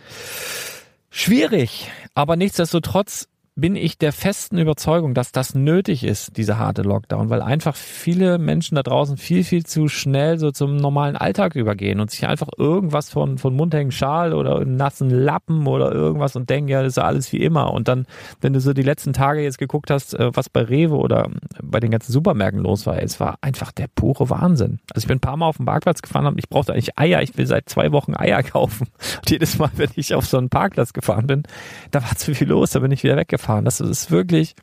schwierig, 1.10 1.92
aber 2.14 2.36
nichtsdestotrotz 2.36 3.28
bin 3.62 3.76
ich 3.76 3.99
der 3.99 4.12
festen 4.12 4.57
Überzeugung, 4.57 5.14
dass 5.14 5.32
das 5.32 5.53
nötig 5.53 6.03
ist, 6.03 6.36
dieser 6.36 6.57
harte 6.57 6.82
Lockdown, 6.82 7.30
weil 7.30 7.43
einfach 7.43 7.76
viele 7.76 8.39
Menschen 8.39 8.74
da 8.74 8.82
draußen 8.82 9.18
viel, 9.18 9.43
viel 9.43 9.64
zu 9.64 9.88
schnell 9.88 10.39
so 10.39 10.51
zum 10.51 10.78
normalen 10.78 11.16
Alltag 11.16 11.55
übergehen 11.55 11.99
und 11.99 12.09
sich 12.09 12.26
einfach 12.26 12.49
irgendwas 12.57 13.12
von, 13.12 13.38
von 13.38 13.55
Mund 13.55 13.76
hängen 13.76 13.91
Schal 13.91 14.34
oder 14.34 14.66
nassen 14.66 15.12
Lappen 15.12 15.68
oder 15.68 15.91
irgendwas 15.91 16.36
und 16.36 16.49
denken, 16.49 16.70
ja, 16.70 16.82
das 16.82 16.93
ist 16.93 16.97
ja 16.97 17.03
alles 17.03 17.32
wie 17.32 17.38
immer. 17.38 17.72
Und 17.72 17.88
dann, 17.88 18.07
wenn 18.41 18.51
du 18.51 18.59
so 18.59 18.74
die 18.74 18.82
letzten 18.82 19.14
Tage 19.14 19.41
jetzt 19.41 19.59
geguckt 19.59 19.91
hast, 19.91 20.16
äh, 20.16 20.32
was 20.34 20.49
bei 20.49 20.62
Rewe 20.62 20.95
oder 20.95 21.30
bei 21.62 21.80
den 21.80 21.91
ganzen 21.91 22.12
Supermärkten 22.12 22.64
los 22.64 22.88
war, 22.88 22.99
es 23.01 23.20
war 23.20 23.38
einfach 23.41 23.72
der 23.72 23.88
pure 23.93 24.32
Wahnsinn. 24.32 24.80
Also 24.91 25.05
ich 25.05 25.07
bin 25.07 25.18
ein 25.18 25.22
paar 25.22 25.38
Mal 25.38 25.45
auf 25.45 25.57
den 25.57 25.68
Parkplatz 25.68 26.01
gefahren 26.01 26.26
und 26.26 26.39
ich 26.39 26.49
brauchte 26.49 26.74
eigentlich 26.74 26.97
Eier. 26.97 27.22
Ich 27.22 27.38
will 27.38 27.45
seit 27.45 27.70
zwei 27.70 27.91
Wochen 27.91 28.16
Eier 28.16 28.41
kaufen. 28.43 28.88
Und 29.18 29.30
jedes 29.30 29.59
Mal, 29.59 29.70
wenn 29.76 29.91
ich 29.95 30.16
auf 30.16 30.26
so 30.26 30.39
einen 30.39 30.49
Parkplatz 30.49 30.93
gefahren 30.93 31.28
bin, 31.28 31.43
da 31.91 32.01
war 32.01 32.16
zu 32.16 32.34
viel 32.34 32.47
los, 32.47 32.72
da 32.72 32.80
bin 32.80 32.89
ich 32.89 33.03
wieder 33.03 33.18
weggefahren 33.18 33.51
gefahren. 33.52 33.66
Das 33.66 33.80
ist 33.80 34.12
wirklich, 34.12 34.56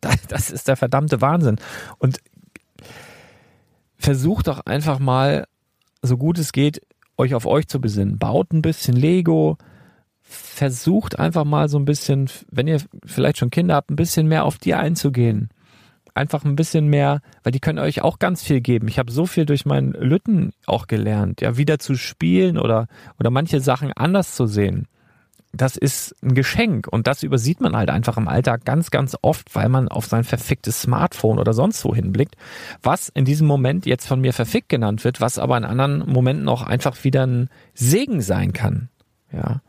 das 0.28 0.50
ist 0.50 0.68
der 0.68 0.76
verdammte 0.76 1.20
Wahnsinn. 1.20 1.56
Und 1.98 2.18
versucht 3.98 4.48
doch 4.48 4.60
einfach 4.66 4.98
mal, 4.98 5.46
so 6.02 6.16
gut 6.16 6.38
es 6.38 6.52
geht, 6.52 6.80
euch 7.18 7.34
auf 7.34 7.46
euch 7.46 7.68
zu 7.68 7.80
besinnen. 7.80 8.18
Baut 8.18 8.52
ein 8.52 8.62
bisschen 8.62 8.96
Lego, 8.96 9.58
versucht 10.22 11.18
einfach 11.18 11.44
mal 11.44 11.68
so 11.68 11.78
ein 11.78 11.84
bisschen, 11.84 12.30
wenn 12.50 12.66
ihr 12.66 12.80
vielleicht 13.04 13.38
schon 13.38 13.50
Kinder 13.50 13.74
habt, 13.74 13.90
ein 13.90 13.96
bisschen 13.96 14.26
mehr 14.26 14.44
auf 14.44 14.56
die 14.56 14.74
einzugehen. 14.74 15.50
Einfach 16.14 16.44
ein 16.44 16.56
bisschen 16.56 16.88
mehr, 16.88 17.20
weil 17.42 17.52
die 17.52 17.60
können 17.60 17.78
euch 17.78 18.02
auch 18.02 18.18
ganz 18.18 18.42
viel 18.42 18.60
geben. 18.60 18.88
Ich 18.88 18.98
habe 18.98 19.12
so 19.12 19.26
viel 19.26 19.44
durch 19.44 19.66
meinen 19.66 19.92
Lütten 19.92 20.52
auch 20.66 20.86
gelernt, 20.86 21.40
ja, 21.40 21.56
wieder 21.56 21.78
zu 21.78 21.94
spielen 21.94 22.58
oder, 22.58 22.88
oder 23.18 23.30
manche 23.30 23.60
Sachen 23.60 23.92
anders 23.92 24.34
zu 24.34 24.46
sehen 24.46 24.88
das 25.52 25.76
ist 25.76 26.14
ein 26.22 26.34
Geschenk 26.34 26.86
und 26.88 27.06
das 27.06 27.22
übersieht 27.22 27.60
man 27.60 27.76
halt 27.76 27.90
einfach 27.90 28.16
im 28.16 28.28
Alltag 28.28 28.64
ganz, 28.64 28.90
ganz 28.90 29.16
oft, 29.22 29.54
weil 29.54 29.68
man 29.68 29.88
auf 29.88 30.06
sein 30.06 30.24
verficktes 30.24 30.82
Smartphone 30.82 31.38
oder 31.38 31.52
sonst 31.52 31.84
wo 31.84 31.94
hinblickt, 31.94 32.36
was 32.82 33.08
in 33.08 33.24
diesem 33.24 33.46
Moment 33.46 33.86
jetzt 33.86 34.06
von 34.06 34.20
mir 34.20 34.32
verfickt 34.32 34.68
genannt 34.68 35.04
wird, 35.04 35.20
was 35.20 35.38
aber 35.38 35.56
in 35.56 35.64
anderen 35.64 36.08
Momenten 36.08 36.48
auch 36.48 36.62
einfach 36.62 37.02
wieder 37.04 37.26
ein 37.26 37.50
Segen 37.74 38.22
sein 38.22 38.52
kann. 38.52 38.88
Ja. 39.32 39.60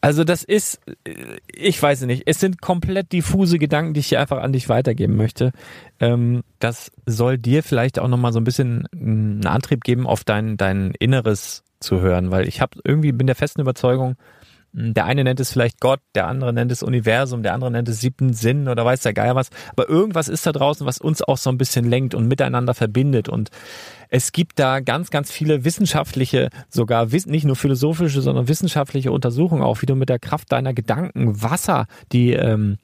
Also 0.00 0.22
das 0.24 0.44
ist, 0.44 0.80
ich 1.46 1.80
weiß 1.80 2.02
nicht, 2.02 2.22
es 2.26 2.38
sind 2.38 2.60
komplett 2.60 3.12
diffuse 3.12 3.58
Gedanken, 3.58 3.94
die 3.94 4.00
ich 4.00 4.08
hier 4.08 4.20
einfach 4.20 4.38
an 4.38 4.52
dich 4.52 4.68
weitergeben 4.68 5.16
möchte. 5.16 5.52
Ähm, 5.98 6.42
das 6.60 6.92
soll 7.06 7.38
dir 7.38 7.62
vielleicht 7.62 7.98
auch 7.98 8.08
nochmal 8.08 8.32
so 8.32 8.40
ein 8.40 8.44
bisschen 8.44 8.86
einen 8.92 9.46
Antrieb 9.46 9.82
geben, 9.82 10.06
auf 10.06 10.24
dein, 10.24 10.56
dein 10.56 10.92
Inneres 10.98 11.64
zu 11.80 12.00
hören, 12.00 12.30
weil 12.30 12.46
ich 12.46 12.60
habe 12.60 12.78
irgendwie 12.84 13.12
bin 13.12 13.26
der 13.26 13.36
festen 13.36 13.60
Überzeugung, 13.60 14.16
der 14.72 15.04
eine 15.04 15.22
nennt 15.22 15.38
es 15.38 15.52
vielleicht 15.52 15.80
Gott, 15.80 16.00
der 16.14 16.26
andere 16.26 16.52
nennt 16.52 16.72
es 16.72 16.82
Universum, 16.82 17.42
der 17.42 17.52
andere 17.52 17.70
nennt 17.70 17.88
es 17.88 18.00
siebten 18.00 18.32
Sinn 18.32 18.68
oder 18.68 18.84
weiß 18.84 19.02
der 19.02 19.12
Geier 19.12 19.34
was. 19.34 19.50
Aber 19.70 19.88
irgendwas 19.88 20.28
ist 20.28 20.46
da 20.46 20.52
draußen, 20.52 20.86
was 20.86 20.98
uns 20.98 21.22
auch 21.22 21.36
so 21.36 21.50
ein 21.50 21.58
bisschen 21.58 21.88
lenkt 21.88 22.14
und 22.14 22.26
miteinander 22.26 22.72
verbindet. 22.72 23.28
Und 23.28 23.50
es 24.08 24.32
gibt 24.32 24.58
da 24.58 24.80
ganz, 24.80 25.10
ganz 25.10 25.30
viele 25.30 25.64
wissenschaftliche, 25.64 26.48
sogar 26.70 27.06
nicht 27.06 27.44
nur 27.44 27.56
philosophische, 27.56 28.22
sondern 28.22 28.48
wissenschaftliche 28.48 29.12
Untersuchungen 29.12 29.62
auch, 29.62 29.82
wie 29.82 29.86
du 29.86 29.94
mit 29.94 30.08
der 30.08 30.18
Kraft 30.18 30.50
deiner 30.52 30.72
Gedanken 30.72 31.42
Wasser, 31.42 31.86
die 32.12 32.32
ähm, 32.32 32.78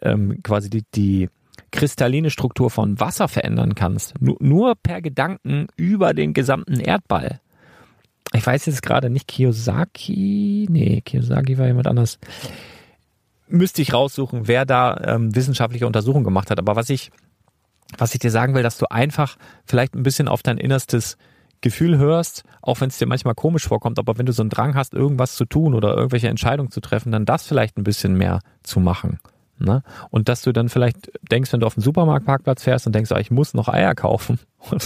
ähm, 0.00 0.42
quasi 0.42 0.70
die, 0.70 0.84
die 0.94 1.28
kristalline 1.72 2.30
Struktur 2.30 2.70
von 2.70 2.98
Wasser 3.00 3.28
verändern 3.28 3.74
kannst. 3.74 4.14
Nur, 4.20 4.36
nur 4.40 4.74
per 4.76 5.02
Gedanken 5.02 5.66
über 5.76 6.14
den 6.14 6.32
gesamten 6.32 6.80
Erdball 6.80 7.40
ich 8.32 8.46
weiß 8.46 8.66
jetzt 8.66 8.82
gerade 8.82 9.10
nicht, 9.10 9.28
Kiyosaki, 9.28 10.66
nee, 10.70 11.00
Kiyosaki 11.02 11.58
war 11.58 11.66
jemand 11.66 11.86
anders. 11.86 12.18
Müsste 13.46 13.82
ich 13.82 13.92
raussuchen, 13.92 14.48
wer 14.48 14.64
da 14.64 14.96
ähm, 15.04 15.34
wissenschaftliche 15.34 15.86
Untersuchungen 15.86 16.24
gemacht 16.24 16.50
hat. 16.50 16.58
Aber 16.58 16.76
was 16.76 16.90
ich, 16.90 17.10
was 17.98 18.14
ich 18.14 18.20
dir 18.20 18.30
sagen 18.30 18.54
will, 18.54 18.62
dass 18.62 18.78
du 18.78 18.86
einfach 18.90 19.36
vielleicht 19.66 19.94
ein 19.94 20.02
bisschen 20.02 20.28
auf 20.28 20.42
dein 20.42 20.58
innerstes 20.58 21.16
Gefühl 21.60 21.96
hörst, 21.96 22.44
auch 22.60 22.80
wenn 22.80 22.88
es 22.88 22.98
dir 22.98 23.06
manchmal 23.06 23.34
komisch 23.34 23.66
vorkommt, 23.66 23.98
aber 23.98 24.18
wenn 24.18 24.26
du 24.26 24.32
so 24.32 24.42
einen 24.42 24.50
Drang 24.50 24.74
hast, 24.74 24.92
irgendwas 24.92 25.34
zu 25.34 25.46
tun 25.46 25.74
oder 25.74 25.94
irgendwelche 25.94 26.28
Entscheidungen 26.28 26.70
zu 26.70 26.80
treffen, 26.80 27.10
dann 27.10 27.24
das 27.24 27.46
vielleicht 27.46 27.78
ein 27.78 27.84
bisschen 27.84 28.18
mehr 28.18 28.40
zu 28.62 28.80
machen. 28.80 29.18
Ne? 29.58 29.82
Und 30.10 30.28
dass 30.28 30.42
du 30.42 30.52
dann 30.52 30.68
vielleicht 30.68 31.12
denkst, 31.30 31.52
wenn 31.52 31.60
du 31.60 31.66
auf 31.66 31.74
den 31.74 31.82
Supermarktparkplatz 31.82 32.64
fährst 32.64 32.86
und 32.86 32.94
denkst, 32.94 33.12
ah, 33.12 33.20
ich 33.20 33.30
muss 33.30 33.54
noch 33.54 33.68
Eier 33.68 33.94
kaufen 33.94 34.40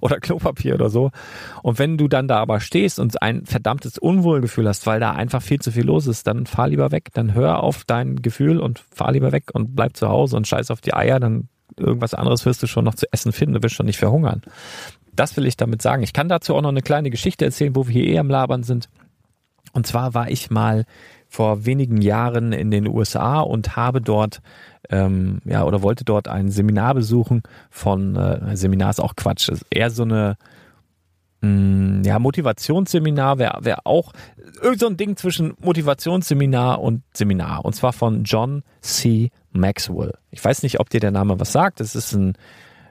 oder 0.00 0.20
Klopapier 0.20 0.74
oder 0.74 0.88
so. 0.88 1.10
Und 1.62 1.78
wenn 1.80 1.98
du 1.98 2.06
dann 2.06 2.28
da 2.28 2.38
aber 2.38 2.60
stehst 2.60 3.00
und 3.00 3.20
ein 3.22 3.44
verdammtes 3.44 3.98
Unwohlgefühl 3.98 4.68
hast, 4.68 4.86
weil 4.86 5.00
da 5.00 5.12
einfach 5.12 5.42
viel 5.42 5.60
zu 5.60 5.72
viel 5.72 5.84
los 5.84 6.06
ist, 6.06 6.26
dann 6.28 6.46
fahr 6.46 6.68
lieber 6.68 6.92
weg. 6.92 7.08
Dann 7.12 7.34
hör 7.34 7.62
auf 7.62 7.84
dein 7.84 8.22
Gefühl 8.22 8.60
und 8.60 8.84
fahr 8.90 9.12
lieber 9.12 9.32
weg 9.32 9.50
und 9.52 9.74
bleib 9.74 9.96
zu 9.96 10.08
Hause 10.08 10.36
und 10.36 10.46
scheiß 10.46 10.70
auf 10.70 10.80
die 10.80 10.94
Eier. 10.94 11.18
Dann 11.18 11.48
irgendwas 11.76 12.14
anderes 12.14 12.46
wirst 12.46 12.62
du 12.62 12.68
schon 12.68 12.84
noch 12.84 12.94
zu 12.94 13.06
essen 13.12 13.32
finden. 13.32 13.54
Du 13.54 13.62
wirst 13.64 13.74
schon 13.74 13.86
nicht 13.86 13.98
verhungern. 13.98 14.42
Das 15.12 15.36
will 15.36 15.46
ich 15.46 15.56
damit 15.56 15.82
sagen. 15.82 16.04
Ich 16.04 16.12
kann 16.12 16.28
dazu 16.28 16.54
auch 16.54 16.62
noch 16.62 16.70
eine 16.70 16.82
kleine 16.82 17.10
Geschichte 17.10 17.44
erzählen, 17.44 17.74
wo 17.74 17.88
wir 17.88 17.92
hier 17.92 18.06
eh 18.06 18.18
am 18.18 18.30
Labern 18.30 18.62
sind. 18.62 18.88
Und 19.72 19.88
zwar 19.88 20.14
war 20.14 20.30
ich 20.30 20.50
mal 20.50 20.84
vor 21.34 21.66
wenigen 21.66 22.00
Jahren 22.00 22.52
in 22.52 22.70
den 22.70 22.86
USA 22.86 23.40
und 23.40 23.74
habe 23.74 24.00
dort 24.00 24.40
ähm, 24.88 25.40
ja 25.44 25.64
oder 25.64 25.82
wollte 25.82 26.04
dort 26.04 26.28
ein 26.28 26.48
Seminar 26.48 26.94
besuchen 26.94 27.42
von 27.70 28.14
äh, 28.14 28.56
Seminar 28.56 28.90
ist 28.90 29.00
auch 29.00 29.16
Quatsch, 29.16 29.48
ist 29.48 29.66
eher 29.68 29.90
so 29.90 30.04
eine 30.04 30.36
mh, 31.40 31.48
mm, 31.48 32.02
ja 32.04 32.20
Motivationsseminar 32.20 33.38
wäre 33.38 33.58
wär 33.62 33.78
auch 33.84 34.12
irgend 34.62 34.78
so 34.78 34.86
ein 34.86 34.96
Ding 34.96 35.16
zwischen 35.16 35.54
Motivationsseminar 35.60 36.80
und 36.80 37.02
Seminar 37.12 37.64
und 37.64 37.74
zwar 37.74 37.92
von 37.92 38.22
John 38.22 38.62
C. 38.80 39.30
Maxwell. 39.50 40.14
Ich 40.30 40.44
weiß 40.44 40.62
nicht, 40.62 40.78
ob 40.78 40.88
dir 40.88 41.00
der 41.00 41.10
Name 41.10 41.40
was 41.40 41.50
sagt. 41.50 41.80
Das 41.80 41.96
ist 41.96 42.12
ein 42.12 42.34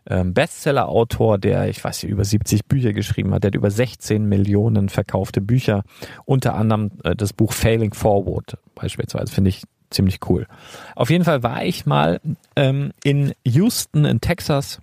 ähm, 0.09 0.33
Bestseller-Autor, 0.33 1.37
der, 1.37 1.69
ich 1.69 1.83
weiß 1.83 2.03
nicht, 2.03 2.11
über 2.11 2.25
70 2.25 2.65
Bücher 2.65 2.93
geschrieben 2.93 3.33
hat. 3.33 3.43
Der 3.43 3.49
hat 3.49 3.55
über 3.55 3.71
16 3.71 4.25
Millionen 4.27 4.89
verkaufte 4.89 5.41
Bücher. 5.41 5.83
Unter 6.25 6.55
anderem 6.55 6.91
äh, 7.03 7.15
das 7.15 7.33
Buch 7.33 7.53
Failing 7.53 7.93
Forward 7.93 8.57
beispielsweise. 8.75 9.33
Finde 9.33 9.49
ich 9.49 9.63
ziemlich 9.89 10.19
cool. 10.27 10.47
Auf 10.95 11.09
jeden 11.09 11.23
Fall 11.23 11.43
war 11.43 11.63
ich 11.63 11.85
mal 11.85 12.19
ähm, 12.55 12.91
in 13.03 13.33
Houston 13.45 14.05
in 14.05 14.19
Texas. 14.19 14.81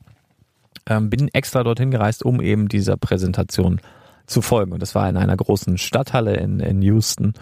Ähm, 0.87 1.11
bin 1.11 1.29
extra 1.29 1.63
dorthin 1.63 1.91
gereist, 1.91 2.25
um 2.25 2.41
eben 2.41 2.69
dieser 2.69 2.97
Präsentation 2.97 3.81
zu 4.27 4.41
folgen. 4.41 4.73
Und 4.73 4.81
das 4.81 4.95
war 4.95 5.09
in 5.09 5.17
einer 5.17 5.37
großen 5.37 5.77
Stadthalle 5.77 6.37
in, 6.37 6.61
in 6.61 6.81
Houston. 6.83 7.35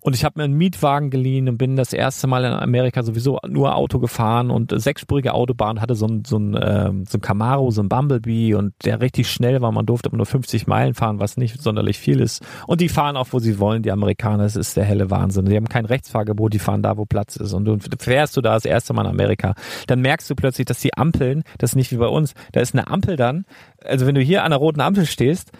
Und 0.00 0.14
ich 0.14 0.24
habe 0.24 0.38
mir 0.38 0.44
einen 0.44 0.56
Mietwagen 0.56 1.10
geliehen 1.10 1.48
und 1.48 1.58
bin 1.58 1.76
das 1.76 1.92
erste 1.92 2.26
Mal 2.26 2.44
in 2.44 2.52
Amerika 2.52 3.02
sowieso 3.02 3.38
nur 3.46 3.74
Auto 3.74 3.98
gefahren 3.98 4.50
und 4.50 4.72
sechsspurige 4.74 5.34
Autobahn 5.34 5.80
hatte 5.80 5.94
so 5.94 6.06
ein, 6.06 6.24
so 6.24 6.38
ein, 6.38 6.58
ähm, 6.60 7.04
so 7.06 7.18
ein 7.18 7.20
Camaro, 7.20 7.70
so 7.70 7.82
ein 7.82 7.88
Bumblebee 7.88 8.54
und 8.54 8.74
der 8.84 9.00
richtig 9.00 9.30
schnell 9.30 9.60
war. 9.60 9.72
Man 9.72 9.86
durfte 9.86 10.08
aber 10.08 10.16
nur 10.16 10.26
50 10.26 10.66
Meilen 10.66 10.94
fahren, 10.94 11.20
was 11.20 11.36
nicht 11.36 11.60
sonderlich 11.60 11.98
viel 11.98 12.20
ist. 12.20 12.42
Und 12.66 12.80
die 12.80 12.88
fahren 12.88 13.16
auch, 13.16 13.28
wo 13.30 13.38
sie 13.38 13.58
wollen, 13.58 13.82
die 13.82 13.92
Amerikaner. 13.92 14.44
Das 14.44 14.56
ist 14.56 14.76
der 14.76 14.84
helle 14.84 15.10
Wahnsinn. 15.10 15.44
Die 15.44 15.56
haben 15.56 15.68
kein 15.68 15.84
Rechtsfahrgebot, 15.84 16.54
die 16.54 16.58
fahren 16.58 16.82
da, 16.82 16.96
wo 16.96 17.04
Platz 17.04 17.36
ist. 17.36 17.52
Und 17.52 17.64
du 17.66 17.78
fährst 17.98 18.36
du 18.36 18.40
da 18.40 18.54
das 18.54 18.64
erste 18.64 18.94
Mal 18.94 19.02
in 19.02 19.10
Amerika, 19.10 19.54
dann 19.86 20.00
merkst 20.00 20.30
du 20.30 20.34
plötzlich, 20.34 20.64
dass 20.64 20.80
die 20.80 20.96
Ampeln, 20.96 21.42
das 21.58 21.70
ist 21.70 21.76
nicht 21.76 21.92
wie 21.92 21.96
bei 21.96 22.06
uns, 22.06 22.34
da 22.52 22.60
ist 22.60 22.74
eine 22.74 22.88
Ampel 22.88 23.16
dann, 23.16 23.44
also 23.84 24.06
wenn 24.06 24.14
du 24.14 24.20
hier 24.20 24.44
an 24.44 24.50
der 24.50 24.58
roten 24.58 24.80
Ampel 24.80 25.06
stehst, 25.06 25.52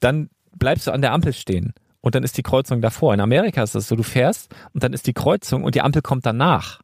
dann 0.00 0.28
bleibst 0.56 0.86
du 0.86 0.92
an 0.92 1.02
der 1.02 1.12
Ampel 1.12 1.32
stehen 1.32 1.74
und 2.00 2.14
dann 2.14 2.22
ist 2.22 2.36
die 2.38 2.42
Kreuzung 2.42 2.80
davor. 2.80 3.14
In 3.14 3.20
Amerika 3.20 3.62
ist 3.62 3.74
das 3.74 3.88
so, 3.88 3.96
du 3.96 4.02
fährst 4.02 4.54
und 4.72 4.82
dann 4.82 4.92
ist 4.92 5.06
die 5.06 5.12
Kreuzung 5.12 5.64
und 5.64 5.74
die 5.74 5.82
Ampel 5.82 6.02
kommt 6.02 6.26
danach. 6.26 6.80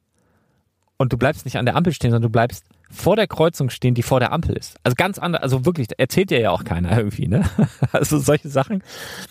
Und 0.97 1.13
du 1.13 1.19
bleibst 1.19 1.45
nicht 1.45 1.59
an 1.59 1.67
der 1.67 1.77
Ampel 1.77 1.93
stehen, 1.93 2.11
sondern 2.11 2.31
du 2.31 2.33
bleibst 2.33 2.65
vor 2.91 3.17
der 3.17 3.27
Kreuzung 3.27 3.69
stehen, 3.69 3.95
die 3.95 4.03
vor 4.03 4.21
der 4.21 4.33
Ampel 4.33 4.57
ist. 4.57 4.77
Also 4.85 4.95
ganz 4.95 5.19
anders, 5.19 5.43
also 5.43 5.67
wirklich, 5.67 5.89
erzählt 5.99 6.31
dir 6.31 6.41
ja 6.41 6.51
auch 6.51 6.65
keiner 6.65 6.97
irgendwie, 6.97 7.27
ne? 7.27 7.45
Also 7.93 8.19
solche 8.19 8.49
Sachen. 8.49 8.83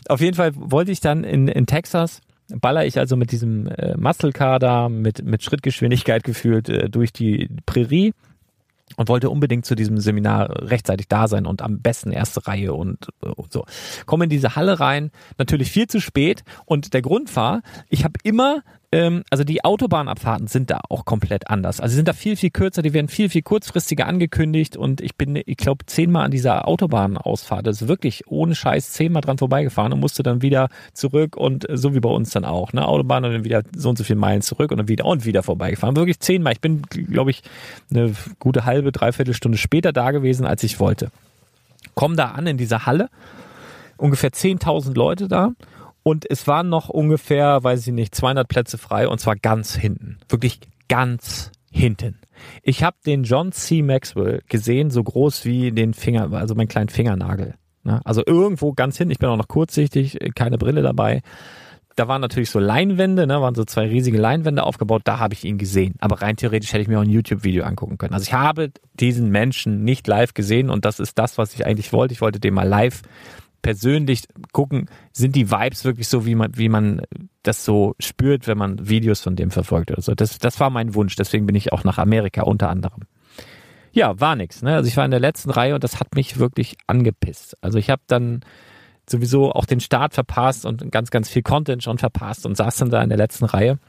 Auf 0.10 0.20
jeden 0.20 0.36
Fall 0.36 0.52
wollte 0.56 0.92
ich 0.92 1.00
dann 1.00 1.24
in, 1.24 1.48
in 1.48 1.66
Texas 1.66 2.22
baller 2.50 2.86
ich 2.86 3.00
also 3.00 3.16
mit 3.16 3.32
diesem 3.32 3.68
äh, 3.68 3.96
Muscle 3.98 4.32
Car 4.32 4.60
da 4.60 4.90
mit, 4.90 5.24
mit 5.24 5.44
Schrittgeschwindigkeit 5.44 6.24
gefühlt 6.24 6.70
äh, 6.70 6.90
durch 6.90 7.14
die 7.14 7.50
Prärie 7.66 8.14
und 8.98 9.10
wollte 9.10 9.30
unbedingt 9.30 9.66
zu 9.66 9.76
diesem 9.76 9.98
Seminar 9.98 10.70
rechtzeitig 10.70 11.08
da 11.08 11.28
sein 11.28 11.46
und 11.46 11.62
am 11.62 11.82
besten 11.82 12.12
erste 12.12 12.48
Reihe 12.48 12.74
und, 12.74 13.10
und 13.22 13.52
so. 13.52 13.66
Komme 14.06 14.26
in 14.26 14.30
diese 14.30 14.56
Halle 14.56 14.80
rein, 14.80 15.12
natürlich 15.38 15.72
viel 15.72 15.88
zu 15.88 16.00
spät 16.00 16.44
und 16.66 16.94
der 16.94 17.02
Grund 17.02 17.36
war, 17.36 17.62
ich 17.90 18.04
habe 18.04 18.14
immer 18.24 18.62
ähm, 18.94 19.24
also 19.32 19.44
die 19.44 19.66
Autobahnabfahrten 19.66 20.46
sind 20.46 20.70
da 20.70 20.80
auch 20.88 21.04
komplett 21.04 21.50
anders. 21.50 21.80
Also 21.80 21.96
sind 21.96 22.08
da 22.08 22.14
viel, 22.14 22.36
viel 22.36 22.52
kürzer, 22.52 22.84
die 22.84 22.94
werden 22.94 23.08
viel, 23.08 23.28
viel 23.28 23.42
kurzfristiger 23.42 24.06
angekündigt 24.06 24.78
und 24.78 25.02
ich 25.02 25.16
bin, 25.16 25.42
ich 25.44 25.58
glaube, 25.58 25.88
zehnmal 25.88 26.26
an 26.26 26.32
dieser 26.32 26.68
Autobahnausfahrt, 26.68 27.66
das 27.66 27.82
ist 27.82 27.88
wirklich 27.88 28.28
ohne 28.28 28.54
Scheiß 28.54 28.92
zehnmal 28.92 29.24
dran 29.24 29.40
vorbeigefahren 29.40 29.94
und 29.94 30.00
musste 30.00 30.22
dann 30.22 30.44
wieder 30.44 30.70
zurück 30.94 31.36
und 31.36 31.66
so 31.74 31.96
wie 31.96 32.02
bei 32.02 32.10
uns 32.10 32.30
dann 32.30 32.46
auch, 32.46 32.72
ne, 32.72 32.88
Autobahn 32.88 33.26
und 33.26 33.34
dann 33.34 33.44
wieder 33.44 33.64
so 33.76 33.90
und 33.90 33.98
so 33.98 34.04
viele 34.04 34.20
Meilen 34.20 34.44
zurück 34.44 34.70
und 34.70 34.78
dann 34.78 34.88
wieder 34.88 35.06
und 35.06 35.26
wieder 35.26 35.42
vorbeigefahren. 35.42 35.96
Wirklich 35.96 36.20
zehnmal. 36.20 36.54
Ich 36.54 36.62
bin, 36.62 36.84
glaube 36.84 37.32
ich, 37.32 37.42
eine 37.90 38.14
gute 38.38 38.66
halbe, 38.66 38.92
dreiviertel 38.92 39.34
Stunde 39.34 39.58
später 39.58 39.92
da 39.92 40.12
gewesen, 40.12 40.46
als 40.46 40.62
ich 40.62 40.80
wollte. 40.80 41.10
Komm 41.96 42.16
da 42.16 42.26
an 42.32 42.46
in 42.46 42.58
dieser 42.58 42.86
Halle, 42.86 43.10
ungefähr 43.98 44.30
10.000 44.30 44.94
Leute 44.94 45.28
da 45.28 45.54
und 46.04 46.30
es 46.30 46.48
waren 46.48 46.70
noch 46.70 46.90
ungefähr, 46.90 47.64
weiß 47.64 47.88
ich 47.88 47.94
nicht, 47.94 48.14
200 48.14 48.48
Plätze 48.48 48.78
frei 48.78 49.08
und 49.08 49.20
zwar 49.20 49.36
ganz 49.36 49.76
hinten. 49.76 50.18
Wirklich 50.30 50.60
ganz 50.90 51.52
hinten. 51.72 52.20
Ich 52.62 52.84
habe 52.84 52.98
den 53.06 53.24
John 53.24 53.52
C. 53.52 53.82
Maxwell 53.82 54.44
gesehen, 54.48 54.92
so 54.92 55.04
groß 55.04 55.46
wie 55.46 55.72
den 55.72 55.94
Finger, 55.94 56.32
also 56.34 56.56
meinen 56.56 56.68
kleinen 56.68 56.90
Fingernagel. 56.90 57.56
Ne? 57.84 58.02
Also 58.04 58.22
irgendwo 58.26 58.74
ganz 58.74 58.98
hinten. 58.98 59.12
Ich 59.12 59.20
bin 59.20 59.30
auch 59.30 59.38
noch 59.38 59.48
kurzsichtig, 59.48 60.20
keine 60.36 60.58
Brille 60.58 60.82
dabei. 60.82 61.22
Da 61.96 62.08
waren 62.08 62.22
natürlich 62.22 62.50
so 62.50 62.58
Leinwände, 62.60 63.28
ne, 63.28 63.40
waren 63.40 63.54
so 63.54 63.66
zwei 63.66 63.88
riesige 63.88 64.18
Leinwände 64.18 64.64
aufgebaut, 64.64 65.04
da 65.06 65.20
habe 65.20 65.36
ich 65.36 65.46
ihn 65.46 65.60
gesehen. 65.60 65.94
Aber 66.00 66.24
rein 66.24 66.36
theoretisch 66.36 66.74
hätte 66.74 66.82
ich 66.82 66.88
mir 66.88 66.98
auch 66.98 67.04
ein 67.04 67.10
YouTube-Video 67.10 67.64
angucken 67.66 68.00
können. 68.00 68.16
Also 68.16 68.24
ich 68.24 68.34
habe 68.34 68.72
diesen 68.96 69.30
Menschen 69.30 69.84
nicht 69.84 70.08
live 70.08 70.34
gesehen 70.34 70.72
und 70.72 70.86
das 70.86 71.00
ist 71.00 71.20
das, 71.20 71.38
was 71.38 71.54
ich 71.54 71.68
eigentlich 71.68 71.94
wollte. 71.94 72.14
Ich 72.14 72.22
wollte 72.22 72.40
den 72.40 72.56
mal 72.56 72.68
live 72.68 73.04
persönlich 73.64 74.26
gucken, 74.52 74.88
sind 75.12 75.36
die 75.36 75.50
Vibes 75.50 75.84
wirklich 75.84 76.08
so, 76.08 76.28
wie 76.28 76.36
man, 76.36 76.56
wie 76.56 76.70
man 76.70 77.02
das 77.42 77.66
so 77.66 77.96
spürt, 78.00 78.46
wenn 78.46 78.60
man 78.60 78.88
Videos 78.88 79.22
von 79.22 79.36
dem 79.36 79.50
verfolgt 79.50 79.90
oder 79.90 80.04
so. 80.04 80.14
Das, 80.14 80.38
das 80.38 80.60
war 80.60 80.70
mein 80.70 80.94
Wunsch, 80.94 81.16
deswegen 81.16 81.48
bin 81.48 81.56
ich 81.56 81.74
auch 81.74 81.84
nach 81.84 81.98
Amerika 81.98 82.44
unter 82.44 82.70
anderem. 82.70 83.02
Ja, 83.92 84.20
war 84.20 84.36
nix. 84.36 84.62
Ne? 84.62 84.76
Also 84.76 84.88
ich 84.88 84.98
war 84.98 85.06
in 85.06 85.12
der 85.12 85.20
letzten 85.20 85.50
Reihe 85.50 85.74
und 85.74 85.84
das 85.84 86.00
hat 86.00 86.16
mich 86.16 86.38
wirklich 86.38 86.78
angepisst. 86.86 87.58
Also 87.62 87.80
ich 87.80 87.90
habe 87.90 88.02
dann 88.08 88.42
sowieso 89.10 89.52
auch 89.52 89.66
den 89.66 89.80
Start 89.80 90.14
verpasst 90.14 90.66
und 90.66 90.92
ganz, 90.92 91.10
ganz 91.10 91.30
viel 91.30 91.42
Content 91.42 91.84
schon 91.84 91.98
verpasst 91.98 92.46
und 92.46 92.56
saß 92.56 92.78
dann 92.78 92.90
da 92.90 93.02
in 93.02 93.10
der 93.10 93.18
letzten 93.18 93.46
Reihe 93.46 93.80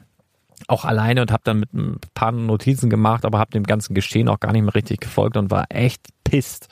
auch 0.67 0.85
alleine 0.85 1.21
und 1.21 1.31
habe 1.31 1.43
dann 1.43 1.59
mit 1.59 1.73
ein 1.73 1.99
paar 2.13 2.31
Notizen 2.31 2.89
gemacht, 2.89 3.25
aber 3.25 3.39
habe 3.39 3.51
dem 3.51 3.63
ganzen 3.63 3.93
Geschehen 3.93 4.29
auch 4.29 4.39
gar 4.39 4.51
nicht 4.51 4.63
mehr 4.63 4.75
richtig 4.75 4.99
gefolgt 4.99 5.37
und 5.37 5.51
war 5.51 5.65
echt 5.69 6.07
pisst. 6.23 6.69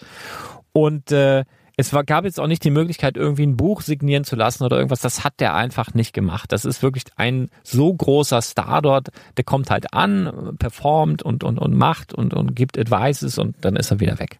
Und 0.72 1.12
äh, 1.12 1.44
es 1.76 1.92
war, 1.92 2.04
gab 2.04 2.24
jetzt 2.26 2.40
auch 2.40 2.48
nicht 2.48 2.64
die 2.64 2.70
Möglichkeit, 2.70 3.18
irgendwie 3.18 3.46
ein 3.46 3.58
Buch 3.58 3.82
signieren 3.82 4.24
zu 4.24 4.36
lassen 4.36 4.64
oder 4.64 4.78
irgendwas. 4.78 5.02
Das 5.02 5.24
hat 5.24 5.40
der 5.40 5.56
einfach 5.56 5.96
nicht 5.96 6.14
gemacht. 6.14 6.52
Das 6.52 6.66
ist 6.66 6.84
wirklich 6.84 7.04
ein 7.16 7.50
so 7.64 7.92
großer 7.92 8.42
Star 8.42 8.82
dort. 8.84 9.10
Der 9.38 9.44
kommt 9.44 9.72
halt 9.72 9.92
an, 9.92 10.56
performt 10.60 11.24
und, 11.24 11.44
und, 11.44 11.58
und 11.58 11.76
macht 11.76 12.14
und, 12.14 12.36
und 12.36 12.56
gibt 12.56 12.78
Advices 12.78 13.40
und 13.40 13.56
dann 13.62 13.76
ist 13.76 13.90
er 13.90 14.00
wieder 14.00 14.20
weg. 14.20 14.40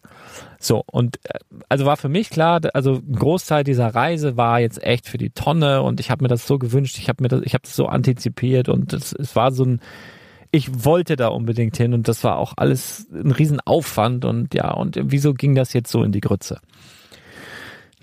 So, 0.60 0.84
und 0.86 1.18
äh, 1.24 1.38
also 1.68 1.84
war 1.86 1.96
für 1.96 2.08
mich 2.08 2.30
klar, 2.30 2.60
also 2.72 2.94
ein 2.94 3.16
Großteil 3.16 3.64
dieser 3.64 3.94
Reise 3.94 4.36
war 4.36 4.60
jetzt 4.60 4.82
echt 4.82 5.08
für 5.08 5.18
die 5.18 5.30
Tonne 5.30 5.82
und 5.82 5.98
ich 5.98 6.10
habe 6.10 6.22
mir 6.22 6.28
das 6.28 6.46
so 6.46 6.58
gewünscht, 6.58 6.98
ich 6.98 7.08
habe 7.08 7.22
mir 7.22 7.28
das, 7.28 7.42
ich 7.42 7.54
habe 7.54 7.62
das 7.62 7.74
so 7.74 7.86
antizipiert 7.86 8.68
und 8.68 8.92
es, 8.92 9.12
es 9.12 9.34
war 9.34 9.50
so 9.50 9.64
ein, 9.64 9.80
ich 10.52 10.84
wollte 10.84 11.16
da 11.16 11.28
unbedingt 11.28 11.76
hin 11.76 11.94
und 11.94 12.06
das 12.06 12.22
war 12.22 12.36
auch 12.36 12.54
alles 12.56 13.08
ein 13.12 13.32
Riesenaufwand 13.32 14.24
und 14.24 14.54
ja, 14.54 14.70
und 14.70 14.98
wieso 15.02 15.34
ging 15.34 15.56
das 15.56 15.72
jetzt 15.72 15.90
so 15.90 16.04
in 16.04 16.12
die 16.12 16.20
Grütze? 16.20 16.60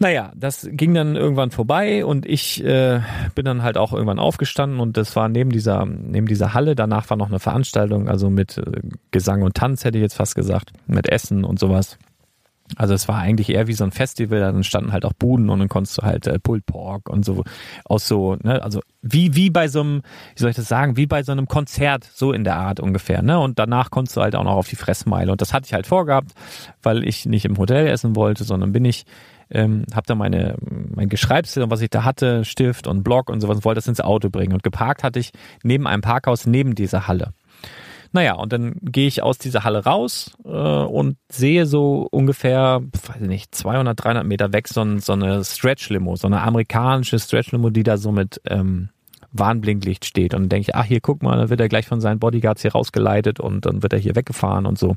Naja, 0.02 0.32
das 0.36 0.68
ging 0.72 0.96
dann 0.96 1.16
irgendwann 1.16 1.52
vorbei 1.52 2.04
und 2.04 2.26
ich 2.26 2.64
äh, 2.64 3.02
bin 3.36 3.46
dann 3.46 3.62
halt 3.62 3.78
auch 3.78 3.94
irgendwann 3.94 4.18
aufgestanden 4.18 4.80
und 4.80 4.98
das 4.98 5.16
war 5.16 5.30
neben 5.30 5.52
dieser, 5.52 5.86
neben 5.86 6.26
dieser 6.26 6.56
Halle. 6.56 6.74
Danach 6.74 7.08
war 7.12 7.18
noch 7.18 7.30
eine 7.30 7.38
Veranstaltung, 7.38 8.10
also 8.10 8.32
mit 8.32 8.58
äh, 8.58 8.82
Gesang 9.12 9.44
und 9.44 9.54
Tanz, 9.54 9.86
hätte 9.86 10.00
ich 10.00 10.02
jetzt 10.02 10.16
fast 10.16 10.34
gesagt, 10.34 10.72
mit 10.88 11.08
Essen 11.08 11.44
und 11.44 11.60
sowas. 11.60 12.00
Also 12.78 12.96
es 12.96 13.08
war 13.08 13.20
eigentlich 13.20 13.50
eher 13.50 13.68
wie 13.68 13.74
so 13.74 13.84
ein 13.84 13.92
Festival, 13.92 14.40
dann 14.40 14.64
standen 14.64 14.92
halt 14.92 15.06
auch 15.06 15.14
Buden 15.14 15.52
und 15.52 15.60
dann 15.60 15.70
konntest 15.70 16.00
du 16.00 16.02
halt 16.02 16.26
äh, 16.26 16.40
Pulled 16.40 16.66
Pork 16.66 17.08
und 17.08 17.24
so 17.24 17.44
aus 17.86 18.08
so, 18.08 18.38
ne, 18.42 18.64
also 18.64 18.80
wie 19.04 19.36
wie 19.36 19.52
bei 19.52 19.68
so 19.68 19.82
einem, 19.82 20.02
wie 20.36 20.40
soll 20.40 20.50
ich 20.50 20.56
das 20.56 20.68
sagen, 20.68 20.98
wie 20.98 21.06
bei 21.06 21.22
so 21.22 21.32
einem 21.32 21.48
Konzert, 21.48 22.10
so 22.12 22.32
in 22.32 22.44
der 22.44 22.56
Art 22.56 22.80
ungefähr, 22.80 23.22
ne? 23.22 23.40
Und 23.40 23.60
danach 23.60 23.92
konntest 23.92 24.18
du 24.18 24.22
halt 24.22 24.36
auch 24.36 24.46
noch 24.46 24.56
auf 24.56 24.68
die 24.68 24.78
Fressmeile 24.78 25.32
und 25.32 25.42
das 25.42 25.54
hatte 25.54 25.68
ich 25.68 25.74
halt 25.74 25.86
vorgehabt, 25.86 26.32
weil 26.82 27.08
ich 27.08 27.28
nicht 27.28 27.46
im 27.46 27.60
Hotel 27.60 27.86
essen 27.86 28.16
wollte, 28.16 28.46
sondern 28.46 28.72
bin 28.72 28.86
ich 28.86 29.06
ähm, 29.52 29.86
habe 29.94 30.08
da 30.08 30.16
meine 30.16 30.56
mein 30.62 31.10
Geschreibsel 31.10 31.64
und 31.64 31.72
was 31.72 31.82
ich 31.82 31.90
da 31.90 32.04
hatte, 32.04 32.46
Stift 32.46 32.88
und 32.88 33.04
Block 33.04 33.30
und 33.30 33.42
sowas, 33.42 33.64
wollte 33.64 33.78
das 33.78 33.88
ins 33.88 34.02
Auto 34.02 34.30
bringen. 34.30 34.54
Und 34.54 34.64
geparkt 34.64 35.04
hatte 35.04 35.20
ich 35.20 35.32
neben 35.64 35.88
einem 35.88 36.02
Parkhaus 36.02 36.46
neben 36.46 36.76
dieser 36.76 37.08
Halle. 37.08 37.34
Naja, 38.14 38.34
und 38.34 38.52
dann 38.52 38.76
gehe 38.82 39.08
ich 39.08 39.24
aus 39.24 39.38
dieser 39.38 39.64
Halle 39.64 39.86
raus 39.86 40.32
äh, 40.44 40.50
und 40.50 41.16
sehe 41.30 41.66
so 41.66 42.08
ungefähr, 42.12 42.82
weiß 43.08 43.22
ich 43.22 43.28
nicht, 43.28 43.56
200, 43.56 44.04
300 44.04 44.26
Meter 44.26 44.52
weg 44.52 44.68
so, 44.68 45.00
so 45.00 45.14
eine 45.14 45.44
Stretch-Limo, 45.46 46.18
so 46.18 46.28
eine 46.28 46.42
amerikanische 46.42 47.20
Stretch-Limo, 47.20 47.70
die 47.70 47.84
da 47.84 47.96
so 47.98 48.12
mit 48.12 48.42
ähm, 48.46 48.90
Warnblinklicht 49.32 50.04
steht. 50.04 50.34
Und 50.34 50.44
dann 50.44 50.50
denke 50.50 50.70
ich, 50.70 50.76
ach 50.76 50.84
hier, 50.84 51.00
guck 51.00 51.24
mal, 51.24 51.38
dann 51.38 51.50
wird 51.50 51.62
er 51.62 51.70
gleich 51.70 51.88
von 51.88 52.02
seinen 52.02 52.20
Bodyguards 52.20 52.62
hier 52.62 52.74
rausgeleitet 52.74 53.40
und 53.40 53.66
dann 53.66 53.82
wird 53.82 53.94
er 53.94 54.00
hier 54.00 54.16
weggefahren 54.16 54.66
und 54.66 54.78
so. 54.78 54.96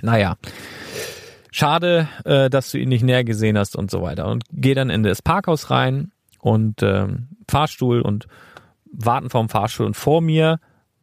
Naja, 0.00 0.36
schade, 1.52 2.08
äh, 2.24 2.50
dass 2.50 2.70
du 2.70 2.78
ihn 2.78 2.88
nicht 2.88 3.04
näher 3.04 3.24
gesehen 3.24 3.58
hast 3.58 3.76
und 3.76 3.90
so 3.90 4.02
weiter. 4.02 4.26
Und 4.28 4.44
gehe 4.52 4.74
dann 4.74 4.90
in 4.90 5.02
das 5.02 5.22
Parkhaus 5.22 5.70
rein 5.70 6.12
und 6.40 6.82
äh, 6.82 7.06
Fahrstuhl 7.48 8.00
und 8.00 8.26
warten 8.92 9.30
vorm 9.30 9.48
Fahrstuhl 9.48 9.86
und 9.86 9.96
vor 9.96 10.20
mir 10.20 10.58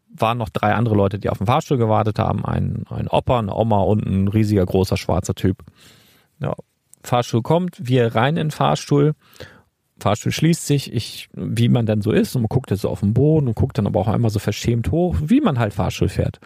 waren 0.09 0.37
noch 0.37 0.49
drei 0.49 0.73
andere 0.73 0.95
Leute, 0.95 1.19
die 1.19 1.29
auf 1.29 1.37
den 1.37 1.47
Fahrstuhl 1.47 1.77
gewartet 1.77 2.19
haben. 2.19 2.45
Ein, 2.45 2.85
ein 2.89 3.07
Opa, 3.07 3.39
eine 3.39 3.55
Oma 3.55 3.81
und 3.81 4.05
ein 4.05 4.27
riesiger, 4.27 4.65
großer, 4.65 4.97
schwarzer 4.97 5.35
Typ. 5.35 5.63
Ja, 6.39 6.53
Fahrstuhl 7.03 7.41
kommt, 7.41 7.75
wir 7.79 8.15
rein 8.15 8.37
in 8.37 8.47
den 8.47 8.51
Fahrstuhl. 8.51 9.13
Fahrstuhl 9.99 10.31
schließt 10.31 10.65
sich, 10.65 10.93
ich, 10.93 11.29
wie 11.33 11.69
man 11.69 11.85
dann 11.85 12.01
so 12.01 12.11
ist, 12.11 12.35
und 12.35 12.43
man 12.43 12.49
guckt 12.49 12.71
jetzt 12.71 12.81
so 12.81 12.89
auf 12.89 12.99
den 12.99 13.13
Boden 13.13 13.47
und 13.47 13.55
guckt 13.55 13.77
dann 13.77 13.87
aber 13.87 13.99
auch 13.99 14.07
einmal 14.07 14.29
so 14.29 14.39
verschämt 14.39 14.91
hoch, 14.91 15.15
wie 15.21 15.41
man 15.41 15.59
halt 15.59 15.73
Fahrstuhl 15.73 16.09
fährt. 16.09 16.39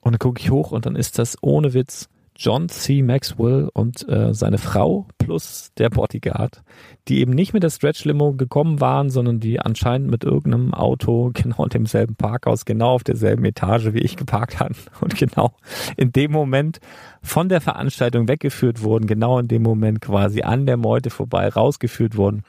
Und 0.00 0.12
dann 0.12 0.18
gucke 0.18 0.40
ich 0.40 0.50
hoch 0.50 0.72
und 0.72 0.86
dann 0.86 0.96
ist 0.96 1.18
das 1.18 1.36
ohne 1.42 1.74
Witz 1.74 2.08
John 2.36 2.68
C. 2.68 3.02
Maxwell 3.02 3.70
und 3.72 4.08
äh, 4.08 4.34
seine 4.34 4.58
Frau 4.58 5.06
plus 5.18 5.70
der 5.78 5.88
Bodyguard, 5.88 6.62
die 7.06 7.20
eben 7.20 7.32
nicht 7.32 7.54
mit 7.54 7.62
der 7.62 7.70
Stretch 7.70 8.04
Limo 8.04 8.32
gekommen 8.32 8.80
waren, 8.80 9.08
sondern 9.08 9.38
die 9.38 9.60
anscheinend 9.60 10.10
mit 10.10 10.24
irgendeinem 10.24 10.74
Auto 10.74 11.30
genau 11.34 11.64
in 11.64 11.70
demselben 11.70 12.16
Parkhaus, 12.16 12.64
genau 12.64 12.90
auf 12.90 13.04
derselben 13.04 13.44
Etage 13.44 13.92
wie 13.92 14.00
ich 14.00 14.16
geparkt 14.16 14.58
hatten 14.58 14.76
und 15.00 15.16
genau 15.16 15.52
in 15.96 16.10
dem 16.10 16.32
Moment 16.32 16.80
von 17.22 17.48
der 17.48 17.60
Veranstaltung 17.60 18.26
weggeführt 18.26 18.82
wurden, 18.82 19.06
genau 19.06 19.38
in 19.38 19.48
dem 19.48 19.62
Moment 19.62 20.00
quasi 20.00 20.42
an 20.42 20.66
der 20.66 20.76
Meute 20.76 21.10
vorbei 21.10 21.48
rausgeführt 21.48 22.16
wurden 22.16 22.42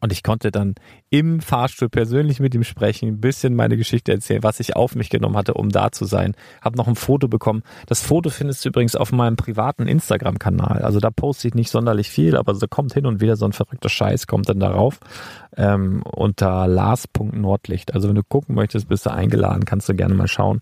und 0.00 0.12
ich 0.12 0.22
konnte 0.22 0.50
dann 0.50 0.74
im 1.10 1.40
Fahrstuhl 1.40 1.88
persönlich 1.88 2.38
mit 2.40 2.54
ihm 2.54 2.64
sprechen, 2.64 3.08
ein 3.08 3.20
bisschen 3.20 3.54
meine 3.54 3.76
Geschichte 3.76 4.12
erzählen, 4.12 4.42
was 4.42 4.60
ich 4.60 4.76
auf 4.76 4.94
mich 4.94 5.08
genommen 5.08 5.36
hatte, 5.36 5.54
um 5.54 5.70
da 5.70 5.90
zu 5.90 6.04
sein. 6.04 6.34
Hab 6.60 6.76
noch 6.76 6.86
ein 6.86 6.96
Foto 6.96 7.28
bekommen. 7.28 7.62
Das 7.86 8.02
Foto 8.02 8.30
findest 8.30 8.64
du 8.64 8.68
übrigens 8.68 8.94
auf 8.94 9.12
meinem 9.12 9.36
privaten 9.36 9.86
Instagram-Kanal. 9.86 10.82
Also 10.82 11.00
da 11.00 11.10
poste 11.10 11.48
ich 11.48 11.54
nicht 11.54 11.70
sonderlich 11.70 12.10
viel, 12.10 12.36
aber 12.36 12.54
so 12.54 12.66
kommt 12.68 12.92
hin 12.92 13.06
und 13.06 13.20
wieder 13.20 13.36
so 13.36 13.46
ein 13.46 13.52
verrückter 13.52 13.88
Scheiß, 13.88 14.26
kommt 14.26 14.48
dann 14.48 14.60
darauf. 14.60 15.00
Ähm, 15.56 16.02
unter 16.02 16.68
Lars.nordlicht. 16.68 17.94
Also 17.94 18.08
wenn 18.08 18.14
du 18.14 18.22
gucken 18.22 18.54
möchtest, 18.54 18.88
bist 18.88 19.06
du 19.06 19.10
eingeladen, 19.10 19.64
kannst 19.64 19.88
du 19.88 19.94
gerne 19.94 20.14
mal 20.14 20.28
schauen. 20.28 20.60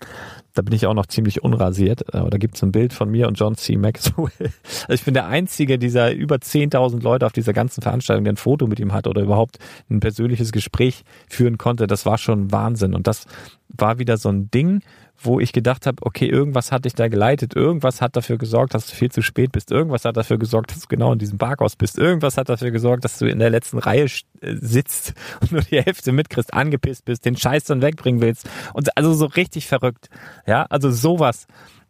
Da 0.57 0.63
bin 0.63 0.75
ich 0.75 0.87
auch 0.87 0.95
noch 0.95 1.07
ziemlich 1.07 1.45
unrasiert. 1.45 2.15
Äh, 2.15 2.31
da 2.31 2.39
gibt 2.39 2.57
es 2.57 2.63
ein 2.63 2.73
Bild 2.73 2.95
von 2.95 3.11
mir 3.11 3.29
und 3.29 3.39
John 3.39 3.57
C. 3.57 3.77
Maxwell. 3.77 4.27
Also 4.89 4.95
ich 4.95 5.05
bin 5.05 5.15
der 5.15 5.27
einzige 5.27 5.79
dieser 5.79 6.13
über 6.13 6.37
10.000 6.37 7.03
Leute 7.03 7.27
auf 7.27 7.33
dieser 7.33 7.53
ganzen 7.53 7.83
Veranstaltung, 7.83 8.25
der 8.25 8.35
ein 8.35 8.37
Foto 8.37 8.67
mit 8.67 8.79
ihm 8.79 8.93
hat 8.93 9.07
oder 9.07 9.23
überhaupt 9.23 9.59
ein 9.91 10.01
persönliches 10.01 10.36
Gespräch 10.53 11.05
führen 11.29 11.59
konnte. 11.59 11.87
Das 11.87 12.07
war 12.07 12.19
schon 12.19 12.53
Wahnsinn. 12.53 12.95
Und 12.95 13.07
das 13.07 13.27
war 13.69 13.99
wieder 13.99 14.17
so 14.17 14.29
ein 14.29 14.51
Ding, 14.51 14.83
wo 15.19 15.41
ich 15.41 15.53
gedacht 15.53 15.87
habe, 15.87 15.97
okay, 16.03 16.27
irgendwas 16.27 16.73
hat 16.73 16.85
dich 16.85 16.95
da 16.95 17.09
geleitet, 17.09 17.57
irgendwas 17.57 18.03
hat 18.03 18.17
dafür 18.17 18.37
gesorgt, 18.39 18.75
dass 18.75 18.87
du 18.87 18.95
viel 18.95 19.11
zu 19.11 19.23
spät 19.23 19.53
bist, 19.53 19.71
irgendwas 19.71 20.05
hat 20.05 20.17
dafür 20.17 20.39
gesorgt, 20.39 20.73
dass 20.73 20.81
du 20.81 20.89
genau 20.89 21.13
in 21.13 21.19
diesem 21.19 21.39
Parkhaus 21.39 21.77
bist, 21.77 21.99
irgendwas 21.99 22.37
hat 22.37 22.49
dafür 22.49 22.71
gesorgt, 22.71 23.05
dass 23.05 23.19
du 23.19 23.27
in 23.27 23.39
der 23.39 23.51
letzten 23.51 23.79
Reihe 23.79 24.05
äh, 24.05 24.55
sitzt 24.61 25.15
und 25.41 25.53
nur 25.53 25.63
die 25.63 25.83
Hälfte 25.83 26.13
mitkriegst, 26.13 26.53
angepisst 26.53 27.05
bist, 27.05 27.25
den 27.25 27.37
Scheiß 27.37 27.65
dann 27.65 27.83
wegbringen 27.83 28.21
willst 28.21 28.49
und 28.75 28.97
also 28.97 29.15
so 29.15 29.27
richtig 29.27 29.67
verrückt. 29.67 30.11
Ja, 30.47 30.67
also 30.69 30.91
sowas 30.91 31.47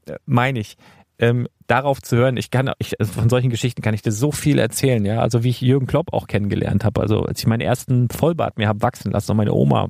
äh, 0.07 0.16
meine 0.26 0.61
ich. 0.61 0.76
Ähm, 1.19 1.49
darauf 1.67 2.03
zu 2.03 2.17
hören, 2.17 2.37
ich 2.37 2.51
kann, 2.51 2.73
ich, 2.79 3.01
also 3.01 3.12
von 3.12 3.29
solchen 3.29 3.51
Geschichten 3.51 3.83
kann 3.83 3.95
ich 3.95 4.03
dir 4.03 4.12
so 4.12 4.33
viel 4.33 4.59
erzählen, 4.59 5.05
ja. 5.05 5.21
Also 5.21 5.43
wie 5.43 5.51
ich 5.51 5.61
Jürgen 5.61 5.87
Klopp 5.87 6.12
auch 6.12 6.27
kennengelernt 6.27 6.85
habe. 6.85 7.01
Also 7.01 7.23
als 7.23 7.41
ich 7.41 7.47
meinen 7.47 7.61
ersten 7.61 8.09
Vollbart 8.09 8.59
mir 8.59 8.69
habe 8.69 8.83
wachsen 8.83 9.12
lassen 9.12 9.33
und 9.33 9.37
meine 9.39 9.53
Oma 9.53 9.89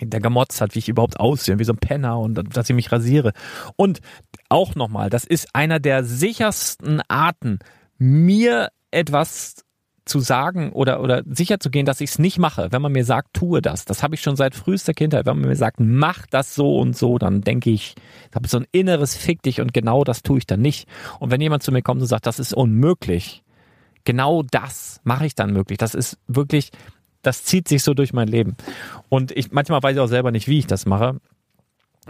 der 0.00 0.20
gemotzt 0.20 0.60
hat, 0.60 0.74
wie 0.74 0.78
ich 0.78 0.88
überhaupt 0.88 1.18
aussehe, 1.18 1.58
wie 1.58 1.64
so 1.64 1.72
ein 1.72 1.78
Penner 1.78 2.18
und 2.18 2.56
dass 2.56 2.70
ich 2.70 2.76
mich 2.76 2.92
rasiere. 2.92 3.32
Und 3.76 4.00
auch 4.48 4.74
nochmal, 4.74 5.10
das 5.10 5.24
ist 5.24 5.54
einer 5.54 5.80
der 5.80 6.04
sichersten 6.04 7.02
Arten, 7.08 7.58
mir 7.98 8.68
etwas 8.90 9.64
zu 10.10 10.20
sagen 10.20 10.72
oder, 10.72 11.00
oder 11.00 11.22
sicher 11.24 11.60
zu 11.60 11.70
gehen, 11.70 11.86
dass 11.86 12.00
ich 12.00 12.10
es 12.10 12.18
nicht 12.18 12.38
mache, 12.38 12.68
wenn 12.70 12.82
man 12.82 12.92
mir 12.92 13.04
sagt, 13.04 13.32
tue 13.32 13.62
das. 13.62 13.84
Das 13.84 14.02
habe 14.02 14.16
ich 14.16 14.20
schon 14.20 14.36
seit 14.36 14.54
frühester 14.54 14.92
Kindheit. 14.92 15.24
Wenn 15.24 15.38
man 15.38 15.48
mir 15.48 15.56
sagt, 15.56 15.78
mach 15.78 16.26
das 16.26 16.54
so 16.54 16.78
und 16.78 16.96
so, 16.96 17.16
dann 17.16 17.42
denke 17.42 17.70
ich, 17.70 17.94
ich 18.28 18.34
habe 18.34 18.48
so 18.48 18.58
ein 18.58 18.66
inneres 18.72 19.16
Fick 19.16 19.42
dich 19.42 19.60
und 19.60 19.72
genau 19.72 20.02
das 20.04 20.22
tue 20.22 20.38
ich 20.38 20.46
dann 20.46 20.60
nicht. 20.60 20.88
Und 21.20 21.30
wenn 21.30 21.40
jemand 21.40 21.62
zu 21.62 21.70
mir 21.70 21.82
kommt 21.82 22.00
und 22.00 22.08
sagt, 22.08 22.26
das 22.26 22.40
ist 22.40 22.52
unmöglich, 22.52 23.44
genau 24.04 24.42
das 24.42 25.00
mache 25.04 25.26
ich 25.26 25.36
dann 25.36 25.52
möglich. 25.52 25.78
Das 25.78 25.94
ist 25.94 26.18
wirklich, 26.26 26.70
das 27.22 27.44
zieht 27.44 27.68
sich 27.68 27.84
so 27.84 27.94
durch 27.94 28.12
mein 28.12 28.28
Leben. 28.28 28.56
Und 29.08 29.30
ich 29.30 29.52
manchmal 29.52 29.82
weiß 29.82 29.94
ich 29.94 30.00
auch 30.00 30.08
selber 30.08 30.32
nicht, 30.32 30.48
wie 30.48 30.58
ich 30.58 30.66
das 30.66 30.86
mache. 30.86 31.20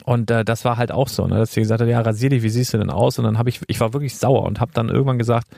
Und 0.05 0.31
äh, 0.31 0.45
das 0.45 0.65
war 0.65 0.79
halt 0.79 0.91
auch 0.91 1.09
so, 1.09 1.27
ne, 1.27 1.37
dass 1.37 1.53
sie 1.53 1.61
gesagt 1.61 1.83
hat, 1.83 1.89
ja, 1.89 2.01
rasier 2.01 2.31
dich, 2.31 2.43
wie 2.43 2.49
siehst 2.49 2.73
du 2.73 2.79
denn 2.79 2.91
aus? 2.91 3.19
Und 3.19 3.27
dann 3.27 3.37
habe 3.37 3.51
ich, 3.51 3.61
ich 3.67 3.81
war 3.81 3.93
wirklich 3.93 4.17
sauer 4.17 4.45
und 4.45 4.59
habe 4.59 4.73
dann 4.73 4.89
irgendwann 4.89 5.19
gesagt, 5.19 5.49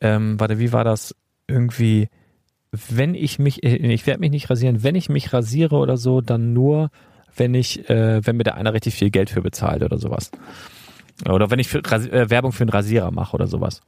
ähm, 0.00 0.40
warte, 0.40 0.58
wie 0.58 0.72
war 0.72 0.84
das? 0.84 1.14
Irgendwie, 1.48 2.08
wenn 2.72 3.14
ich 3.14 3.38
mich, 3.38 3.62
äh, 3.62 3.76
ich 3.92 4.06
werde 4.06 4.20
mich 4.20 4.30
nicht 4.30 4.50
rasieren, 4.50 4.82
wenn 4.82 4.94
ich 4.94 5.08
mich 5.08 5.32
rasiere 5.32 5.76
oder 5.76 5.96
so, 5.96 6.20
dann 6.20 6.52
nur, 6.52 6.90
wenn 7.36 7.54
ich, 7.54 7.88
äh, 7.88 8.24
wenn 8.26 8.36
mir 8.36 8.44
da 8.44 8.52
einer 8.52 8.72
richtig 8.72 8.94
viel 8.94 9.10
Geld 9.10 9.30
für 9.30 9.42
bezahlt 9.42 9.82
oder 9.82 9.98
sowas. 9.98 10.30
Oder 11.28 11.50
wenn 11.50 11.58
ich 11.58 11.68
für, 11.68 11.78
äh, 11.78 12.30
Werbung 12.30 12.52
für 12.52 12.64
einen 12.64 12.70
Rasierer 12.70 13.10
mache 13.10 13.34
oder 13.34 13.46
sowas. 13.46 13.80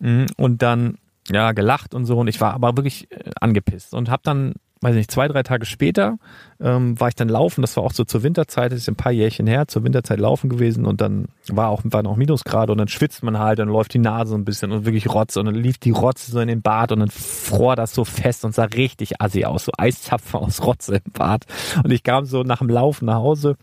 Mhm, 0.00 0.26
und 0.36 0.62
dann 0.62 0.98
ja, 1.30 1.52
gelacht 1.52 1.94
und 1.94 2.04
so. 2.04 2.18
Und 2.18 2.28
ich 2.28 2.40
war 2.40 2.54
aber 2.54 2.76
wirklich 2.76 3.10
äh, 3.10 3.30
angepisst 3.40 3.94
und 3.94 4.10
habe 4.10 4.22
dann, 4.24 4.54
weiß 4.84 4.94
nicht, 4.94 5.10
zwei, 5.10 5.26
drei 5.28 5.42
Tage 5.42 5.66
später 5.66 6.18
ähm, 6.60 6.98
war 7.00 7.08
ich 7.08 7.14
dann 7.14 7.28
laufen. 7.28 7.62
Das 7.62 7.76
war 7.76 7.84
auch 7.84 7.92
so 7.92 8.04
zur 8.04 8.22
Winterzeit, 8.22 8.70
das 8.70 8.80
ist 8.80 8.88
ein 8.88 8.96
paar 8.96 9.12
Jährchen 9.12 9.46
her, 9.46 9.66
zur 9.66 9.82
Winterzeit 9.82 10.20
laufen 10.20 10.48
gewesen 10.48 10.84
und 10.84 11.00
dann 11.00 11.26
war 11.48 11.70
auch 11.70 11.82
waren 11.84 12.06
auch 12.06 12.16
Minusgrade 12.16 12.70
und 12.70 12.78
dann 12.78 12.88
schwitzt 12.88 13.22
man 13.22 13.38
halt, 13.38 13.58
dann 13.58 13.68
läuft 13.68 13.94
die 13.94 13.98
Nase 13.98 14.30
so 14.30 14.36
ein 14.36 14.44
bisschen 14.44 14.70
und 14.70 14.84
wirklich 14.84 15.08
Rotz 15.08 15.36
und 15.36 15.46
dann 15.46 15.54
lief 15.54 15.78
die 15.78 15.90
Rotze 15.90 16.30
so 16.30 16.38
in 16.38 16.48
den 16.48 16.62
Bad 16.62 16.92
und 16.92 17.00
dann 17.00 17.10
fror 17.10 17.76
das 17.76 17.94
so 17.94 18.04
fest 18.04 18.44
und 18.44 18.54
sah 18.54 18.64
richtig 18.64 19.20
assi 19.20 19.44
aus, 19.44 19.64
so 19.64 19.72
Eiszapfen 19.76 20.40
aus 20.40 20.62
Rotze 20.62 20.96
im 20.96 21.12
Bad. 21.12 21.44
Und 21.82 21.90
ich 21.90 22.02
kam 22.02 22.26
so 22.26 22.42
nach 22.42 22.58
dem 22.58 22.68
Laufen 22.68 23.06
nach 23.06 23.16
Hause 23.16 23.56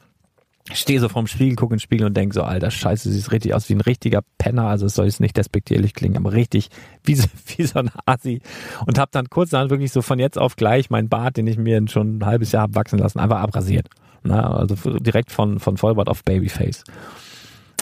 stehe 0.74 1.00
so 1.00 1.10
vorm 1.10 1.28
Spiegel, 1.28 1.56
gucke 1.56 1.74
ins 1.74 1.84
Spiegel 1.84 2.08
und 2.08 2.16
denke 2.16 2.36
so, 2.36 2.44
alter 2.44 2.72
Scheiße, 2.72 3.12
sieht 3.12 3.32
richtig 3.32 3.54
aus 3.54 3.70
wie 3.70 3.74
ein 3.74 3.82
richtiger 3.82 4.22
Penner, 4.38 4.68
also 4.68 4.86
es 4.86 4.96
soll 4.96 5.06
jetzt 5.06 5.20
nicht 5.20 5.38
despektierlich 5.38 5.94
klingen, 5.94 6.18
aber 6.18 6.34
richtig 6.34 6.70
wie 7.04 7.16
so, 7.16 7.28
wie 7.58 7.64
so 7.64 7.80
ein 7.80 7.90
Asi 8.06 8.42
und 8.86 9.00
habe 9.00 9.10
dann 9.12 9.30
kurz 9.30 9.52
dann 9.52 9.70
wirklich 9.70 9.92
so 9.92 10.02
von 10.02 10.20
jetzt 10.20 10.38
auf 10.38 10.56
gleich 10.56 10.90
meinen 10.90 11.10
Bart, 11.10 11.38
den 11.38 11.48
ich 11.48 11.58
mir 11.58 11.82
schon 11.88 12.18
ein 12.18 12.26
halbes 12.26 12.52
Jahr 12.52 12.64
hab 12.64 12.76
wachsen 12.76 13.00
lassen, 13.00 13.20
einfach 13.20 13.40
abrasiert. 13.40 13.88
Na, 14.24 14.54
also 14.54 14.76
direkt 15.00 15.32
von, 15.32 15.60
von 15.60 15.78
Vollbart 15.78 16.08
auf 16.08 16.24
Babyface. 16.24 16.84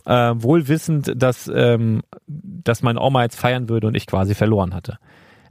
Äh, 0.05 0.33
wohl 0.37 0.69
wissend, 0.69 1.11
dass, 1.13 1.51
ähm, 1.53 2.01
dass 2.27 2.81
meine 2.81 3.01
Oma 3.01 3.23
jetzt 3.23 3.35
feiern 3.35 3.67
würde 3.67 3.87
und 3.87 3.95
ich 3.95 4.07
quasi 4.07 4.33
verloren 4.35 4.73
hatte. 4.73 4.99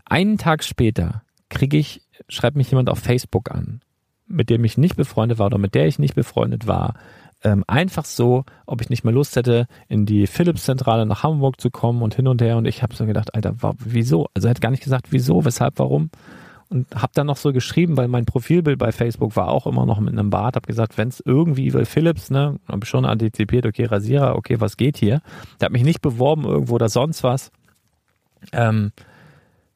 Einen 0.06 0.38
Tag 0.38 0.64
später 0.64 1.22
kriege 1.50 1.76
ich, 1.76 2.00
schreibt 2.30 2.56
mich 2.56 2.70
jemand 2.70 2.88
auf 2.88 3.00
Facebook 3.00 3.50
an 3.50 3.82
mit 4.28 4.50
dem 4.50 4.64
ich 4.64 4.78
nicht 4.78 4.96
befreundet 4.96 5.38
war 5.38 5.46
oder 5.46 5.58
mit 5.58 5.74
der 5.74 5.86
ich 5.86 5.98
nicht 5.98 6.14
befreundet 6.14 6.66
war, 6.66 6.94
ähm, 7.44 7.64
einfach 7.66 8.04
so, 8.04 8.44
ob 8.66 8.80
ich 8.80 8.90
nicht 8.90 9.04
mehr 9.04 9.12
Lust 9.14 9.36
hätte, 9.36 9.66
in 9.88 10.06
die 10.06 10.26
Philips-Zentrale 10.26 11.06
nach 11.06 11.22
Hamburg 11.22 11.60
zu 11.60 11.70
kommen 11.70 12.02
und 12.02 12.14
hin 12.14 12.26
und 12.26 12.42
her. 12.42 12.56
Und 12.56 12.66
ich 12.66 12.82
habe 12.82 12.94
so 12.94 13.06
gedacht, 13.06 13.34
Alter, 13.34 13.54
wieso? 13.78 14.26
Also 14.34 14.48
er 14.48 14.50
hat 14.50 14.60
gar 14.60 14.70
nicht 14.70 14.82
gesagt, 14.82 15.06
wieso, 15.10 15.44
weshalb, 15.44 15.78
warum. 15.78 16.10
Und 16.68 16.86
habe 16.94 17.12
dann 17.14 17.26
noch 17.26 17.38
so 17.38 17.52
geschrieben, 17.52 17.96
weil 17.96 18.08
mein 18.08 18.26
Profilbild 18.26 18.78
bei 18.78 18.92
Facebook 18.92 19.36
war 19.36 19.48
auch 19.48 19.66
immer 19.66 19.86
noch 19.86 20.00
mit 20.00 20.12
einem 20.12 20.30
Bart. 20.30 20.56
Habe 20.56 20.66
gesagt, 20.66 20.98
wenn 20.98 21.08
es 21.08 21.20
irgendwie, 21.24 21.72
weil 21.72 21.86
Philips, 21.86 22.30
ne, 22.30 22.58
habe 22.68 22.84
schon 22.84 23.06
antizipiert, 23.06 23.64
okay, 23.64 23.86
Rasierer, 23.86 24.36
okay, 24.36 24.60
was 24.60 24.76
geht 24.76 24.98
hier? 24.98 25.22
Der 25.60 25.66
hat 25.66 25.72
mich 25.72 25.84
nicht 25.84 26.02
beworben 26.02 26.44
irgendwo 26.44 26.74
oder 26.74 26.88
sonst 26.88 27.22
was. 27.22 27.50
Ähm, 28.52 28.92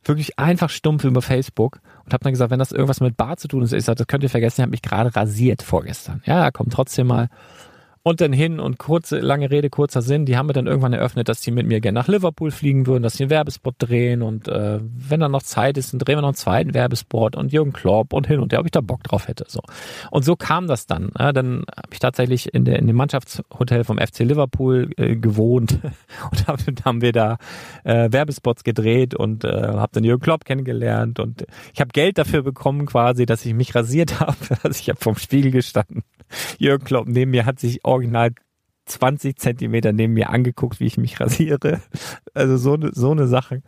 wirklich 0.04 0.38
einfach 0.38 0.70
stumpf 0.70 1.04
über 1.04 1.22
Facebook 1.22 1.80
und 2.04 2.12
habe 2.12 2.24
dann 2.24 2.32
gesagt, 2.32 2.50
wenn 2.50 2.58
das 2.58 2.72
irgendwas 2.72 3.00
mit 3.00 3.16
Bar 3.16 3.36
zu 3.36 3.48
tun 3.48 3.62
ist, 3.62 3.72
ich 3.72 3.84
sage, 3.84 3.96
das 3.96 4.06
könnt 4.06 4.22
ihr 4.22 4.30
vergessen, 4.30 4.60
ich 4.60 4.62
habe 4.62 4.70
mich 4.70 4.82
gerade 4.82 5.14
rasiert 5.14 5.62
vorgestern. 5.62 6.22
Ja, 6.26 6.50
kommt 6.50 6.72
trotzdem 6.72 7.06
mal 7.06 7.28
und 8.04 8.20
dann 8.20 8.32
hin 8.32 8.58
und 8.58 8.78
kurze, 8.78 9.20
lange 9.20 9.50
Rede, 9.50 9.70
kurzer 9.70 10.02
Sinn, 10.02 10.26
die 10.26 10.36
haben 10.36 10.46
mir 10.46 10.52
dann 10.52 10.66
irgendwann 10.66 10.92
eröffnet, 10.92 11.28
dass 11.28 11.42
sie 11.42 11.52
mit 11.52 11.66
mir 11.66 11.80
gerne 11.80 11.98
nach 11.98 12.08
Liverpool 12.08 12.50
fliegen 12.50 12.86
würden, 12.86 13.02
dass 13.02 13.14
sie 13.14 13.24
einen 13.24 13.30
Werbespot 13.30 13.74
drehen 13.78 14.22
und 14.22 14.48
äh, 14.48 14.80
wenn 14.82 15.20
dann 15.20 15.30
noch 15.30 15.42
Zeit 15.42 15.78
ist, 15.78 15.92
dann 15.92 16.00
drehen 16.00 16.16
wir 16.16 16.22
noch 16.22 16.28
einen 16.28 16.34
zweiten 16.34 16.74
Werbespot 16.74 17.36
und 17.36 17.52
Jürgen 17.52 17.72
Klopp 17.72 18.12
und 18.12 18.26
hin 18.26 18.40
und 18.40 18.52
her, 18.52 18.60
ob 18.60 18.66
ich 18.66 18.72
da 18.72 18.80
Bock 18.80 19.04
drauf 19.04 19.28
hätte. 19.28 19.44
So. 19.46 19.60
Und 20.10 20.24
so 20.24 20.34
kam 20.34 20.66
das 20.66 20.86
dann. 20.86 21.10
Ja, 21.18 21.32
dann 21.32 21.64
habe 21.76 21.88
ich 21.92 22.00
tatsächlich 22.00 22.52
in, 22.52 22.64
der, 22.64 22.78
in 22.78 22.88
dem 22.88 22.96
Mannschaftshotel 22.96 23.84
vom 23.84 23.98
FC 23.98 24.20
Liverpool 24.20 24.90
äh, 24.96 25.14
gewohnt 25.14 25.78
und 26.30 26.46
hab, 26.48 26.60
haben 26.84 27.02
wir 27.02 27.12
da 27.12 27.38
äh, 27.84 28.10
Werbespots 28.10 28.64
gedreht 28.64 29.14
und 29.14 29.44
äh, 29.44 29.48
habe 29.48 29.92
dann 29.92 30.04
Jürgen 30.04 30.22
Klopp 30.22 30.44
kennengelernt 30.44 31.20
und 31.20 31.44
ich 31.72 31.80
habe 31.80 31.90
Geld 31.92 32.18
dafür 32.18 32.42
bekommen 32.42 32.86
quasi, 32.86 33.26
dass 33.26 33.46
ich 33.46 33.54
mich 33.54 33.74
rasiert 33.74 34.18
habe. 34.20 34.36
Also 34.62 34.80
ich 34.80 34.88
habe 34.88 34.98
vom 34.98 35.16
Spiegel 35.16 35.52
gestanden 35.52 36.02
Jürgen 36.58 36.84
Klopp 36.84 37.08
neben 37.08 37.30
mir 37.30 37.46
hat 37.46 37.60
sich 37.60 37.84
original 37.84 38.32
20 38.86 39.38
Zentimeter 39.38 39.92
neben 39.92 40.14
mir 40.14 40.30
angeguckt, 40.30 40.80
wie 40.80 40.86
ich 40.86 40.98
mich 40.98 41.20
rasiere. 41.20 41.80
Also 42.34 42.56
so 42.56 42.74
eine 42.74 42.90
so 42.92 43.10
eine 43.10 43.26
Sache. 43.26 43.62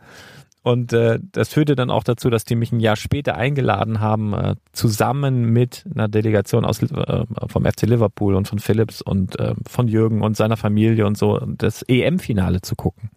Und 0.65 0.93
äh, 0.93 1.19
das 1.31 1.49
führte 1.49 1.75
dann 1.75 1.91
auch 1.91 2.03
dazu, 2.03 2.31
dass 2.31 2.43
die 2.43 2.55
mich 2.55 2.71
ein 2.71 2.79
Jahr 2.79 2.95
später 2.95 3.35
eingeladen 3.35 3.99
haben, 3.99 4.33
äh, 4.33 4.55
zusammen 4.71 5.53
mit 5.53 5.85
einer 5.93 6.07
Delegation 6.07 6.65
aus 6.65 6.81
äh, 6.81 7.25
vom 7.47 7.65
FC 7.65 7.83
Liverpool 7.83 8.33
und 8.33 8.47
von 8.47 8.57
Philips 8.57 9.03
und 9.03 9.39
äh, 9.39 9.53
von 9.67 9.87
Jürgen 9.87 10.23
und 10.23 10.35
seiner 10.35 10.57
Familie 10.57 11.05
und 11.05 11.19
so 11.19 11.37
das 11.45 11.83
EM-Finale 11.83 12.61
zu 12.61 12.75
gucken. 12.75 13.11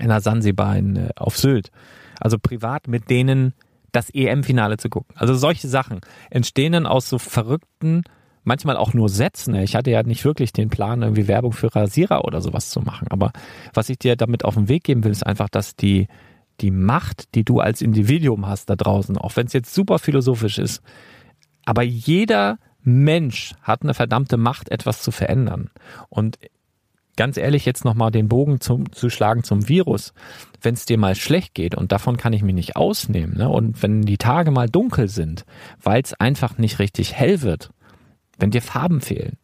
In 0.00 0.06
der 0.06 0.20
Sansibar 0.20 0.76
in, 0.76 0.94
äh, 0.94 1.08
auf 1.16 1.36
Sylt. 1.36 1.72
Also 2.20 2.38
privat 2.38 2.86
mit 2.86 3.10
denen 3.10 3.54
das 3.90 4.10
EM-Finale 4.10 4.76
zu 4.76 4.88
gucken. 4.88 5.16
Also 5.16 5.34
solche 5.34 5.66
Sachen 5.66 6.00
entstehen 6.30 6.74
dann 6.74 6.86
aus 6.86 7.08
so 7.08 7.18
verrückten 7.18 8.04
manchmal 8.44 8.76
auch 8.76 8.94
nur 8.94 9.08
Sätzen. 9.08 9.54
Ich 9.54 9.76
hatte 9.76 9.90
ja 9.90 10.02
nicht 10.02 10.24
wirklich 10.24 10.52
den 10.52 10.68
Plan, 10.68 11.02
irgendwie 11.02 11.28
Werbung 11.28 11.52
für 11.52 11.74
Rasierer 11.74 12.24
oder 12.24 12.40
sowas 12.40 12.70
zu 12.70 12.80
machen. 12.80 13.08
Aber 13.08 13.32
was 13.72 13.88
ich 13.88 13.98
dir 13.98 14.16
damit 14.16 14.44
auf 14.44 14.54
den 14.54 14.68
Weg 14.68 14.84
geben 14.84 15.04
will, 15.04 15.12
ist 15.12 15.26
einfach, 15.26 15.48
dass 15.48 15.76
die, 15.76 16.08
die 16.60 16.70
Macht, 16.70 17.34
die 17.34 17.44
du 17.44 17.60
als 17.60 17.82
Individuum 17.82 18.46
hast 18.46 18.70
da 18.70 18.76
draußen, 18.76 19.16
auch 19.16 19.36
wenn 19.36 19.46
es 19.46 19.52
jetzt 19.52 19.74
super 19.74 19.98
philosophisch 19.98 20.58
ist, 20.58 20.82
aber 21.64 21.82
jeder 21.82 22.58
Mensch 22.82 23.54
hat 23.62 23.82
eine 23.82 23.94
verdammte 23.94 24.36
Macht, 24.36 24.70
etwas 24.70 25.02
zu 25.02 25.12
verändern. 25.12 25.70
Und 26.08 26.38
ganz 27.16 27.36
ehrlich, 27.36 27.64
jetzt 27.64 27.84
nochmal 27.84 28.10
den 28.10 28.28
Bogen 28.28 28.60
zum, 28.60 28.90
zu 28.92 29.10
schlagen 29.10 29.44
zum 29.44 29.68
Virus. 29.68 30.12
Wenn 30.60 30.74
es 30.74 30.86
dir 30.86 30.98
mal 30.98 31.14
schlecht 31.14 31.54
geht, 31.54 31.76
und 31.76 31.92
davon 31.92 32.16
kann 32.16 32.32
ich 32.32 32.42
mich 32.42 32.54
nicht 32.54 32.76
ausnehmen, 32.76 33.36
ne? 33.36 33.48
und 33.48 33.82
wenn 33.82 34.02
die 34.02 34.18
Tage 34.18 34.50
mal 34.50 34.68
dunkel 34.68 35.08
sind, 35.08 35.44
weil 35.80 36.02
es 36.02 36.14
einfach 36.14 36.58
nicht 36.58 36.78
richtig 36.78 37.14
hell 37.14 37.42
wird, 37.42 37.70
wenn 38.38 38.50
dir 38.50 38.62
Farben 38.62 39.00
fehlen. 39.00 39.36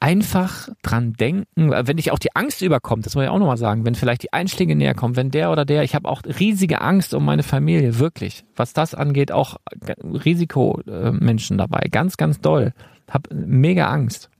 Einfach 0.00 0.68
dran 0.82 1.14
denken, 1.14 1.70
wenn 1.70 1.96
dich 1.96 2.12
auch 2.12 2.20
die 2.20 2.36
Angst 2.36 2.62
überkommt, 2.62 3.04
das 3.04 3.16
muss 3.16 3.24
ich 3.24 3.30
auch 3.30 3.38
nochmal 3.40 3.56
sagen, 3.56 3.84
wenn 3.84 3.96
vielleicht 3.96 4.22
die 4.22 4.32
Einschläge 4.32 4.76
näher 4.76 4.94
kommen, 4.94 5.16
wenn 5.16 5.32
der 5.32 5.50
oder 5.50 5.64
der, 5.64 5.82
ich 5.82 5.96
habe 5.96 6.08
auch 6.08 6.22
riesige 6.24 6.80
Angst 6.80 7.14
um 7.14 7.24
meine 7.24 7.42
Familie, 7.42 7.98
wirklich. 7.98 8.44
Was 8.54 8.72
das 8.72 8.94
angeht, 8.94 9.32
auch 9.32 9.56
Risikomenschen 10.04 11.58
dabei, 11.58 11.88
ganz, 11.90 12.16
ganz 12.16 12.40
doll. 12.40 12.72
Hab 13.10 13.28
mega 13.32 13.88
Angst. 13.88 14.30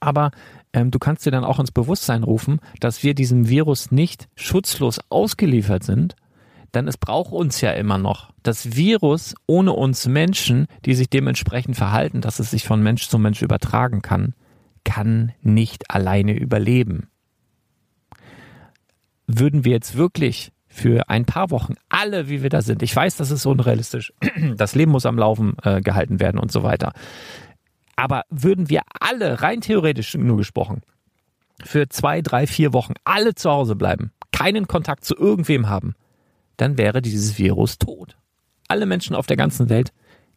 Aber 0.00 0.30
ähm, 0.72 0.90
du 0.90 0.98
kannst 0.98 1.26
dir 1.26 1.30
dann 1.30 1.44
auch 1.44 1.58
ins 1.58 1.70
Bewusstsein 1.70 2.22
rufen, 2.22 2.60
dass 2.80 3.02
wir 3.02 3.14
diesem 3.14 3.48
Virus 3.48 3.90
nicht 3.90 4.28
schutzlos 4.36 5.00
ausgeliefert 5.10 5.84
sind, 5.84 6.16
denn 6.74 6.88
es 6.88 6.96
braucht 6.96 7.32
uns 7.32 7.60
ja 7.60 7.72
immer 7.72 7.98
noch. 7.98 8.30
Das 8.42 8.76
Virus 8.76 9.34
ohne 9.46 9.72
uns 9.72 10.06
Menschen, 10.06 10.66
die 10.84 10.94
sich 10.94 11.08
dementsprechend 11.10 11.76
verhalten, 11.76 12.20
dass 12.20 12.38
es 12.38 12.50
sich 12.50 12.64
von 12.64 12.82
Mensch 12.82 13.08
zu 13.08 13.18
Mensch 13.18 13.42
übertragen 13.42 14.02
kann, 14.02 14.34
kann 14.84 15.32
nicht 15.42 15.90
alleine 15.90 16.32
überleben. 16.32 17.08
Würden 19.26 19.64
wir 19.64 19.72
jetzt 19.72 19.96
wirklich 19.96 20.52
für 20.68 21.08
ein 21.08 21.24
paar 21.24 21.50
Wochen 21.50 21.74
alle, 21.88 22.28
wie 22.28 22.42
wir 22.42 22.50
da 22.50 22.60
sind, 22.60 22.82
ich 22.82 22.94
weiß, 22.94 23.16
das 23.16 23.30
ist 23.30 23.46
unrealistisch, 23.46 24.12
das 24.56 24.74
Leben 24.74 24.92
muss 24.92 25.06
am 25.06 25.18
Laufen 25.18 25.56
äh, 25.62 25.80
gehalten 25.80 26.20
werden 26.20 26.38
und 26.38 26.52
so 26.52 26.62
weiter. 26.62 26.92
Aber 27.96 28.22
würden 28.28 28.68
wir 28.68 28.82
alle, 29.00 29.42
rein 29.42 29.62
theoretisch 29.62 30.14
nur 30.14 30.36
gesprochen, 30.36 30.82
für 31.64 31.88
zwei, 31.88 32.20
drei, 32.20 32.46
vier 32.46 32.74
Wochen 32.74 32.92
alle 33.04 33.34
zu 33.34 33.50
Hause 33.50 33.74
bleiben, 33.74 34.12
keinen 34.32 34.68
Kontakt 34.68 35.04
zu 35.04 35.16
irgendwem 35.16 35.68
haben, 35.68 35.94
dann 36.56 36.78
wäre 36.78 37.02
dieses 37.02 37.38
Virus 37.38 37.78
tot. 37.78 38.16
Alle 38.68 38.86
Menschen 38.86 39.14
auf 39.14 39.26
der 39.26 39.36
ganzen 39.36 39.68
Welt 39.68 39.92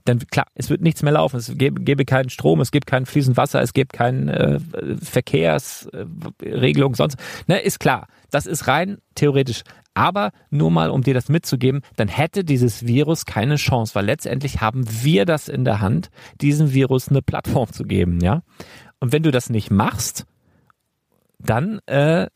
dann 0.10 0.20
klar, 0.20 0.48
es 0.56 0.70
wird 0.70 0.82
nichts 0.82 1.04
mehr 1.04 1.14
laufen. 1.14 1.38
Es 1.38 1.52
gäbe, 1.56 1.82
gäbe 1.82 2.06
keinen 2.06 2.30
Strom, 2.30 2.62
es 2.62 2.72
gibt 2.72 2.88
kein 2.88 3.06
fließend 3.06 3.38
Wasser, 3.38 3.62
es 3.62 3.74
gibt 3.74 3.94
keine 3.94 4.34
äh, 4.34 4.60
Verkehrsregelung, 5.02 6.96
sonst. 6.96 7.18
Ne, 7.48 7.60
ist 7.60 7.80
klar. 7.80 8.08
Das 8.32 8.46
ist 8.46 8.68
rein 8.68 8.98
theoretisch. 9.16 9.64
Aber 9.94 10.32
nur 10.50 10.72
mal, 10.72 10.90
um 10.90 11.02
dir 11.02 11.14
das 11.14 11.30
mitzugeben, 11.30 11.82
dann 11.96 12.08
hätte 12.08 12.44
dieses 12.44 12.86
Virus 12.86 13.26
keine 13.26 13.56
Chance, 13.56 13.96
weil 13.96 14.06
letztendlich 14.06 14.62
haben 14.62 14.86
wir 14.88 15.26
das 15.26 15.48
in 15.48 15.66
der 15.66 15.82
Hand, 15.82 16.10
diesem 16.42 16.74
Virus 16.74 17.10
eine 17.10 17.22
Plattform 17.22 17.72
zu 17.72 17.84
geben, 17.84 18.20
ja. 18.22 18.42
Und 19.00 19.12
wenn 19.12 19.24
du 19.24 19.32
das 19.32 19.50
nicht 19.50 19.72
machst, 19.72 20.26
dann 21.40 21.80
äh, 21.86 22.28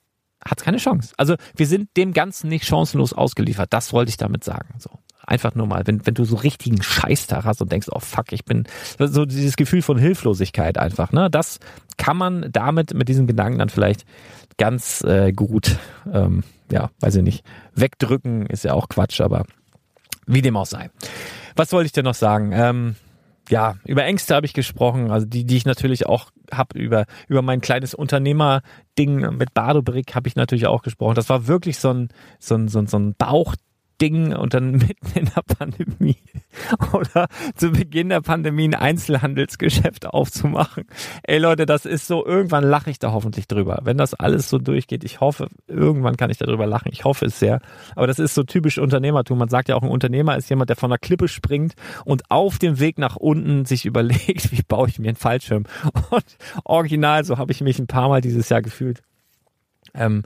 hat 0.45 0.59
es 0.59 0.63
keine 0.63 0.77
Chance. 0.77 1.13
Also 1.17 1.35
wir 1.55 1.67
sind 1.67 1.95
dem 1.97 2.13
Ganzen 2.13 2.49
nicht 2.49 2.65
chancenlos 2.65 3.13
ausgeliefert. 3.13 3.71
Das 3.71 3.93
wollte 3.93 4.09
ich 4.09 4.17
damit 4.17 4.43
sagen. 4.43 4.75
So. 4.79 4.89
Einfach 5.25 5.55
nur 5.55 5.67
mal, 5.67 5.87
wenn, 5.87 6.05
wenn 6.05 6.15
du 6.15 6.25
so 6.25 6.35
richtigen 6.35 6.81
Scheißtag 6.81 7.45
hast 7.45 7.61
und 7.61 7.71
denkst, 7.71 7.87
oh 7.91 7.99
fuck, 7.99 8.33
ich 8.33 8.43
bin 8.43 8.65
so 8.99 9.25
dieses 9.25 9.55
Gefühl 9.55 9.81
von 9.81 9.97
Hilflosigkeit 9.97 10.77
einfach, 10.77 11.13
ne? 11.13 11.29
Das 11.29 11.59
kann 11.97 12.17
man 12.17 12.49
damit 12.51 12.93
mit 12.93 13.07
diesen 13.07 13.25
Gedanken 13.25 13.59
dann 13.59 13.69
vielleicht 13.69 14.05
ganz 14.57 15.01
äh, 15.03 15.31
gut, 15.31 15.77
ähm, 16.11 16.43
ja, 16.69 16.89
weiß 16.99 17.15
ich 17.15 17.23
nicht, 17.23 17.45
wegdrücken, 17.73 18.47
ist 18.47 18.65
ja 18.65 18.73
auch 18.73 18.89
Quatsch, 18.89 19.21
aber 19.21 19.45
wie 20.27 20.41
dem 20.41 20.57
auch 20.57 20.65
sei. 20.65 20.89
Was 21.55 21.71
wollte 21.71 21.85
ich 21.85 21.93
denn 21.93 22.05
noch 22.05 22.15
sagen? 22.15 22.51
Ähm, 22.53 22.95
ja, 23.49 23.75
über 23.85 24.03
Ängste 24.05 24.35
habe 24.35 24.45
ich 24.45 24.53
gesprochen, 24.53 25.11
also 25.11 25.25
die, 25.25 25.45
die 25.45 25.57
ich 25.57 25.65
natürlich 25.65 26.05
auch 26.05 26.31
habe 26.51 26.77
über 26.79 27.05
über 27.27 27.41
mein 27.41 27.61
kleines 27.61 27.93
Unternehmerding 27.93 29.35
mit 29.35 29.53
Badobrick 29.53 30.15
habe 30.15 30.27
ich 30.27 30.35
natürlich 30.35 30.67
auch 30.67 30.81
gesprochen. 30.81 31.15
Das 31.15 31.29
war 31.29 31.47
wirklich 31.47 31.77
so 31.77 31.89
ein 31.89 32.09
so 32.39 32.55
ein 32.55 32.67
so 32.67 32.79
ein, 32.79 32.87
so 32.87 32.97
ein 32.97 33.15
Bauch 33.15 33.55
Ding 34.03 34.35
und 34.35 34.53
dann 34.53 34.71
mitten 34.71 35.17
in 35.17 35.29
der 35.33 35.41
Pandemie 35.41 36.17
oder 36.93 37.27
zu 37.55 37.71
Beginn 37.71 38.09
der 38.09 38.19
Pandemie 38.19 38.67
ein 38.67 38.75
Einzelhandelsgeschäft 38.75 40.07
aufzumachen. 40.07 40.83
Ey 41.23 41.37
Leute, 41.37 41.65
das 41.65 41.85
ist 41.85 42.07
so, 42.07 42.25
irgendwann 42.25 42.65
lache 42.65 42.89
ich 42.89 42.99
da 42.99 43.13
hoffentlich 43.13 43.47
drüber. 43.47 43.79
Wenn 43.83 43.97
das 43.97 44.13
alles 44.13 44.49
so 44.49 44.57
durchgeht, 44.57 45.05
ich 45.05 45.21
hoffe, 45.21 45.47
irgendwann 45.67 46.17
kann 46.17 46.29
ich 46.29 46.37
darüber 46.37 46.67
lachen. 46.67 46.89
Ich 46.91 47.05
hoffe 47.05 47.27
es 47.27 47.39
sehr. 47.39 47.61
Aber 47.95 48.07
das 48.07 48.19
ist 48.19 48.35
so 48.35 48.43
typisch 48.43 48.77
Unternehmertum. 48.77 49.37
Man 49.37 49.47
sagt 49.47 49.69
ja 49.69 49.75
auch, 49.75 49.83
ein 49.83 49.89
Unternehmer 49.89 50.35
ist 50.35 50.49
jemand, 50.49 50.69
der 50.69 50.75
von 50.75 50.89
der 50.89 50.99
Klippe 50.99 51.29
springt 51.29 51.73
und 52.03 52.23
auf 52.29 52.59
dem 52.59 52.79
Weg 52.81 52.97
nach 52.97 53.15
unten 53.15 53.63
sich 53.63 53.85
überlegt, 53.93 54.51
wie 54.51 54.63
baue 54.63 54.89
ich 54.89 54.99
mir 54.99 55.07
einen 55.07 55.15
Fallschirm. 55.15 55.63
Und 56.09 56.25
original, 56.65 57.23
so 57.23 57.37
habe 57.37 57.53
ich 57.53 57.61
mich 57.61 57.79
ein 57.79 57.87
paar 57.87 58.09
Mal 58.09 58.19
dieses 58.19 58.49
Jahr 58.49 58.61
gefühlt. 58.61 59.01
Ähm, 59.93 60.23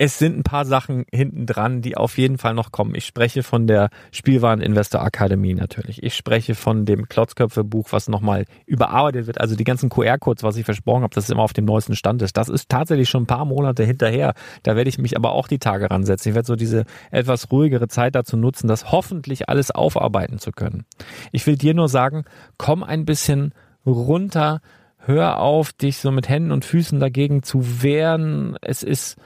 es 0.00 0.16
sind 0.16 0.38
ein 0.38 0.44
paar 0.44 0.64
Sachen 0.64 1.04
hinten 1.12 1.44
dran, 1.44 1.82
die 1.82 1.96
auf 1.96 2.18
jeden 2.18 2.38
Fall 2.38 2.54
noch 2.54 2.70
kommen. 2.70 2.94
Ich 2.94 3.04
spreche 3.04 3.42
von 3.42 3.66
der 3.66 3.90
Spielwareninvestor 4.12 5.02
Akademie 5.02 5.54
natürlich. 5.54 6.04
Ich 6.04 6.14
spreche 6.14 6.54
von 6.54 6.86
dem 6.86 7.08
Klotzköpfe-Buch, 7.08 7.88
was 7.90 8.08
nochmal 8.08 8.44
überarbeitet 8.64 9.26
wird. 9.26 9.40
Also 9.40 9.56
die 9.56 9.64
ganzen 9.64 9.88
QR-Codes, 9.90 10.44
was 10.44 10.56
ich 10.56 10.64
versprochen 10.64 11.02
habe, 11.02 11.12
dass 11.12 11.24
es 11.24 11.30
immer 11.30 11.42
auf 11.42 11.52
dem 11.52 11.64
neuesten 11.64 11.96
Stand 11.96 12.22
ist. 12.22 12.36
Das 12.36 12.48
ist 12.48 12.68
tatsächlich 12.68 13.08
schon 13.08 13.24
ein 13.24 13.26
paar 13.26 13.44
Monate 13.44 13.82
hinterher. 13.82 14.34
Da 14.62 14.76
werde 14.76 14.88
ich 14.88 14.98
mich 14.98 15.16
aber 15.16 15.32
auch 15.32 15.48
die 15.48 15.58
Tage 15.58 15.90
ransetzen. 15.90 16.30
Ich 16.30 16.36
werde 16.36 16.46
so 16.46 16.54
diese 16.54 16.84
etwas 17.10 17.50
ruhigere 17.50 17.88
Zeit 17.88 18.14
dazu 18.14 18.36
nutzen, 18.36 18.68
das 18.68 18.92
hoffentlich 18.92 19.48
alles 19.48 19.72
aufarbeiten 19.72 20.38
zu 20.38 20.52
können. 20.52 20.84
Ich 21.32 21.44
will 21.48 21.56
dir 21.56 21.74
nur 21.74 21.88
sagen, 21.88 22.24
komm 22.56 22.84
ein 22.84 23.04
bisschen 23.04 23.52
runter, 23.84 24.60
hör 24.98 25.40
auf, 25.40 25.72
dich 25.72 25.98
so 25.98 26.12
mit 26.12 26.28
Händen 26.28 26.52
und 26.52 26.64
Füßen 26.64 27.00
dagegen 27.00 27.42
zu 27.42 27.82
wehren. 27.82 28.56
Es 28.60 28.84
ist 28.84 29.16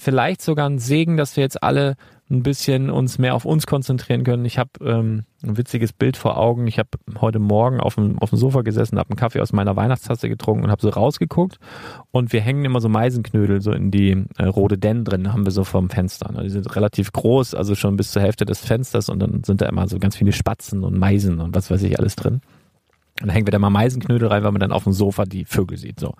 vielleicht 0.00 0.42
sogar 0.42 0.68
ein 0.68 0.78
Segen, 0.78 1.16
dass 1.16 1.36
wir 1.36 1.42
jetzt 1.42 1.62
alle 1.62 1.96
ein 2.30 2.44
bisschen 2.44 2.90
uns 2.90 3.18
mehr 3.18 3.34
auf 3.34 3.44
uns 3.44 3.66
konzentrieren 3.66 4.22
können. 4.22 4.44
Ich 4.44 4.56
habe 4.56 4.70
ähm, 4.82 5.24
ein 5.42 5.56
witziges 5.56 5.92
Bild 5.92 6.16
vor 6.16 6.36
Augen. 6.36 6.68
Ich 6.68 6.78
habe 6.78 6.90
heute 7.20 7.40
Morgen 7.40 7.80
auf 7.80 7.96
dem, 7.96 8.18
auf 8.20 8.30
dem 8.30 8.38
Sofa 8.38 8.62
gesessen, 8.62 8.98
habe 8.98 9.10
einen 9.10 9.18
Kaffee 9.18 9.40
aus 9.40 9.52
meiner 9.52 9.74
Weihnachtstasse 9.74 10.28
getrunken 10.28 10.64
und 10.64 10.70
habe 10.70 10.80
so 10.80 10.90
rausgeguckt. 10.90 11.58
Und 12.12 12.32
wir 12.32 12.40
hängen 12.40 12.64
immer 12.64 12.80
so 12.80 12.88
Meisenknödel 12.88 13.60
so 13.60 13.72
in 13.72 13.90
die 13.90 14.24
äh, 14.38 14.44
Rhododendren 14.44 15.32
haben 15.32 15.44
wir 15.44 15.50
so 15.50 15.64
vom 15.64 15.90
Fenster. 15.90 16.32
Ne? 16.32 16.44
Die 16.44 16.50
sind 16.50 16.74
relativ 16.76 17.12
groß, 17.12 17.54
also 17.54 17.74
schon 17.74 17.96
bis 17.96 18.12
zur 18.12 18.22
Hälfte 18.22 18.44
des 18.44 18.60
Fensters 18.60 19.08
und 19.08 19.18
dann 19.18 19.42
sind 19.42 19.60
da 19.60 19.66
immer 19.66 19.88
so 19.88 19.98
ganz 19.98 20.16
viele 20.16 20.32
Spatzen 20.32 20.84
und 20.84 20.96
Meisen 20.96 21.40
und 21.40 21.54
was 21.54 21.68
weiß 21.70 21.82
ich 21.82 21.98
alles 21.98 22.14
drin. 22.14 22.42
Und 23.20 23.26
dann 23.26 23.34
hängen 23.34 23.46
wir 23.46 23.52
da 23.52 23.58
mal 23.58 23.70
Meisenknödel 23.70 24.28
rein, 24.28 24.42
weil 24.42 24.52
man 24.52 24.60
dann 24.60 24.72
auf 24.72 24.84
dem 24.84 24.94
Sofa 24.94 25.24
die 25.24 25.44
Vögel 25.44 25.76
sieht. 25.76 26.00
So. 26.00 26.14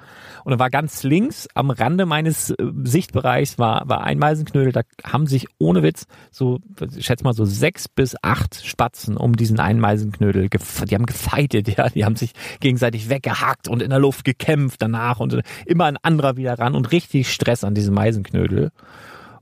Und 0.44 0.50
dann 0.50 0.58
war 0.58 0.68
ganz 0.68 1.02
links 1.02 1.48
am 1.54 1.70
Rande 1.70 2.04
meines 2.04 2.50
äh, 2.50 2.56
Sichtbereichs 2.84 3.58
war, 3.58 3.88
war 3.88 4.04
ein 4.04 4.18
Meisenknödel. 4.18 4.72
Da 4.72 4.82
haben 5.02 5.26
sich 5.26 5.46
ohne 5.58 5.82
Witz 5.82 6.06
so, 6.30 6.58
ich 6.94 7.06
schätze 7.06 7.24
mal 7.24 7.32
so 7.32 7.46
sechs 7.46 7.88
bis 7.88 8.16
acht 8.22 8.66
Spatzen 8.66 9.16
um 9.16 9.34
diesen 9.34 9.60
einen 9.60 9.80
Meisenknödel. 9.80 10.48
Die 10.50 10.94
haben 10.94 11.06
gefeitet, 11.06 11.68
ja. 11.76 11.88
Die 11.88 12.04
haben 12.04 12.16
sich 12.16 12.32
gegenseitig 12.60 13.08
weggehackt 13.08 13.66
und 13.66 13.82
in 13.82 13.90
der 13.90 13.98
Luft 13.98 14.24
gekämpft 14.24 14.82
danach 14.82 15.20
und 15.20 15.40
immer 15.64 15.86
ein 15.86 15.96
anderer 15.96 16.36
wieder 16.36 16.58
ran 16.58 16.74
und 16.74 16.92
richtig 16.92 17.32
Stress 17.32 17.64
an 17.64 17.74
diesem 17.74 17.94
Meisenknödel. 17.94 18.72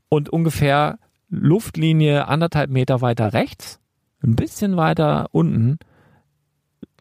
Und 0.08 0.28
ungefähr 0.28 0.98
Luftlinie 1.28 2.28
anderthalb 2.28 2.70
Meter 2.70 3.00
weiter 3.00 3.32
rechts, 3.32 3.80
ein 4.22 4.36
bisschen 4.36 4.76
weiter 4.76 5.26
unten, 5.32 5.78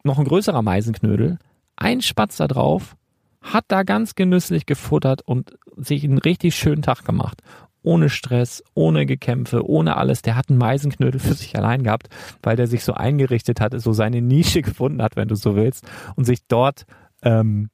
noch 0.08 0.18
ein 0.18 0.26
größerer 0.26 0.62
Meisenknödel, 0.62 1.38
ein 1.76 2.02
Spatz 2.02 2.38
da 2.38 2.48
drauf, 2.48 2.96
hat 3.42 3.66
da 3.68 3.84
ganz 3.84 4.16
genüsslich 4.16 4.66
gefuttert 4.66 5.22
und 5.22 5.58
sich 5.78 6.04
einen 6.04 6.18
richtig 6.18 6.56
schönen 6.56 6.82
Tag 6.82 7.06
gemacht. 7.06 7.42
Ohne 7.84 8.10
Stress, 8.10 8.64
ohne 8.74 9.06
Gekämpfe, 9.06 9.66
ohne 9.66 9.96
alles. 9.96 10.22
Der 10.22 10.36
hat 10.36 10.50
einen 10.50 10.58
Meisenknödel 10.58 11.20
für 11.20 11.34
sich 11.36 11.56
allein 11.56 11.84
gehabt, 11.84 12.10
weil 12.42 12.56
der 12.56 12.68
sich 12.68 12.84
so 12.84 12.94
eingerichtet 12.94 13.62
hat, 13.62 13.80
so 13.80 13.94
seine 13.94 14.22
Nische 14.22 14.62
gefunden 14.64 15.02
hat, 15.02 15.16
wenn 15.16 15.28
du 15.28 15.36
so 15.36 15.56
willst, 15.56 15.86
und 16.16 16.26
sich 16.26 16.40
dort 16.48 16.86
ähm, 17.22 17.70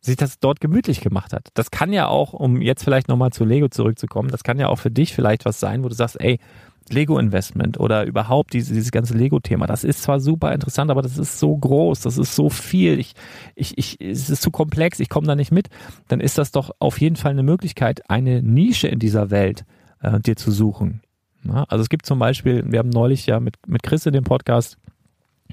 sich 0.00 0.16
das 0.16 0.38
dort 0.38 0.60
gemütlich 0.60 1.00
gemacht 1.00 1.32
hat. 1.32 1.48
Das 1.54 1.70
kann 1.70 1.92
ja 1.92 2.06
auch, 2.06 2.32
um 2.32 2.62
jetzt 2.62 2.84
vielleicht 2.84 3.08
nochmal 3.08 3.30
zu 3.30 3.44
Lego 3.44 3.68
zurückzukommen, 3.68 4.30
das 4.30 4.44
kann 4.44 4.58
ja 4.58 4.68
auch 4.68 4.78
für 4.78 4.90
dich 4.90 5.12
vielleicht 5.12 5.44
was 5.44 5.58
sein, 5.58 5.82
wo 5.82 5.88
du 5.88 5.94
sagst, 5.94 6.20
ey, 6.20 6.38
Lego-Investment 6.92 7.78
oder 7.80 8.04
überhaupt 8.04 8.52
diese, 8.52 8.74
dieses 8.74 8.90
ganze 8.90 9.14
Lego-Thema. 9.14 9.66
Das 9.66 9.84
ist 9.84 10.02
zwar 10.02 10.20
super 10.20 10.52
interessant, 10.52 10.90
aber 10.90 11.02
das 11.02 11.18
ist 11.18 11.38
so 11.38 11.56
groß, 11.56 12.00
das 12.00 12.18
ist 12.18 12.34
so 12.34 12.50
viel, 12.50 12.98
ich, 12.98 13.14
ich, 13.54 13.76
ich, 13.78 14.00
es 14.00 14.30
ist 14.30 14.42
zu 14.42 14.50
komplex, 14.50 15.00
ich 15.00 15.08
komme 15.08 15.26
da 15.26 15.34
nicht 15.34 15.52
mit. 15.52 15.68
Dann 16.08 16.20
ist 16.20 16.38
das 16.38 16.52
doch 16.52 16.70
auf 16.78 17.00
jeden 17.00 17.16
Fall 17.16 17.32
eine 17.32 17.42
Möglichkeit, 17.42 18.08
eine 18.10 18.42
Nische 18.42 18.88
in 18.88 18.98
dieser 18.98 19.30
Welt 19.30 19.64
äh, 20.00 20.20
dir 20.20 20.36
zu 20.36 20.50
suchen. 20.50 21.02
Ja, 21.44 21.64
also 21.68 21.82
es 21.82 21.88
gibt 21.88 22.06
zum 22.06 22.18
Beispiel, 22.18 22.64
wir 22.66 22.78
haben 22.78 22.90
neulich 22.90 23.26
ja 23.26 23.40
mit, 23.40 23.56
mit 23.66 23.82
Chris 23.82 24.06
in 24.06 24.12
dem 24.12 24.24
Podcast 24.24 24.76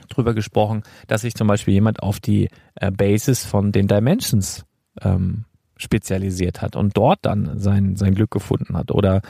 drüber 0.10 0.34
gesprochen, 0.34 0.84
dass 1.08 1.22
sich 1.22 1.36
zum 1.36 1.48
Beispiel 1.48 1.74
jemand 1.74 2.04
auf 2.04 2.20
die 2.20 2.50
äh, 2.76 2.92
Basis 2.92 3.46
von 3.46 3.72
den 3.72 3.88
Dimensions 3.88 4.66
ähm, 5.02 5.46
spezialisiert 5.78 6.62
hat 6.62 6.76
und 6.76 6.96
dort 6.96 7.20
dann 7.24 7.60
sein, 7.60 7.96
sein 7.96 8.16
Glück 8.16 8.32
gefunden 8.32 8.78
hat. 8.78 8.92
Oder 8.92 9.22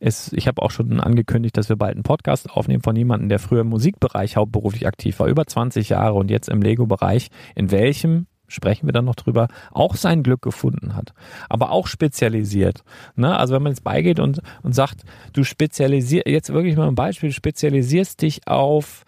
es, 0.00 0.32
ich 0.32 0.48
habe 0.48 0.62
auch 0.62 0.70
schon 0.70 1.00
angekündigt, 1.00 1.56
dass 1.56 1.68
wir 1.68 1.76
bald 1.76 1.94
einen 1.94 2.02
Podcast 2.02 2.50
aufnehmen 2.50 2.82
von 2.82 2.96
jemandem, 2.96 3.28
der 3.28 3.38
früher 3.38 3.60
im 3.60 3.68
Musikbereich 3.68 4.36
hauptberuflich 4.36 4.86
aktiv 4.86 5.18
war, 5.20 5.28
über 5.28 5.46
20 5.46 5.88
Jahre 5.90 6.14
und 6.14 6.30
jetzt 6.30 6.48
im 6.48 6.62
Lego-Bereich, 6.62 7.28
in 7.54 7.70
welchem 7.70 8.26
sprechen 8.48 8.86
wir 8.86 8.92
dann 8.92 9.06
noch 9.06 9.14
drüber, 9.14 9.48
auch 9.70 9.96
sein 9.96 10.22
Glück 10.22 10.42
gefunden 10.42 10.94
hat, 10.94 11.14
aber 11.48 11.70
auch 11.70 11.86
spezialisiert. 11.86 12.84
Ne? 13.16 13.36
Also 13.36 13.54
wenn 13.54 13.62
man 13.62 13.72
jetzt 13.72 13.84
beigeht 13.84 14.20
und, 14.20 14.42
und 14.62 14.74
sagt, 14.74 15.04
du 15.32 15.42
spezialisierst, 15.42 16.26
jetzt 16.26 16.52
wirklich 16.52 16.76
mal 16.76 16.88
ein 16.88 16.94
Beispiel, 16.94 17.30
du 17.30 17.34
spezialisierst 17.34 18.20
dich 18.20 18.46
auf, 18.46 19.04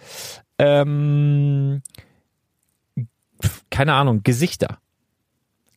ähm, 0.59 1.82
keine 3.70 3.95
Ahnung, 3.95 4.22
Gesichter. 4.22 4.78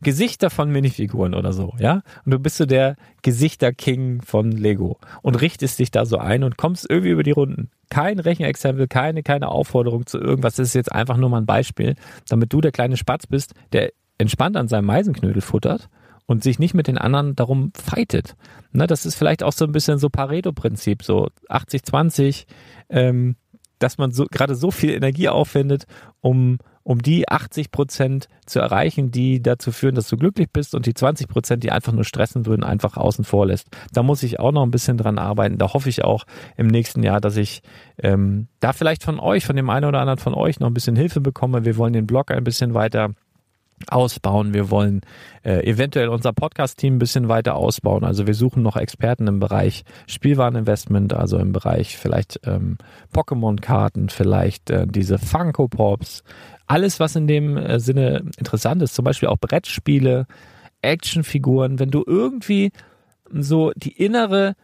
Gesichter 0.01 0.49
von 0.49 0.71
Minifiguren 0.71 1.33
oder 1.33 1.53
so, 1.53 1.73
ja? 1.79 2.01
Und 2.25 2.31
du 2.31 2.39
bist 2.39 2.57
so 2.57 2.65
der 2.65 2.95
Gesichter-King 3.23 4.21
von 4.21 4.51
Lego 4.51 4.99
und 5.21 5.41
richtest 5.41 5.79
dich 5.79 5.91
da 5.91 6.05
so 6.05 6.17
ein 6.17 6.43
und 6.43 6.57
kommst 6.57 6.87
irgendwie 6.89 7.11
über 7.11 7.23
die 7.23 7.31
Runden. 7.31 7.71
Kein 7.89 8.19
Rechenexempel, 8.19 8.87
keine, 8.87 9.23
keine 9.23 9.49
Aufforderung 9.49 10.05
zu 10.05 10.19
irgendwas. 10.19 10.55
Das 10.55 10.67
ist 10.67 10.75
jetzt 10.75 10.91
einfach 10.91 11.17
nur 11.17 11.29
mal 11.29 11.39
ein 11.39 11.45
Beispiel, 11.45 11.95
damit 12.29 12.53
du 12.53 12.61
der 12.61 12.71
kleine 12.71 12.97
Spatz 12.97 13.25
bist, 13.27 13.53
der 13.71 13.91
entspannt 14.17 14.57
an 14.57 14.67
seinem 14.67 14.85
Meisenknödel 14.85 15.41
futtert 15.41 15.89
und 16.27 16.43
sich 16.43 16.59
nicht 16.59 16.73
mit 16.73 16.87
den 16.87 16.97
anderen 16.97 17.35
darum 17.35 17.71
fightet. 17.73 18.35
Ne, 18.71 18.85
das 18.85 19.05
ist 19.05 19.15
vielleicht 19.15 19.41
auch 19.41 19.53
so 19.53 19.65
ein 19.65 19.71
bisschen 19.71 19.97
so 19.97 20.09
Pareto-Prinzip, 20.09 21.01
so 21.01 21.29
80-20, 21.49 22.45
ähm, 22.89 23.35
dass 23.79 23.97
man 23.97 24.11
so 24.11 24.25
gerade 24.29 24.55
so 24.55 24.69
viel 24.69 24.91
Energie 24.91 25.29
aufwendet, 25.29 25.85
um 26.21 26.57
um 26.87 27.01
die 27.01 27.27
80 27.27 27.69
Prozent 27.71 28.29
zu 28.45 28.61
erreichen, 28.61 29.11
die 29.11 29.41
dazu 29.41 29.73
führen, 29.73 29.95
dass 29.95 30.07
du 30.07 30.15
glücklich 30.15 30.47
bist 30.53 30.73
und 30.73 30.85
die 30.85 30.93
20 30.93 31.27
Prozent, 31.27 31.61
die 31.65 31.69
einfach 31.69 31.91
nur 31.91 32.05
stressen 32.05 32.45
würden, 32.45 32.63
einfach 32.63 32.95
außen 32.95 33.25
vor 33.25 33.45
lässt. 33.45 33.67
Da 33.91 34.03
muss 34.03 34.23
ich 34.23 34.39
auch 34.39 34.53
noch 34.53 34.63
ein 34.63 34.71
bisschen 34.71 34.95
dran 34.95 35.17
arbeiten. 35.19 35.57
Da 35.57 35.73
hoffe 35.73 35.89
ich 35.89 36.05
auch 36.05 36.23
im 36.55 36.67
nächsten 36.67 37.03
Jahr, 37.03 37.19
dass 37.19 37.35
ich 37.35 37.61
ähm, 38.01 38.47
da 38.61 38.71
vielleicht 38.71 39.03
von 39.03 39.19
euch, 39.19 39.45
von 39.45 39.57
dem 39.57 39.69
einen 39.69 39.83
oder 39.83 39.99
anderen 39.99 40.17
von 40.17 40.33
euch 40.33 40.61
noch 40.61 40.67
ein 40.67 40.73
bisschen 40.73 40.95
Hilfe 40.95 41.19
bekomme. 41.19 41.65
Wir 41.65 41.75
wollen 41.75 41.91
den 41.91 42.07
Blog 42.07 42.31
ein 42.31 42.45
bisschen 42.45 42.73
weiter 42.73 43.09
ausbauen. 43.89 44.53
Wir 44.53 44.71
wollen 44.71 45.01
äh, 45.43 45.65
eventuell 45.69 46.09
unser 46.09 46.33
Podcast-Team 46.33 46.95
ein 46.95 46.99
bisschen 46.99 47.27
weiter 47.27 47.55
ausbauen. 47.55 48.03
Also 48.03 48.27
wir 48.27 48.33
suchen 48.33 48.63
noch 48.63 48.75
Experten 48.75 49.27
im 49.27 49.39
Bereich 49.39 49.83
Spielwareninvestment, 50.07 51.13
also 51.13 51.37
im 51.37 51.51
Bereich 51.51 51.97
vielleicht 51.97 52.39
ähm, 52.45 52.77
Pokémon-Karten, 53.13 54.09
vielleicht 54.09 54.69
äh, 54.69 54.87
diese 54.87 55.19
Funko 55.19 55.67
Pops. 55.67 56.23
Alles, 56.67 56.99
was 56.99 57.15
in 57.15 57.27
dem 57.27 57.57
äh, 57.57 57.79
Sinne 57.79 58.23
interessant 58.37 58.81
ist, 58.81 58.93
zum 58.93 59.05
Beispiel 59.05 59.29
auch 59.29 59.37
Brettspiele, 59.37 60.27
Actionfiguren. 60.81 61.79
Wenn 61.79 61.91
du 61.91 62.03
irgendwie 62.05 62.71
so 63.31 63.71
die 63.75 63.91
innere 63.91 64.55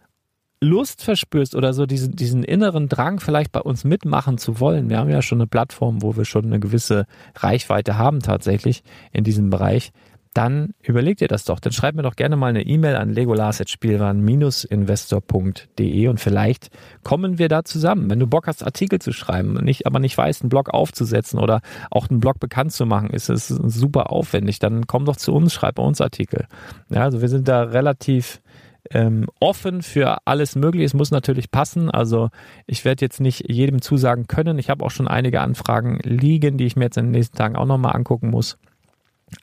Lust 0.64 1.04
verspürst 1.04 1.56
oder 1.56 1.74
so 1.74 1.86
diesen, 1.86 2.16
diesen 2.16 2.44
inneren 2.44 2.88
Drang 2.88 3.20
vielleicht 3.20 3.52
bei 3.52 3.60
uns 3.60 3.84
mitmachen 3.84 4.38
zu 4.38 4.60
wollen. 4.60 4.90
Wir 4.90 4.98
haben 4.98 5.10
ja 5.10 5.22
schon 5.22 5.40
eine 5.40 5.48
Plattform, 5.48 6.02
wo 6.02 6.16
wir 6.16 6.26
schon 6.26 6.46
eine 6.46 6.60
gewisse 6.60 7.06
Reichweite 7.36 7.98
haben 7.98 8.22
tatsächlich 8.22 8.84
in 9.12 9.24
diesem 9.24 9.50
Bereich. 9.50 9.92
Dann 10.34 10.74
überleg 10.82 11.18
dir 11.18 11.28
das 11.28 11.44
doch. 11.46 11.60
Dann 11.60 11.74
schreib 11.74 11.94
mir 11.96 12.02
doch 12.02 12.16
gerne 12.16 12.36
mal 12.36 12.48
eine 12.48 12.66
E-Mail 12.66 12.96
an 12.96 13.12
legolas.spielwaren-investor.de 13.12 16.08
und 16.08 16.20
vielleicht 16.20 16.72
kommen 17.04 17.38
wir 17.38 17.50
da 17.50 17.64
zusammen. 17.64 18.10
Wenn 18.10 18.20
du 18.20 18.26
Bock 18.26 18.48
hast, 18.48 18.64
Artikel 18.64 18.98
zu 19.00 19.14
schreiben, 19.14 19.54
nicht, 19.64 19.86
aber 19.86 20.00
nicht 20.00 20.18
weißt, 20.18 20.42
einen 20.42 20.50
Blog 20.50 20.74
aufzusetzen 20.74 21.40
oder 21.40 21.62
auch 21.92 22.10
einen 22.10 22.20
Blog 22.20 22.40
bekannt 22.40 22.72
zu 22.72 22.88
machen, 22.88 23.12
ist 23.12 23.30
es 23.30 23.48
super 23.48 24.12
aufwendig. 24.12 24.58
Dann 24.58 24.88
komm 24.88 25.06
doch 25.06 25.18
zu 25.18 25.34
uns, 25.34 25.54
schreib 25.54 25.76
bei 25.76 25.84
uns 25.84 26.02
Artikel. 26.02 26.48
Ja, 26.90 27.04
also 27.04 27.22
wir 27.22 27.30
sind 27.30 27.48
da 27.48 27.62
relativ 27.64 28.42
ähm, 28.90 29.28
offen 29.40 29.82
für 29.82 30.18
alles 30.26 30.56
Mögliche. 30.56 30.86
Es 30.86 30.94
muss 30.94 31.12
natürlich 31.12 31.52
passen. 31.52 31.92
Also 31.92 32.30
ich 32.66 32.86
werde 32.86 33.06
jetzt 33.06 33.20
nicht 33.20 33.52
jedem 33.52 33.82
zusagen 33.82 34.28
können. 34.28 34.60
Ich 34.60 34.70
habe 34.70 34.84
auch 34.84 34.92
schon 34.92 35.08
einige 35.08 35.42
Anfragen 35.42 36.00
liegen, 36.04 36.58
die 36.58 36.66
ich 36.66 36.76
mir 36.76 36.86
jetzt 36.86 36.98
in 36.98 37.06
den 37.06 37.12
nächsten 37.12 37.38
Tagen 37.38 37.56
auch 37.56 37.66
nochmal 37.66 37.96
angucken 37.96 38.30
muss. 38.30 38.58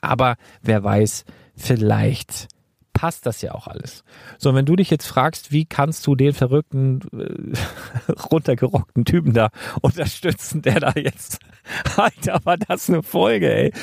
Aber 0.01 0.35
wer 0.61 0.83
weiß, 0.83 1.25
vielleicht 1.55 2.47
passt 2.93 3.25
das 3.25 3.41
ja 3.41 3.53
auch 3.53 3.67
alles. 3.67 4.03
So, 4.37 4.53
wenn 4.53 4.65
du 4.65 4.75
dich 4.75 4.89
jetzt 4.89 5.07
fragst, 5.07 5.51
wie 5.51 5.65
kannst 5.65 6.05
du 6.05 6.15
den 6.15 6.33
verrückten, 6.33 6.99
äh, 7.13 8.11
runtergerockten 8.31 9.05
Typen 9.05 9.33
da 9.33 9.49
unterstützen, 9.81 10.61
der 10.61 10.79
da 10.79 10.91
jetzt, 10.95 11.39
Alter, 11.97 12.41
war 12.43 12.57
das 12.57 12.89
eine 12.89 13.01
Folge, 13.01 13.53
ey. 13.53 13.73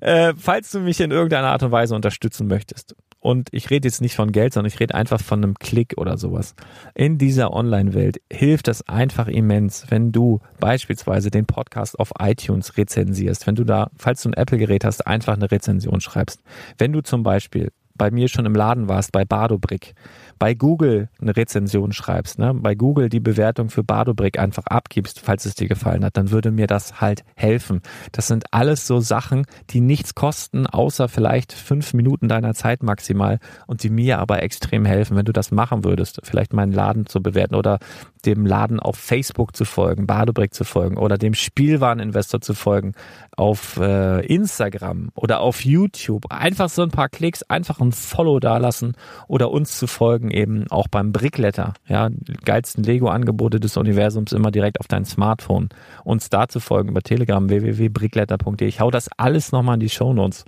Äh, 0.00 0.34
falls 0.36 0.70
du 0.70 0.80
mich 0.80 1.00
in 1.00 1.10
irgendeiner 1.10 1.48
Art 1.48 1.62
und 1.62 1.72
Weise 1.72 1.94
unterstützen 1.94 2.46
möchtest, 2.46 2.94
und 3.24 3.48
ich 3.52 3.70
rede 3.70 3.88
jetzt 3.88 4.02
nicht 4.02 4.16
von 4.16 4.32
Geld, 4.32 4.52
sondern 4.52 4.70
ich 4.70 4.78
rede 4.80 4.94
einfach 4.94 5.18
von 5.18 5.42
einem 5.42 5.54
Klick 5.54 5.94
oder 5.96 6.18
sowas. 6.18 6.54
In 6.94 7.16
dieser 7.16 7.54
Online-Welt 7.54 8.20
hilft 8.30 8.68
das 8.68 8.86
einfach 8.86 9.28
immens, 9.28 9.86
wenn 9.88 10.12
du 10.12 10.40
beispielsweise 10.60 11.30
den 11.30 11.46
Podcast 11.46 11.98
auf 11.98 12.12
iTunes 12.20 12.76
rezensierst, 12.76 13.46
wenn 13.46 13.54
du 13.54 13.64
da, 13.64 13.90
falls 13.96 14.22
du 14.22 14.28
ein 14.28 14.34
Apple-Gerät 14.34 14.84
hast, 14.84 15.06
einfach 15.06 15.32
eine 15.32 15.50
Rezension 15.50 16.02
schreibst. 16.02 16.42
Wenn 16.76 16.92
du 16.92 17.00
zum 17.00 17.22
Beispiel 17.22 17.72
bei 17.94 18.10
mir 18.10 18.28
schon 18.28 18.44
im 18.44 18.54
Laden 18.54 18.88
warst, 18.88 19.10
bei 19.10 19.24
Badobrick, 19.24 19.94
bei 20.38 20.54
Google 20.54 21.08
eine 21.20 21.36
Rezension 21.36 21.92
schreibst, 21.92 22.38
ne, 22.38 22.54
bei 22.54 22.74
Google 22.74 23.08
die 23.08 23.20
Bewertung 23.20 23.70
für 23.70 23.84
Badobrick 23.84 24.38
einfach 24.38 24.66
abgibst, 24.66 25.20
falls 25.20 25.44
es 25.44 25.54
dir 25.54 25.68
gefallen 25.68 26.04
hat, 26.04 26.16
dann 26.16 26.30
würde 26.30 26.50
mir 26.50 26.66
das 26.66 27.00
halt 27.00 27.24
helfen. 27.36 27.80
Das 28.12 28.26
sind 28.26 28.44
alles 28.52 28.86
so 28.86 29.00
Sachen, 29.00 29.46
die 29.70 29.80
nichts 29.80 30.14
kosten, 30.14 30.66
außer 30.66 31.08
vielleicht 31.08 31.52
fünf 31.52 31.94
Minuten 31.94 32.28
deiner 32.28 32.54
Zeit 32.54 32.82
maximal 32.82 33.38
und 33.66 33.82
die 33.82 33.90
mir 33.90 34.18
aber 34.18 34.42
extrem 34.42 34.84
helfen, 34.84 35.16
wenn 35.16 35.24
du 35.24 35.32
das 35.32 35.50
machen 35.50 35.84
würdest, 35.84 36.20
vielleicht 36.24 36.52
meinen 36.52 36.72
Laden 36.72 37.06
zu 37.06 37.22
bewerten 37.22 37.54
oder 37.54 37.78
dem 38.24 38.46
Laden 38.46 38.80
auf 38.80 38.96
Facebook 38.96 39.54
zu 39.56 39.64
folgen, 39.64 40.06
Badobrick 40.06 40.54
zu 40.54 40.64
folgen 40.64 40.96
oder 40.96 41.18
dem 41.18 41.34
Spielwareninvestor 41.34 42.40
zu 42.40 42.54
folgen 42.54 42.92
auf 43.36 43.76
äh, 43.76 44.24
Instagram 44.26 45.10
oder 45.14 45.40
auf 45.40 45.64
YouTube. 45.64 46.30
Einfach 46.30 46.68
so 46.68 46.82
ein 46.82 46.90
paar 46.90 47.08
Klicks, 47.08 47.42
einfach 47.42 47.80
ein 47.80 47.92
Follow 47.92 48.40
dalassen 48.40 48.96
oder 49.28 49.50
uns 49.50 49.78
zu 49.78 49.86
folgen 49.86 50.23
eben 50.30 50.70
auch 50.70 50.88
beim 50.88 51.12
Brickletter. 51.12 51.74
Ja, 51.86 52.10
geilsten 52.44 52.84
Lego-Angebote 52.84 53.60
des 53.60 53.76
Universums 53.76 54.32
immer 54.32 54.50
direkt 54.50 54.80
auf 54.80 54.88
dein 54.88 55.04
Smartphone. 55.04 55.68
Uns 56.04 56.30
da 56.30 56.48
zu 56.48 56.60
folgen 56.60 56.90
über 56.90 57.02
Telegram 57.02 57.48
www.brickletter.de. 57.48 58.66
Ich 58.68 58.80
hau 58.80 58.90
das 58.90 59.08
alles 59.16 59.52
nochmal 59.52 59.74
in 59.74 59.80
die 59.80 59.90
Show 59.90 60.12
Notes 60.12 60.44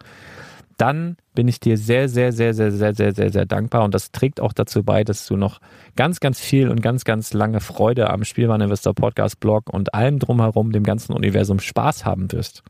dann 0.76 1.16
bin 1.34 1.48
ich 1.48 1.60
dir 1.60 1.78
sehr, 1.78 2.08
sehr, 2.08 2.32
sehr, 2.32 2.52
sehr, 2.52 2.70
sehr, 2.70 2.94
sehr, 2.94 3.14
sehr, 3.14 3.30
sehr 3.30 3.46
dankbar. 3.46 3.84
Und 3.84 3.94
das 3.94 4.10
trägt 4.10 4.40
auch 4.40 4.52
dazu 4.52 4.82
bei, 4.84 5.04
dass 5.04 5.26
du 5.26 5.36
noch 5.36 5.60
ganz, 5.96 6.20
ganz 6.20 6.38
viel 6.38 6.68
und 6.68 6.82
ganz, 6.82 7.04
ganz 7.04 7.32
lange 7.32 7.60
Freude 7.60 8.10
am 8.10 8.24
Spielwareninvestor 8.24 8.94
Podcast 8.94 9.40
Blog 9.40 9.72
und 9.72 9.94
allem 9.94 10.18
drumherum, 10.18 10.72
dem 10.72 10.84
ganzen 10.84 11.12
Universum 11.12 11.60
Spaß 11.60 12.04
haben 12.04 12.30
wirst. 12.32 12.62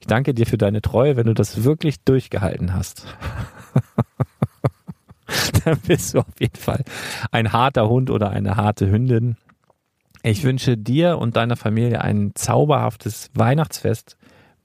Ich 0.00 0.06
danke 0.06 0.34
dir 0.34 0.46
für 0.46 0.58
deine 0.58 0.82
Treue, 0.82 1.16
wenn 1.16 1.26
du 1.26 1.34
das 1.34 1.64
wirklich 1.64 2.02
durchgehalten 2.04 2.74
hast. 2.74 3.06
dann 5.64 5.78
bist 5.80 6.14
du 6.14 6.20
auf 6.20 6.40
jeden 6.40 6.56
Fall 6.56 6.84
ein 7.30 7.52
harter 7.52 7.88
Hund 7.88 8.10
oder 8.10 8.30
eine 8.30 8.56
harte 8.56 8.90
Hündin. 8.90 9.36
Ich 10.22 10.44
wünsche 10.44 10.76
dir 10.76 11.18
und 11.18 11.36
deiner 11.36 11.56
Familie 11.56 12.00
ein 12.00 12.32
zauberhaftes 12.34 13.30
Weihnachtsfest. 13.34 14.16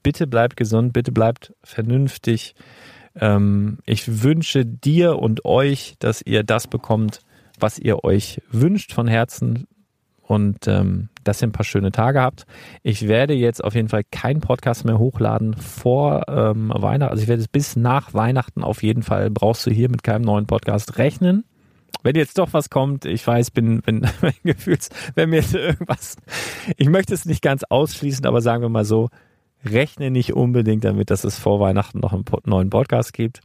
Bitte 0.02 0.26
bleibt 0.26 0.56
gesund, 0.56 0.92
bitte 0.92 1.10
bleibt 1.10 1.52
vernünftig. 1.64 2.54
Ähm, 3.16 3.78
ich 3.84 4.22
wünsche 4.22 4.64
dir 4.64 5.18
und 5.18 5.44
euch, 5.44 5.96
dass 5.98 6.22
ihr 6.22 6.44
das 6.44 6.68
bekommt, 6.68 7.20
was 7.58 7.78
ihr 7.78 8.04
euch 8.04 8.40
wünscht 8.50 8.92
von 8.92 9.08
Herzen 9.08 9.66
und 10.22 10.68
ähm, 10.68 11.08
dass 11.28 11.42
ihr 11.42 11.48
ein 11.48 11.52
paar 11.52 11.64
schöne 11.64 11.92
Tage 11.92 12.20
habt. 12.20 12.46
Ich 12.82 13.06
werde 13.06 13.34
jetzt 13.34 13.62
auf 13.62 13.74
jeden 13.74 13.88
Fall 13.88 14.02
keinen 14.10 14.40
Podcast 14.40 14.84
mehr 14.84 14.98
hochladen 14.98 15.54
vor 15.54 16.24
ähm, 16.28 16.72
Weihnachten. 16.74 17.10
Also 17.10 17.22
ich 17.22 17.28
werde 17.28 17.42
es 17.42 17.48
bis 17.48 17.76
nach 17.76 18.14
Weihnachten 18.14 18.64
auf 18.64 18.82
jeden 18.82 19.02
Fall 19.02 19.30
brauchst 19.30 19.66
du 19.66 19.70
hier 19.70 19.90
mit 19.90 20.02
keinem 20.02 20.22
neuen 20.22 20.46
Podcast 20.46 20.98
rechnen. 20.98 21.44
Wenn 22.02 22.16
jetzt 22.16 22.38
doch 22.38 22.52
was 22.52 22.70
kommt, 22.70 23.04
ich 23.04 23.26
weiß, 23.26 23.50
bin, 23.50 23.82
bin 23.82 24.06
gefühlt, 24.44 24.88
wenn 25.14 25.30
mir 25.30 25.42
irgendwas, 25.52 26.16
ich 26.76 26.88
möchte 26.88 27.12
es 27.12 27.24
nicht 27.24 27.42
ganz 27.42 27.64
ausschließen, 27.64 28.24
aber 28.24 28.40
sagen 28.40 28.62
wir 28.62 28.68
mal 28.68 28.84
so, 28.84 29.10
rechne 29.64 30.10
nicht 30.10 30.32
unbedingt 30.32 30.84
damit, 30.84 31.10
dass 31.10 31.24
es 31.24 31.38
vor 31.38 31.60
Weihnachten 31.60 31.98
noch 32.00 32.12
einen 32.12 32.24
neuen 32.44 32.70
Podcast 32.70 33.12
gibt. 33.12 33.40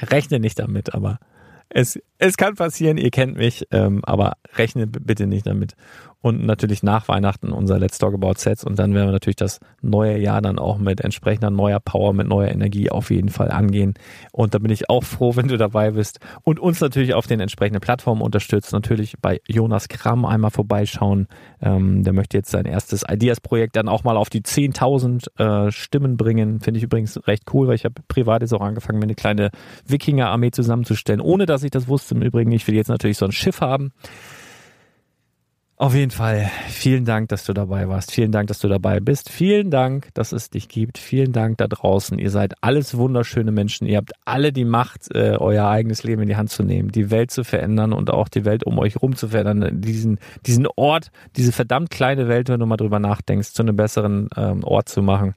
Rechne 0.00 0.38
nicht 0.38 0.58
damit, 0.58 0.94
aber 0.94 1.18
es, 1.68 1.98
es 2.18 2.36
kann 2.36 2.54
passieren, 2.54 2.98
ihr 2.98 3.10
kennt 3.10 3.36
mich, 3.36 3.66
ähm, 3.70 4.04
aber 4.04 4.34
rechne 4.54 4.86
bitte 4.86 5.26
nicht 5.26 5.46
damit 5.46 5.74
und 6.22 6.46
natürlich 6.46 6.82
nach 6.82 7.08
Weihnachten 7.08 7.52
unser 7.52 7.78
Let's 7.78 7.98
Talk 7.98 8.14
About 8.14 8.34
Sets. 8.36 8.64
Und 8.64 8.78
dann 8.78 8.94
werden 8.94 9.08
wir 9.08 9.12
natürlich 9.12 9.36
das 9.36 9.58
neue 9.82 10.16
Jahr 10.18 10.40
dann 10.40 10.58
auch 10.58 10.78
mit 10.78 11.00
entsprechender 11.00 11.50
neuer 11.50 11.80
Power, 11.80 12.12
mit 12.12 12.28
neuer 12.28 12.48
Energie 12.48 12.90
auf 12.90 13.10
jeden 13.10 13.28
Fall 13.28 13.50
angehen. 13.50 13.94
Und 14.30 14.54
da 14.54 14.58
bin 14.58 14.70
ich 14.70 14.88
auch 14.88 15.02
froh, 15.02 15.34
wenn 15.34 15.48
du 15.48 15.58
dabei 15.58 15.90
bist. 15.90 16.20
Und 16.44 16.60
uns 16.60 16.80
natürlich 16.80 17.14
auf 17.14 17.26
den 17.26 17.40
entsprechenden 17.40 17.80
Plattformen 17.80 18.22
unterstützt, 18.22 18.72
natürlich 18.72 19.16
bei 19.20 19.40
Jonas 19.48 19.88
Kramm 19.88 20.24
einmal 20.24 20.52
vorbeischauen, 20.52 21.26
ähm, 21.60 22.04
der 22.04 22.12
möchte 22.12 22.36
jetzt 22.36 22.50
sein 22.50 22.66
erstes 22.66 23.04
Ideas-Projekt 23.08 23.74
dann 23.74 23.88
auch 23.88 24.04
mal 24.04 24.16
auf 24.16 24.30
die 24.30 24.42
10.000 24.42 25.66
äh, 25.66 25.72
Stimmen 25.72 26.16
bringen, 26.16 26.60
finde 26.60 26.78
ich 26.78 26.84
übrigens 26.84 27.18
recht 27.26 27.52
cool, 27.52 27.66
weil 27.66 27.74
ich 27.74 27.84
habe 27.84 27.94
privat 28.06 28.42
jetzt 28.42 28.54
auch 28.54 28.60
angefangen, 28.60 29.00
mir 29.00 29.04
eine 29.04 29.16
kleine 29.16 29.50
Wikinger-Armee 29.86 30.52
zusammenzustellen, 30.52 31.20
ohne 31.20 31.46
dass 31.46 31.64
ich 31.64 31.72
das 31.72 31.88
wusste 31.88 32.14
im 32.14 32.22
Übrigen, 32.22 32.52
ich 32.52 32.68
will 32.68 32.76
jetzt 32.76 32.88
natürlich 32.88 33.18
so 33.18 33.24
ein 33.24 33.32
Schiff 33.32 33.60
haben, 33.60 33.92
auf 35.76 35.94
jeden 35.94 36.12
Fall, 36.12 36.48
vielen 36.68 37.04
Dank, 37.04 37.28
dass 37.30 37.44
du 37.44 37.52
dabei 37.52 37.88
warst. 37.88 38.12
Vielen 38.12 38.30
Dank, 38.30 38.46
dass 38.46 38.60
du 38.60 38.68
dabei 38.68 39.00
bist. 39.00 39.28
Vielen 39.28 39.70
Dank, 39.70 40.08
dass 40.14 40.30
es 40.30 40.48
dich 40.48 40.68
gibt. 40.68 40.96
Vielen 40.96 41.32
Dank 41.32 41.58
da 41.58 41.66
draußen. 41.66 42.18
Ihr 42.20 42.30
seid 42.30 42.54
alles 42.60 42.96
wunderschöne 42.96 43.50
Menschen. 43.50 43.88
Ihr 43.88 43.96
habt 43.96 44.12
alle 44.24 44.52
die 44.52 44.64
Macht, 44.64 45.12
äh, 45.12 45.36
euer 45.38 45.66
eigenes 45.66 46.04
Leben 46.04 46.22
in 46.22 46.28
die 46.28 46.36
Hand 46.36 46.50
zu 46.50 46.62
nehmen, 46.62 46.92
die 46.92 47.10
Welt 47.10 47.32
zu 47.32 47.42
verändern 47.42 47.92
und 47.92 48.10
auch 48.10 48.28
die 48.28 48.44
Welt 48.44 48.64
um 48.64 48.78
euch 48.78 48.94
herum 48.94 49.16
zu 49.16 49.28
verändern. 49.28 49.80
Diesen, 49.80 50.20
diesen 50.46 50.68
Ort, 50.76 51.10
diese 51.36 51.50
verdammt 51.50 51.90
kleine 51.90 52.28
Welt, 52.28 52.48
wenn 52.48 52.60
du 52.60 52.66
mal 52.66 52.76
drüber 52.76 53.00
nachdenkst, 53.00 53.52
zu 53.52 53.62
einem 53.62 53.74
besseren 53.74 54.28
ähm, 54.36 54.62
Ort 54.62 54.88
zu 54.88 55.02
machen. 55.02 55.34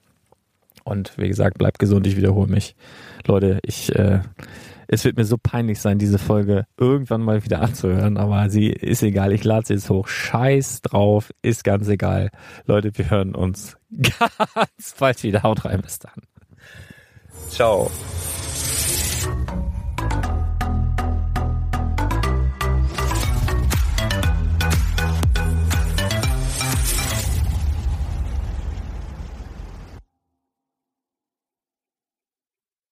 Und 0.83 1.17
wie 1.17 1.27
gesagt, 1.27 1.57
bleibt 1.57 1.79
gesund. 1.79 2.05
Ich 2.05 2.17
wiederhole 2.17 2.47
mich. 2.47 2.75
Leute, 3.25 3.59
ich 3.63 3.95
äh, 3.95 4.19
es 4.87 5.05
wird 5.05 5.17
mir 5.17 5.25
so 5.25 5.37
peinlich 5.37 5.79
sein, 5.79 5.97
diese 5.97 6.19
Folge 6.19 6.65
irgendwann 6.77 7.21
mal 7.21 7.43
wieder 7.43 7.61
anzuhören, 7.61 8.17
aber 8.17 8.49
sie 8.49 8.69
ist 8.69 9.03
egal. 9.03 9.33
Ich 9.33 9.43
lade 9.43 9.65
sie 9.67 9.73
jetzt 9.73 9.89
hoch. 9.89 10.07
Scheiß 10.07 10.81
drauf, 10.81 11.31
ist 11.41 11.63
ganz 11.63 11.87
egal. 11.87 12.31
Leute, 12.65 12.97
wir 12.97 13.09
hören 13.09 13.35
uns 13.35 13.77
ganz 13.91 14.95
bald 14.99 15.23
wieder. 15.23 15.43
Haut 15.43 15.65
rein, 15.65 15.81
bis 15.81 15.99
dann. 15.99 16.21
Ciao. 17.49 17.89